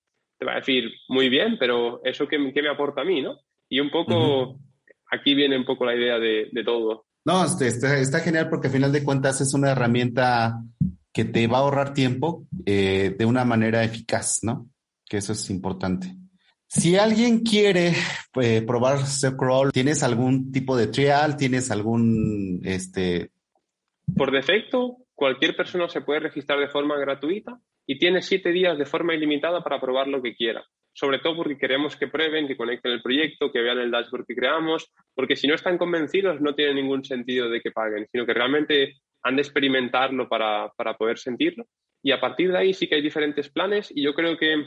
Te 0.42 0.46
va 0.46 0.54
a 0.54 0.56
decir, 0.56 0.90
muy 1.06 1.28
bien, 1.28 1.56
pero 1.56 2.02
¿eso 2.02 2.26
qué, 2.26 2.36
me 2.36 2.68
aporta 2.68 3.02
a 3.02 3.04
mí, 3.04 3.22
no? 3.22 3.38
Y 3.68 3.78
un 3.78 3.90
poco, 3.90 4.58
aquí 5.12 5.34
viene 5.34 5.56
un 5.56 5.64
poco 5.64 5.84
la 5.84 5.94
idea 5.94 6.18
de 6.18 6.64
todo. 6.64 7.06
No, 7.24 7.44
este, 7.44 7.68
está, 8.00 8.18
genial 8.20 8.48
porque 8.48 8.66
al 8.66 8.72
final 8.72 8.92
de 8.92 9.04
cuentas 9.04 9.40
es 9.40 9.54
una 9.54 9.70
herramienta 9.70 10.60
que 11.12 11.24
te 11.24 11.46
va 11.46 11.58
a 11.58 11.60
ahorrar 11.60 11.94
tiempo 11.94 12.46
eh, 12.66 13.14
de 13.16 13.24
una 13.24 13.44
manera 13.44 13.84
eficaz, 13.84 14.40
¿no? 14.42 14.68
Que 15.08 15.18
eso 15.18 15.32
es 15.32 15.48
importante. 15.50 16.16
Si 16.66 16.96
alguien 16.96 17.40
quiere 17.40 17.92
eh, 18.40 18.62
probar 18.62 19.06
SEOcrawl, 19.06 19.70
¿tienes 19.72 20.02
algún 20.02 20.50
tipo 20.50 20.76
de 20.76 20.88
trial? 20.88 21.36
¿Tienes 21.36 21.70
algún, 21.70 22.60
este... 22.64 23.30
Por 24.16 24.32
defecto, 24.32 24.96
cualquier 25.22 25.54
persona 25.54 25.88
se 25.88 26.00
puede 26.00 26.18
registrar 26.18 26.58
de 26.58 26.66
forma 26.66 26.98
gratuita 26.98 27.56
y 27.86 27.96
tiene 27.96 28.22
siete 28.22 28.50
días 28.50 28.76
de 28.76 28.86
forma 28.86 29.14
ilimitada 29.14 29.62
para 29.62 29.80
probar 29.80 30.08
lo 30.08 30.20
que 30.20 30.34
quiera 30.34 30.64
sobre 30.94 31.20
todo 31.20 31.36
porque 31.36 31.56
queremos 31.56 31.96
que 31.96 32.08
prueben, 32.08 32.46
que 32.46 32.56
conecten 32.56 32.90
el 32.90 33.02
proyecto, 33.02 33.50
que 33.50 33.60
vean 33.60 33.78
el 33.78 33.90
dashboard 33.90 34.26
que 34.26 34.34
creamos, 34.34 34.92
porque 35.14 35.36
si 35.36 35.46
no 35.46 35.54
están 35.54 35.78
convencidos 35.78 36.40
no 36.40 36.54
tiene 36.54 36.74
ningún 36.74 37.04
sentido 37.04 37.48
de 37.48 37.60
que 37.60 37.70
paguen, 37.70 38.06
sino 38.10 38.26
que 38.26 38.34
realmente 38.34 38.96
han 39.22 39.36
de 39.36 39.42
experimentarlo 39.42 40.28
para, 40.28 40.70
para 40.76 40.96
poder 40.96 41.18
sentirlo. 41.18 41.64
Y 42.02 42.10
a 42.10 42.20
partir 42.20 42.50
de 42.50 42.58
ahí 42.58 42.74
sí 42.74 42.88
que 42.88 42.96
hay 42.96 43.00
diferentes 43.00 43.48
planes 43.48 43.90
y 43.94 44.02
yo 44.02 44.12
creo 44.12 44.36
que 44.36 44.66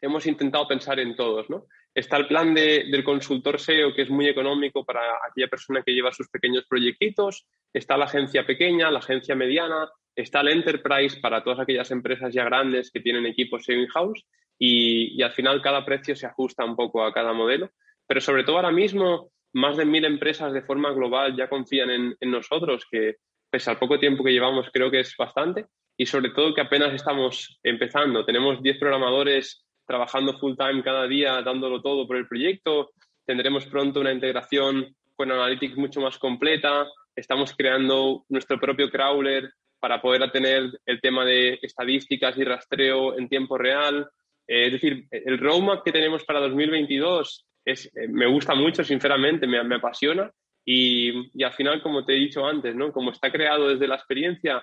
hemos 0.00 0.26
intentado 0.26 0.66
pensar 0.66 0.98
en 0.98 1.14
todos, 1.14 1.48
¿no? 1.48 1.66
Está 1.94 2.16
el 2.18 2.28
plan 2.28 2.54
de, 2.54 2.84
del 2.90 3.02
consultor 3.02 3.58
SEO, 3.58 3.92
que 3.94 4.02
es 4.02 4.10
muy 4.10 4.28
económico 4.28 4.84
para 4.84 5.00
aquella 5.28 5.48
persona 5.48 5.82
que 5.82 5.92
lleva 5.92 6.12
sus 6.12 6.28
pequeños 6.28 6.64
proyectitos. 6.68 7.46
Está 7.72 7.96
la 7.96 8.04
agencia 8.04 8.46
pequeña, 8.46 8.90
la 8.90 9.00
agencia 9.00 9.34
mediana. 9.34 9.88
Está 10.14 10.40
el 10.40 10.48
enterprise 10.48 11.20
para 11.20 11.42
todas 11.42 11.60
aquellas 11.60 11.90
empresas 11.90 12.32
ya 12.32 12.44
grandes 12.44 12.90
que 12.90 13.00
tienen 13.00 13.26
equipos 13.26 13.64
SEO 13.64 13.80
in-house 13.80 14.24
y, 14.60 15.20
al 15.22 15.32
final 15.32 15.62
cada 15.62 15.84
precio 15.84 16.14
se 16.14 16.26
ajusta 16.26 16.64
un 16.64 16.76
poco 16.76 17.02
a 17.02 17.12
cada 17.12 17.32
modelo. 17.32 17.70
Pero 18.06 18.20
sobre 18.20 18.44
todo 18.44 18.56
ahora 18.56 18.70
mismo, 18.70 19.32
más 19.54 19.76
de 19.76 19.84
mil 19.84 20.04
empresas 20.04 20.52
de 20.52 20.62
forma 20.62 20.92
global 20.92 21.34
ya 21.34 21.48
confían 21.48 21.90
en, 21.90 22.30
nosotros, 22.30 22.86
que 22.90 23.16
pese 23.50 23.70
al 23.70 23.78
poco 23.78 23.98
tiempo 23.98 24.22
que 24.22 24.32
llevamos 24.32 24.68
creo 24.72 24.90
que 24.90 25.00
es 25.00 25.14
bastante, 25.16 25.66
y 25.96 26.06
sobre 26.06 26.30
todo 26.30 26.54
que 26.54 26.60
apenas 26.60 26.92
estamos 26.94 27.58
empezando. 27.62 28.24
Tenemos 28.24 28.62
10 28.62 28.78
programadores 28.78 29.66
trabajando 29.90 30.38
full 30.38 30.54
time 30.56 30.84
cada 30.84 31.08
día, 31.08 31.42
dándolo 31.42 31.82
todo 31.82 32.06
por 32.06 32.16
el 32.16 32.28
proyecto. 32.28 32.92
Tendremos 33.26 33.66
pronto 33.66 33.98
una 33.98 34.12
integración 34.12 34.94
con 35.16 35.32
Analytics 35.32 35.76
mucho 35.76 36.00
más 36.00 36.16
completa. 36.16 36.86
Estamos 37.16 37.52
creando 37.56 38.24
nuestro 38.28 38.60
propio 38.60 38.88
crawler 38.88 39.50
para 39.80 40.00
poder 40.00 40.30
tener 40.30 40.70
el 40.86 41.00
tema 41.00 41.24
de 41.24 41.58
estadísticas 41.60 42.38
y 42.38 42.44
rastreo 42.44 43.18
en 43.18 43.28
tiempo 43.28 43.58
real. 43.58 44.08
Eh, 44.46 44.66
es 44.66 44.72
decir, 44.74 45.08
el 45.10 45.38
roadmap 45.38 45.82
que 45.82 45.90
tenemos 45.90 46.22
para 46.22 46.38
2022 46.38 47.46
es, 47.64 47.86
eh, 47.86 48.06
me 48.06 48.28
gusta 48.28 48.54
mucho, 48.54 48.84
sinceramente, 48.84 49.48
me, 49.48 49.74
apasiona 49.74 50.30
y, 50.64 51.10
y, 51.36 51.42
al 51.42 51.52
final, 51.52 51.82
como 51.82 52.04
te 52.04 52.12
he 52.12 52.16
dicho 52.16 52.46
antes, 52.46 52.76
¿no? 52.76 52.92
como 52.92 53.10
está 53.10 53.32
creado 53.32 53.70
desde 53.70 53.88
la 53.88 53.96
experiencia, 53.96 54.62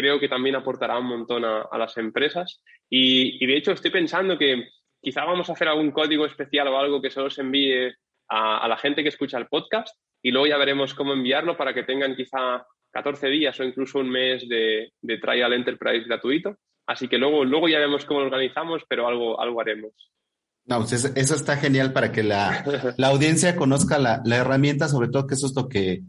creo 0.00 0.20
que 0.20 0.28
también 0.28 0.56
aportará 0.56 0.98
un 0.98 1.06
montón 1.06 1.44
a, 1.44 1.62
a 1.62 1.78
las 1.78 1.96
empresas 1.96 2.62
y, 2.88 3.42
y, 3.42 3.46
de 3.46 3.56
hecho 3.56 3.72
estoy 3.72 3.90
pensando 3.90 4.38
que 4.38 4.68
quizá 5.00 5.24
vamos 5.24 5.48
a 5.48 5.52
hacer 5.54 5.68
algún 5.68 5.90
código 5.90 6.24
especial 6.26 6.68
o 6.68 6.78
algo 6.78 7.02
que 7.02 7.10
solo 7.10 7.30
se 7.30 7.42
envíe 7.42 7.92
a, 8.28 8.58
a 8.58 8.68
la 8.68 8.76
gente 8.76 9.02
que 9.02 9.08
escucha 9.08 9.38
el 9.38 9.48
podcast 9.48 9.96
y 10.22 10.30
luego 10.30 10.46
ya 10.46 10.56
veremos 10.58 10.94
cómo 10.94 11.12
enviarlo 11.12 11.56
para 11.56 11.74
que 11.74 11.82
tengan 11.82 12.14
quizá 12.14 12.64
14 12.92 13.28
días 13.28 13.58
o 13.58 13.64
incluso 13.64 13.98
un 13.98 14.10
mes 14.10 14.48
de, 14.48 14.92
de 15.00 15.18
trial 15.18 15.52
enterprise 15.52 16.06
gratuito 16.06 16.56
Así 16.88 17.06
que 17.06 17.18
luego, 17.18 17.44
luego 17.44 17.68
ya 17.68 17.78
vemos 17.78 18.06
cómo 18.06 18.20
lo 18.20 18.26
organizamos, 18.26 18.82
pero 18.88 19.06
algo, 19.06 19.38
algo 19.38 19.60
haremos. 19.60 19.92
No, 20.64 20.78
pues 20.78 20.92
eso, 20.92 21.34
está 21.34 21.58
genial 21.58 21.92
para 21.92 22.10
que 22.12 22.22
la, 22.22 22.64
audiencia 23.04 23.56
conozca 23.56 23.98
la, 23.98 24.22
herramienta, 24.34 24.88
sobre 24.88 25.08
todo 25.08 25.26
que 25.26 25.34
eso 25.34 25.46
es 25.46 25.54
lo 25.54 25.68
que, 25.68 26.00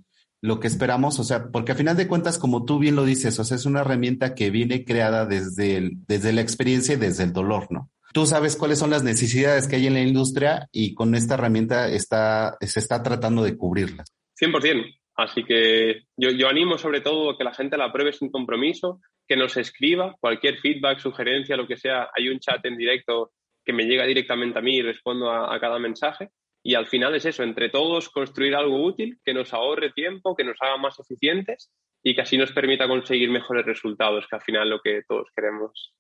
lo 0.42 0.60
que 0.60 0.68
esperamos, 0.68 1.20
o 1.20 1.24
sea, 1.24 1.50
porque 1.52 1.74
a 1.74 1.76
final 1.76 1.98
de 1.98 2.08
cuentas, 2.08 2.38
como 2.38 2.66
tú 2.66 2.80
bien 2.80 2.96
lo 2.96 3.06
dices, 3.06 3.38
o 3.40 3.44
sea, 3.44 3.56
es 3.56 3.66
una 3.66 3.82
herramienta 3.82 4.36
que 4.36 4.50
viene 4.50 4.86
creada 4.86 5.26
desde, 5.26 5.92
desde 6.08 6.34
la 6.34 6.42
experiencia 6.42 6.96
y 6.96 6.98
desde 6.98 7.24
el 7.24 7.34
dolor, 7.34 7.68
¿no? 7.70 7.90
Tú 8.14 8.26
sabes 8.26 8.56
cuáles 8.56 8.80
son 8.80 8.90
las 8.90 9.04
necesidades 9.04 9.68
que 9.68 9.76
hay 9.76 9.88
en 9.88 9.94
la 9.94 10.02
industria 10.02 10.68
y 10.72 10.96
con 10.96 11.14
esta 11.14 11.36
herramienta 11.36 11.90
está, 11.90 12.58
se 12.62 12.80
está 12.80 13.04
tratando 13.04 13.44
de 13.44 13.56
cubrirlas. 13.56 14.12
100%. 14.42 15.00
Así 15.16 15.44
que 15.44 16.04
yo, 16.16 16.32
yo 16.32 16.48
animo 16.48 16.78
sobre 16.78 17.02
todo 17.02 17.32
a 17.32 17.38
que 17.38 17.44
la 17.44 17.54
gente 17.54 17.78
la 17.78 17.92
pruebe 17.92 18.14
sin 18.14 18.32
compromiso, 18.32 19.02
que 19.28 19.36
nos 19.36 19.58
escriba 19.58 20.16
cualquier 20.20 20.58
feedback, 20.58 21.00
sugerencia, 21.00 21.56
lo 21.56 21.68
que 21.68 21.78
sea. 21.78 22.10
Hay 22.16 22.30
un 22.30 22.40
chat 22.40 22.66
en 22.66 22.78
directo 22.78 23.32
que 23.64 23.74
me 23.74 23.84
llega 23.84 24.06
directamente 24.06 24.58
a 24.58 24.62
mí 24.64 24.78
y 24.78 24.82
respondo 24.82 25.32
a, 25.32 25.60
cada 25.60 25.78
mensaje. 25.78 26.30
Y 26.70 26.76
al 26.76 26.86
final 26.86 27.16
es 27.16 27.26
eso, 27.26 27.42
entre 27.42 27.70
todos 27.70 28.10
construir 28.10 28.54
algo 28.54 28.86
útil 28.86 29.20
que 29.26 29.34
nos 29.34 29.56
ahorre 29.56 29.92
tiempo, 29.92 30.36
que 30.36 30.44
nos 30.44 30.56
haga 30.62 30.78
más 30.78 31.00
eficientes 31.00 31.72
y 32.04 32.14
que 32.14 32.22
así 32.22 32.38
nos 32.38 32.52
permita 32.52 32.88
conseguir 32.88 33.32
mejores 33.32 33.66
resultados, 33.66 34.28
que 34.30 34.36
al 34.36 34.44
final 34.44 34.68
es 34.68 34.70
lo 34.70 34.80
que 34.80 35.02
todos 35.08 35.30
queremos. 35.36 35.96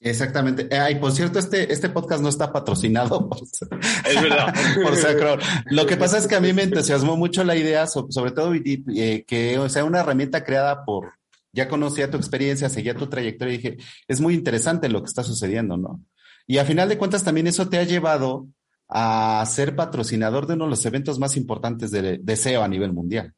Exactamente. 0.00 0.68
Eh, 0.70 0.78
ay, 0.78 0.96
por 0.96 1.12
cierto, 1.12 1.38
este, 1.38 1.72
este 1.72 1.88
podcast 1.88 2.22
no 2.22 2.28
está 2.28 2.52
patrocinado 2.52 3.26
por, 3.30 3.38
es 3.40 4.22
verdad. 4.22 4.52
por 4.82 5.72
Lo 5.72 5.86
que 5.86 5.96
pasa 5.96 6.18
es 6.18 6.28
que 6.28 6.34
a 6.34 6.40
mí 6.40 6.52
me 6.52 6.64
entusiasmó 6.64 7.16
mucho 7.16 7.42
la 7.42 7.56
idea, 7.56 7.86
sobre 7.86 8.32
todo 8.32 8.52
eh, 8.54 9.24
que 9.26 9.58
o 9.58 9.70
sea 9.70 9.86
una 9.86 10.00
herramienta 10.00 10.44
creada 10.44 10.84
por, 10.84 11.14
ya 11.52 11.68
conocía 11.68 12.10
tu 12.10 12.18
experiencia, 12.18 12.68
seguía 12.68 12.94
tu 12.94 13.06
trayectoria 13.06 13.54
y 13.54 13.56
dije, 13.56 13.76
es 14.06 14.20
muy 14.20 14.34
interesante 14.34 14.90
lo 14.90 15.00
que 15.00 15.08
está 15.08 15.22
sucediendo, 15.22 15.78
¿no? 15.78 16.02
Y 16.46 16.58
a 16.58 16.66
final 16.66 16.90
de 16.90 16.98
cuentas 16.98 17.24
también 17.24 17.46
eso 17.46 17.70
te 17.70 17.78
ha 17.78 17.84
llevado 17.84 18.46
a 18.92 19.44
ser 19.46 19.74
patrocinador 19.74 20.46
de 20.46 20.54
uno 20.54 20.64
de 20.64 20.70
los 20.70 20.84
eventos 20.86 21.18
más 21.18 21.36
importantes 21.36 21.90
de, 21.90 22.18
de 22.18 22.36
SEO 22.36 22.62
a 22.62 22.68
nivel 22.68 22.92
mundial. 22.92 23.32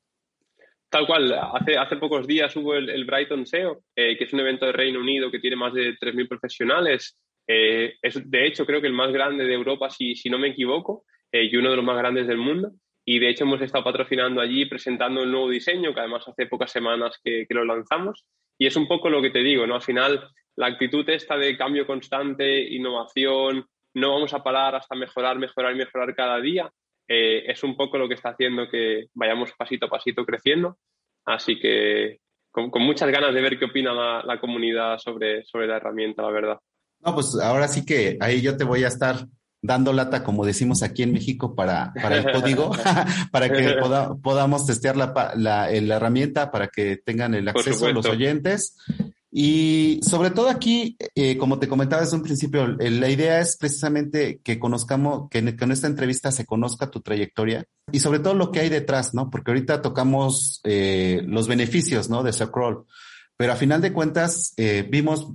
Tal 0.95 1.09
cual, 1.09 1.33
hace, 1.33 1.77
hace 1.77 1.97
pocos 1.97 2.25
días 2.25 2.55
hubo 2.55 2.77
el, 2.77 3.05
Brighton 3.05 3.45
SEO, 3.47 3.83
eh, 3.97 4.17
que 4.17 4.25
es 4.25 4.33
un 4.33 4.39
evento 4.39 4.65
de 4.65 4.71
Reino 4.71 5.01
Unido 5.01 5.29
que 5.29 5.41
tiene 5.41 5.57
más 5.57 5.75
de 5.75 5.97
3.000 5.99 6.29
profesionales. 6.29 7.19
Eh, 7.49 7.95
es, 8.01 8.31
de 8.31 8.47
hecho, 8.47 8.65
creo 8.65 8.81
que 8.81 8.87
el 8.87 8.93
más 8.93 9.11
grande 9.13 9.45
de 9.45 9.55
Europa, 9.55 9.91
si, 9.91 10.15
si 10.15 10.31
no 10.31 10.39
me 10.39 10.51
equivoco, 10.51 11.05
eh, 11.33 11.49
y 11.51 11.57
uno 11.57 11.71
de 11.71 11.77
los 11.77 11.85
más 11.85 11.99
grandes 11.99 12.29
del 12.29 12.39
mundo. 12.39 12.71
Y 13.05 13.19
de 13.19 13.29
hecho 13.29 13.43
hemos 13.43 13.61
estado 13.61 13.83
patrocinando 13.83 14.41
allí, 14.41 14.67
presentando 14.67 15.25
un 15.25 15.33
nuevo 15.33 15.51
diseño, 15.51 15.93
que 15.93 15.99
además 15.99 16.29
hace 16.29 16.47
pocas 16.47 16.71
semanas 16.71 17.19
que, 17.25 17.45
que 17.49 17.55
lo 17.55 17.65
lanzamos. 17.65 18.25
Y 18.57 18.67
es 18.67 18.77
un 18.77 18.87
poco 18.87 19.11
lo 19.11 19.21
que 19.21 19.31
te 19.31 19.41
digo, 19.41 19.67
¿no? 19.67 19.75
Al 19.75 19.83
final, 19.83 20.29
la 20.55 20.67
actitud 20.67 21.09
esta 21.11 21.37
de 21.37 21.57
cambio 21.57 21.89
constante, 21.89 22.73
innovación, 22.73 23.67
no 23.95 24.13
vamos 24.13 24.35
a 24.35 24.43
parar 24.43 24.75
hasta 24.75 24.95
mejorar, 24.95 25.39
mejorar 25.39 25.73
y 25.73 25.79
mejorar 25.79 26.15
cada 26.15 26.41
día, 26.41 26.71
eh, 27.09 27.45
es 27.47 27.63
un 27.63 27.77
poco 27.77 27.99
lo 27.99 28.09
que 28.09 28.15
está 28.15 28.31
haciendo 28.31 28.69
que 28.69 29.07
vayamos 29.15 29.53
pasito 29.57 29.87
a 29.87 29.91
pasito 29.91 30.25
creciendo. 30.25 30.79
Así 31.25 31.59
que 31.59 32.19
con, 32.51 32.71
muchas 32.83 33.11
ganas 33.11 33.35
de 33.35 33.41
ver 33.41 33.59
qué 33.59 33.67
opina 33.67 33.93
la, 34.23 34.41
comunidad 34.41 34.99
sobre, 34.99 35.45
sobre 35.45 35.67
la 35.67 35.77
herramienta, 35.77 36.23
la 36.23 36.31
verdad. 36.31 36.59
No, 37.01 37.15
pues 37.15 37.39
ahora 37.43 37.69
sí 37.69 37.85
que 37.85 38.17
ahí 38.21 38.41
yo 38.41 38.57
te 38.57 38.65
voy 38.65 38.85
a 38.85 38.89
estar 38.89 39.27
dando 39.61 39.93
lata, 39.93 40.23
como 40.23 40.45
decimos 40.45 40.83
aquí 40.83 41.03
en 41.03 41.13
México, 41.13 41.55
para, 41.55 41.93
para 41.95 42.19
el 42.19 42.33
código, 42.33 42.71
para 43.33 43.51
que 43.51 43.77
podamos 44.23 44.67
testear 44.67 44.97
la, 44.97 45.33
la, 45.37 45.71
herramienta, 45.71 46.51
para 46.51 46.69
que 46.69 46.99
tengan 46.99 47.35
el 47.35 47.49
acceso 47.49 47.91
los 47.93 48.07
oyentes. 48.07 48.77
Y 49.37 49.99
sobre 50.03 50.31
todo 50.31 50.49
aquí, 50.49 50.97
eh, 51.17 51.37
como 51.37 51.59
te 51.59 51.67
comentaba 51.67 52.03
desde 52.03 52.17
un 52.17 52.23
principio, 52.23 52.69
la 52.69 53.11
idea 53.11 53.41
es 53.41 53.57
precisamente 53.57 54.39
que 54.45 54.61
conozcamos, 54.61 55.29
que 55.29 55.39
en, 55.39 55.49
esta 55.73 55.89
entrevista 55.89 56.31
se 56.31 56.47
conozca 56.47 56.89
tu 56.89 57.01
trayectoria 57.01 57.65
y 57.91 57.99
sobre 57.99 58.21
todo 58.21 58.35
lo 58.35 58.53
que 58.53 58.61
hay 58.61 58.69
detrás, 58.69 59.13
¿no? 59.13 59.31
Porque 59.31 59.51
ahorita 59.51 59.83
tocamos 59.83 60.61
eh, 60.63 61.21
los 61.27 61.49
beneficios, 61.49 62.09
¿no? 62.09 62.23
De 62.23 62.33
Socroll, 62.33 62.85
pero 63.37 63.53
a 63.53 63.57
final 63.57 63.81
de 63.81 63.93
cuentas 63.93 64.55
eh, 64.57 64.87
vimos 64.89 65.27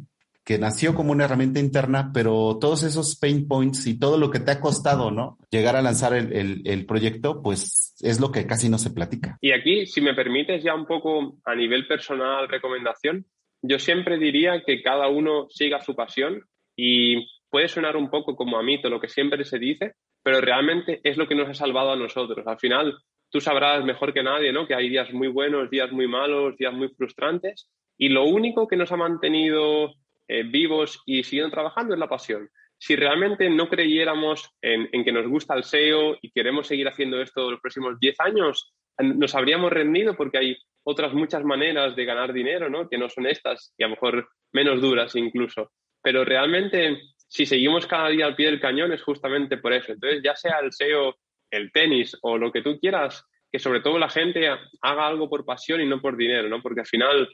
que 0.46 0.58
nació 0.58 0.96
como 0.96 1.12
una 1.12 1.26
herramienta 1.26 1.60
interna, 1.60 2.12
pero 2.14 2.58
todos 2.58 2.84
esos 2.84 3.18
pain 3.18 3.50
points 3.50 3.86
y 3.86 4.00
todo 4.00 4.18
lo 4.18 4.32
que 4.32 4.40
te 4.40 4.52
ha 4.52 4.62
costado, 4.62 5.12
¿no? 5.12 5.38
Llegar 5.52 5.76
a 5.76 5.82
lanzar 5.82 6.14
el, 6.14 6.62
el 6.64 6.86
proyecto, 6.86 7.42
pues 7.42 7.96
es 8.00 8.22
lo 8.22 8.32
que 8.32 8.48
casi 8.48 8.70
no 8.70 8.78
se 8.78 8.92
platica. 8.92 9.38
Y 9.42 9.52
aquí, 9.52 9.86
si 9.88 10.00
me 10.00 10.14
permites 10.14 10.64
ya 10.64 10.74
un 10.74 10.86
poco 10.86 11.36
a 11.44 11.54
nivel 11.54 11.86
personal, 11.86 12.48
recomendación, 12.48 13.26
yo 13.62 13.80
siempre 13.80 14.18
diría 14.18 14.64
que 14.66 14.82
cada 14.82 15.08
uno 15.08 15.48
siga 15.50 15.82
su 15.82 15.96
pasión 15.96 16.44
y 16.76 17.28
puede 17.50 17.68
sonar 17.68 17.98
un 17.98 18.10
poco 18.10 18.36
como 18.36 18.58
a 18.58 18.64
mito 18.64 18.90
lo 18.90 19.00
que 19.00 19.10
siempre 19.10 19.44
se 19.44 19.60
dice, 19.60 19.94
pero 20.24 20.42
realmente 20.42 21.02
es 21.04 21.18
lo 21.18 21.28
que 21.28 21.36
nos 21.36 21.50
ha 21.50 21.54
salvado 21.54 21.92
a 21.92 21.96
nosotros. 21.96 22.46
Al 22.48 22.60
final, 22.60 22.98
tú 23.30 23.42
sabrás 23.42 23.84
mejor 23.84 24.14
que 24.14 24.24
nadie, 24.24 24.52
¿no? 24.52 24.68
Que 24.68 24.76
hay 24.76 24.90
días 24.90 25.12
muy 25.14 25.28
buenos, 25.28 25.70
días 25.70 25.92
muy 25.92 26.08
malos, 26.08 26.58
días 26.58 26.74
muy 26.74 26.90
frustrantes 26.90 27.70
y 27.98 28.10
lo 28.10 28.24
único 28.24 28.68
que 28.68 28.78
nos 28.78 28.92
ha 28.92 28.98
mantenido 28.98 29.94
eh, 30.28 30.44
vivos 30.44 31.02
y 31.06 31.24
siguiendo 31.24 31.52
trabajando 31.52 31.94
es 31.94 32.00
la 32.00 32.08
pasión. 32.08 32.50
Si 32.80 32.96
realmente 32.96 33.50
no 33.50 33.68
creyéramos 33.70 34.52
en, 34.62 34.90
en, 34.92 35.04
que 35.04 35.12
nos 35.12 35.28
gusta 35.28 35.54
el 35.54 35.64
SEO 35.64 36.18
y 36.22 36.32
queremos 36.32 36.68
seguir 36.68 36.88
haciendo 36.88 37.22
esto 37.22 37.52
los 37.52 37.60
próximos 37.60 38.00
10 38.00 38.20
años, 38.22 38.74
nos 38.98 39.36
habríamos 39.36 39.72
rendido 39.72 40.16
porque 40.16 40.38
hay 40.38 40.58
otras 40.84 41.14
muchas 41.14 41.44
maneras 41.44 41.96
de 41.96 42.06
ganar 42.06 42.34
dinero, 42.34 42.70
¿no? 42.70 42.90
Que 42.90 42.98
no 42.98 43.10
son 43.10 43.28
estas 43.28 43.74
y 43.78 43.84
a 43.84 43.88
lo 43.88 43.92
mejor 43.92 44.30
menos 44.54 44.82
duras 44.82 45.16
incluso. 45.16 45.72
Pero 46.02 46.24
realmente, 46.26 47.00
si 47.28 47.46
seguimos 47.46 47.86
cada 47.86 48.10
día 48.10 48.26
al 48.26 48.36
pie 48.36 48.48
del 48.48 48.62
cañón 48.62 48.92
es 48.92 49.04
justamente 49.04 49.58
por 49.58 49.74
eso. 49.74 49.92
Entonces, 49.92 50.22
ya 50.24 50.36
sea 50.36 50.60
el 50.60 50.72
SEO, 50.72 51.16
el 51.52 51.72
tenis 51.72 52.18
o 52.22 52.38
lo 52.38 52.52
que 52.52 52.62
tú 52.62 52.80
quieras, 52.80 53.26
que 53.52 53.60
sobre 53.60 53.82
todo 53.82 53.98
la 54.00 54.10
gente 54.10 54.48
haga 54.82 55.08
algo 55.08 55.30
por 55.30 55.46
pasión 55.46 55.82
y 55.82 55.86
no 55.86 56.02
por 56.02 56.16
dinero, 56.16 56.50
¿no? 56.50 56.62
Porque 56.62 56.82
al 56.82 56.88
final, 56.88 57.30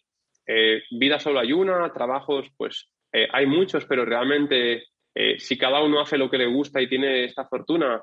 eh, 0.47 0.83
vida 0.91 1.19
solo 1.19 1.39
hay 1.39 1.53
una, 1.53 1.91
trabajos, 1.93 2.47
pues 2.57 2.89
eh, 3.13 3.27
hay 3.31 3.45
muchos, 3.45 3.85
pero 3.85 4.05
realmente 4.05 4.85
eh, 5.15 5.39
si 5.39 5.57
cada 5.57 5.81
uno 5.81 6.01
hace 6.01 6.17
lo 6.17 6.29
que 6.29 6.37
le 6.37 6.47
gusta 6.47 6.81
y 6.81 6.89
tiene 6.89 7.25
esta 7.25 7.47
fortuna, 7.47 8.01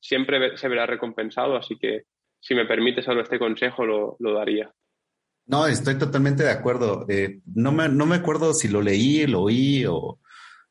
siempre 0.00 0.56
se 0.56 0.68
verá 0.68 0.86
recompensado. 0.86 1.56
Así 1.56 1.78
que 1.78 2.02
si 2.40 2.54
me 2.54 2.66
permite 2.66 3.02
solo 3.02 3.22
este 3.22 3.38
consejo, 3.38 3.84
lo, 3.84 4.32
daría. 4.34 4.70
No, 5.46 5.66
estoy 5.66 5.98
totalmente 5.98 6.42
de 6.44 6.50
acuerdo. 6.50 7.06
Eh, 7.08 7.40
no, 7.54 7.72
me, 7.72 7.88
no 7.88 8.06
me 8.06 8.16
acuerdo 8.16 8.52
si 8.54 8.68
lo 8.68 8.82
leí, 8.82 9.26
lo 9.26 9.42
oí 9.42 9.84
o 9.86 10.20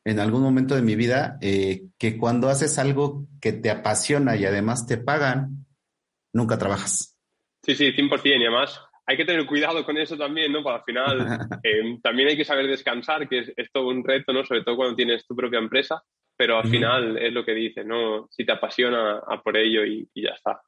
en 0.04 0.20
algún 0.20 0.42
momento 0.42 0.74
de 0.76 0.82
mi 0.82 0.94
vida, 0.94 1.36
eh, 1.40 1.82
que 1.98 2.16
cuando 2.16 2.48
haces 2.48 2.78
algo 2.78 3.26
que 3.40 3.52
te 3.52 3.70
apasiona 3.70 4.36
y 4.36 4.44
además 4.44 4.86
te 4.86 4.98
pagan, 4.98 5.66
nunca 6.32 6.58
trabajas. 6.58 7.18
Sí, 7.62 7.74
sí, 7.74 7.92
100%. 7.92 8.24
Y 8.24 8.34
además 8.34 8.80
hay 9.06 9.16
que 9.16 9.24
tener 9.24 9.46
cuidado 9.46 9.84
con 9.84 9.96
eso 9.98 10.16
también, 10.16 10.52
¿no? 10.52 10.62
Para 10.62 10.78
al 10.78 10.84
final 10.84 11.18
eh, 11.62 11.98
también 12.02 12.28
hay 12.28 12.36
que 12.36 12.44
saber 12.44 12.66
descansar, 12.66 13.28
que 13.28 13.52
es, 13.56 13.72
todo 13.72 13.88
un 13.88 14.04
reto, 14.04 14.32
¿no? 14.32 14.44
Sobre 14.44 14.62
todo 14.62 14.76
cuando 14.76 14.96
tienes 14.96 15.26
tu 15.26 15.34
propia 15.34 15.58
empresa, 15.58 16.02
pero 16.36 16.58
al 16.58 16.68
final 16.68 17.16
es 17.18 17.32
lo 17.32 17.44
que 17.44 17.54
dices, 17.54 17.86
¿no? 17.86 18.28
Si 18.30 18.44
te 18.44 18.52
apasiona, 18.52 19.18
a 19.26 19.40
por 19.42 19.56
ello 19.56 19.84
y 19.84 20.08
ya 20.14 20.30
está. 20.30 20.60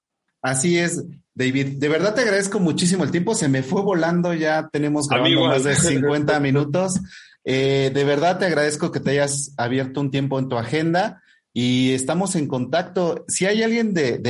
Así 0.42 0.78
es, 0.78 1.04
David. 1.34 1.78
De 1.78 1.88
verdad 1.88 2.14
te 2.14 2.20
agradezco 2.20 2.60
muchísimo 2.60 3.04
el 3.04 3.10
tiempo. 3.10 3.34
Se 3.34 3.48
me 3.48 3.62
fue 3.62 3.82
volando, 3.82 4.32
ya 4.34 4.68
tenemos 4.70 5.08
grabando 5.08 5.46
más 5.46 5.64
de 5.64 5.74
50 5.74 6.38
minutos. 6.40 7.00
Eh, 7.44 7.90
de 7.92 8.04
verdad 8.04 8.38
te 8.38 8.46
agradezco 8.46 8.92
que 8.92 9.00
te 9.00 9.10
hayas 9.12 9.54
abierto 9.56 10.00
un 10.00 10.10
tiempo 10.10 10.38
en 10.38 10.48
tu 10.48 10.56
agenda 10.56 11.22
y 11.52 11.92
estamos 11.92 12.36
en 12.36 12.46
contacto. 12.46 13.24
Si 13.26 13.46
hay 13.46 13.62
alguien 13.62 13.94
de, 13.94 14.20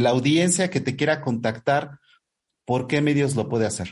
la 0.00 0.10
audiencia 0.10 0.70
que 0.70 0.80
te 0.80 0.94
quiera 0.94 1.20
contactar, 1.20 1.98
¿por 2.64 2.86
qué 2.86 3.00
medios 3.00 3.36
lo 3.36 3.48
puede 3.48 3.66
hacer? 3.66 3.88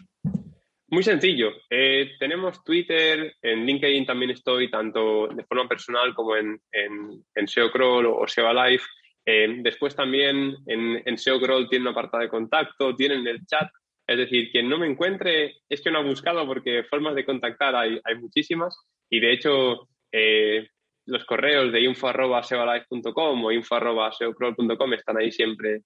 Muy 0.88 1.02
sencillo. 1.02 1.52
Eh, 1.70 2.12
tenemos 2.18 2.62
Twitter, 2.62 3.36
en 3.40 3.64
LinkedIn 3.64 4.04
también 4.04 4.30
estoy, 4.30 4.70
tanto 4.70 5.26
de 5.28 5.44
forma 5.44 5.66
personal 5.66 6.14
como 6.14 6.36
en, 6.36 6.60
en, 6.70 7.24
en 7.34 7.48
SEO 7.48 7.70
Crawl 7.70 8.06
o 8.06 8.28
SEO 8.28 8.52
Live. 8.52 8.82
Eh, 9.24 9.56
después 9.62 9.96
también 9.96 10.56
en, 10.66 11.02
en 11.04 11.16
SEO 11.16 11.40
Crawl 11.40 11.68
tiene 11.68 11.86
un 11.86 11.92
apartado 11.92 12.22
de 12.22 12.28
contacto, 12.28 12.94
tienen 12.94 13.26
el 13.26 13.46
chat. 13.46 13.70
Es 14.06 14.18
decir, 14.18 14.50
quien 14.50 14.68
no 14.68 14.78
me 14.78 14.86
encuentre 14.86 15.62
es 15.68 15.80
que 15.80 15.90
no 15.90 16.00
ha 16.00 16.02
buscado 16.02 16.46
porque 16.46 16.84
formas 16.84 17.14
de 17.14 17.24
contactar 17.24 17.74
hay, 17.74 17.98
hay 18.04 18.16
muchísimas 18.16 18.76
y 19.08 19.20
de 19.20 19.32
hecho 19.32 19.88
eh, 20.10 20.68
los 21.06 21.24
correos 21.24 21.72
de 21.72 21.80
info.seolife.com 21.80 23.44
o 23.44 23.52
info.seocrawl.com 23.52 24.92
están 24.92 25.16
ahí 25.16 25.32
siempre 25.32 25.82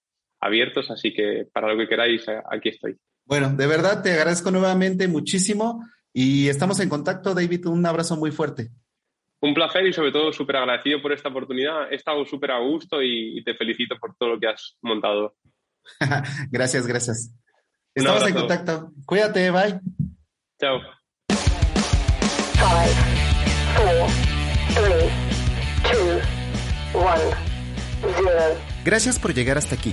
abiertos, 0.47 0.91
así 0.91 1.13
que 1.13 1.47
para 1.53 1.73
lo 1.73 1.79
que 1.79 1.89
queráis, 1.89 2.25
aquí 2.51 2.71
estoy. 2.71 2.97
Bueno, 3.25 3.51
de 3.51 3.67
verdad 3.67 4.03
te 4.03 4.13
agradezco 4.13 4.51
nuevamente 4.51 5.09
muchísimo 5.09 5.85
y 6.13 6.49
estamos 6.49 6.81
en 6.81 6.89
contacto, 6.89 7.35
David. 7.35 7.67
Un 7.67 7.85
abrazo 7.85 8.17
muy 8.17 8.31
fuerte. 8.31 8.71
Un 9.41 9.53
placer 9.53 9.87
y 9.87 9.93
sobre 9.93 10.13
todo 10.13 10.33
súper 10.33 10.57
agradecido 10.57 11.03
por 11.03 11.13
esta 11.13 11.29
oportunidad. 11.29 11.93
He 11.93 11.97
estado 11.97 12.25
súper 12.25 12.53
a 12.53 12.59
gusto 12.61 13.03
y, 13.03 13.43
te 13.45 13.55
felicito 13.55 13.97
por 14.01 14.17
todo 14.17 14.31
lo 14.31 14.41
que 14.41 14.47
has 14.47 14.77
montado. 14.81 15.35
gracias, 16.51 16.87
gracias. 16.87 17.35
Estamos 17.95 18.27
en 18.27 18.35
contacto. 18.35 18.93
Cuídate, 19.05 19.51
bye. 19.51 19.81
Chao. 20.59 20.81
Gracias 28.85 29.19
por 29.19 29.35
llegar 29.35 29.59
hasta 29.59 29.75
aquí. 29.75 29.93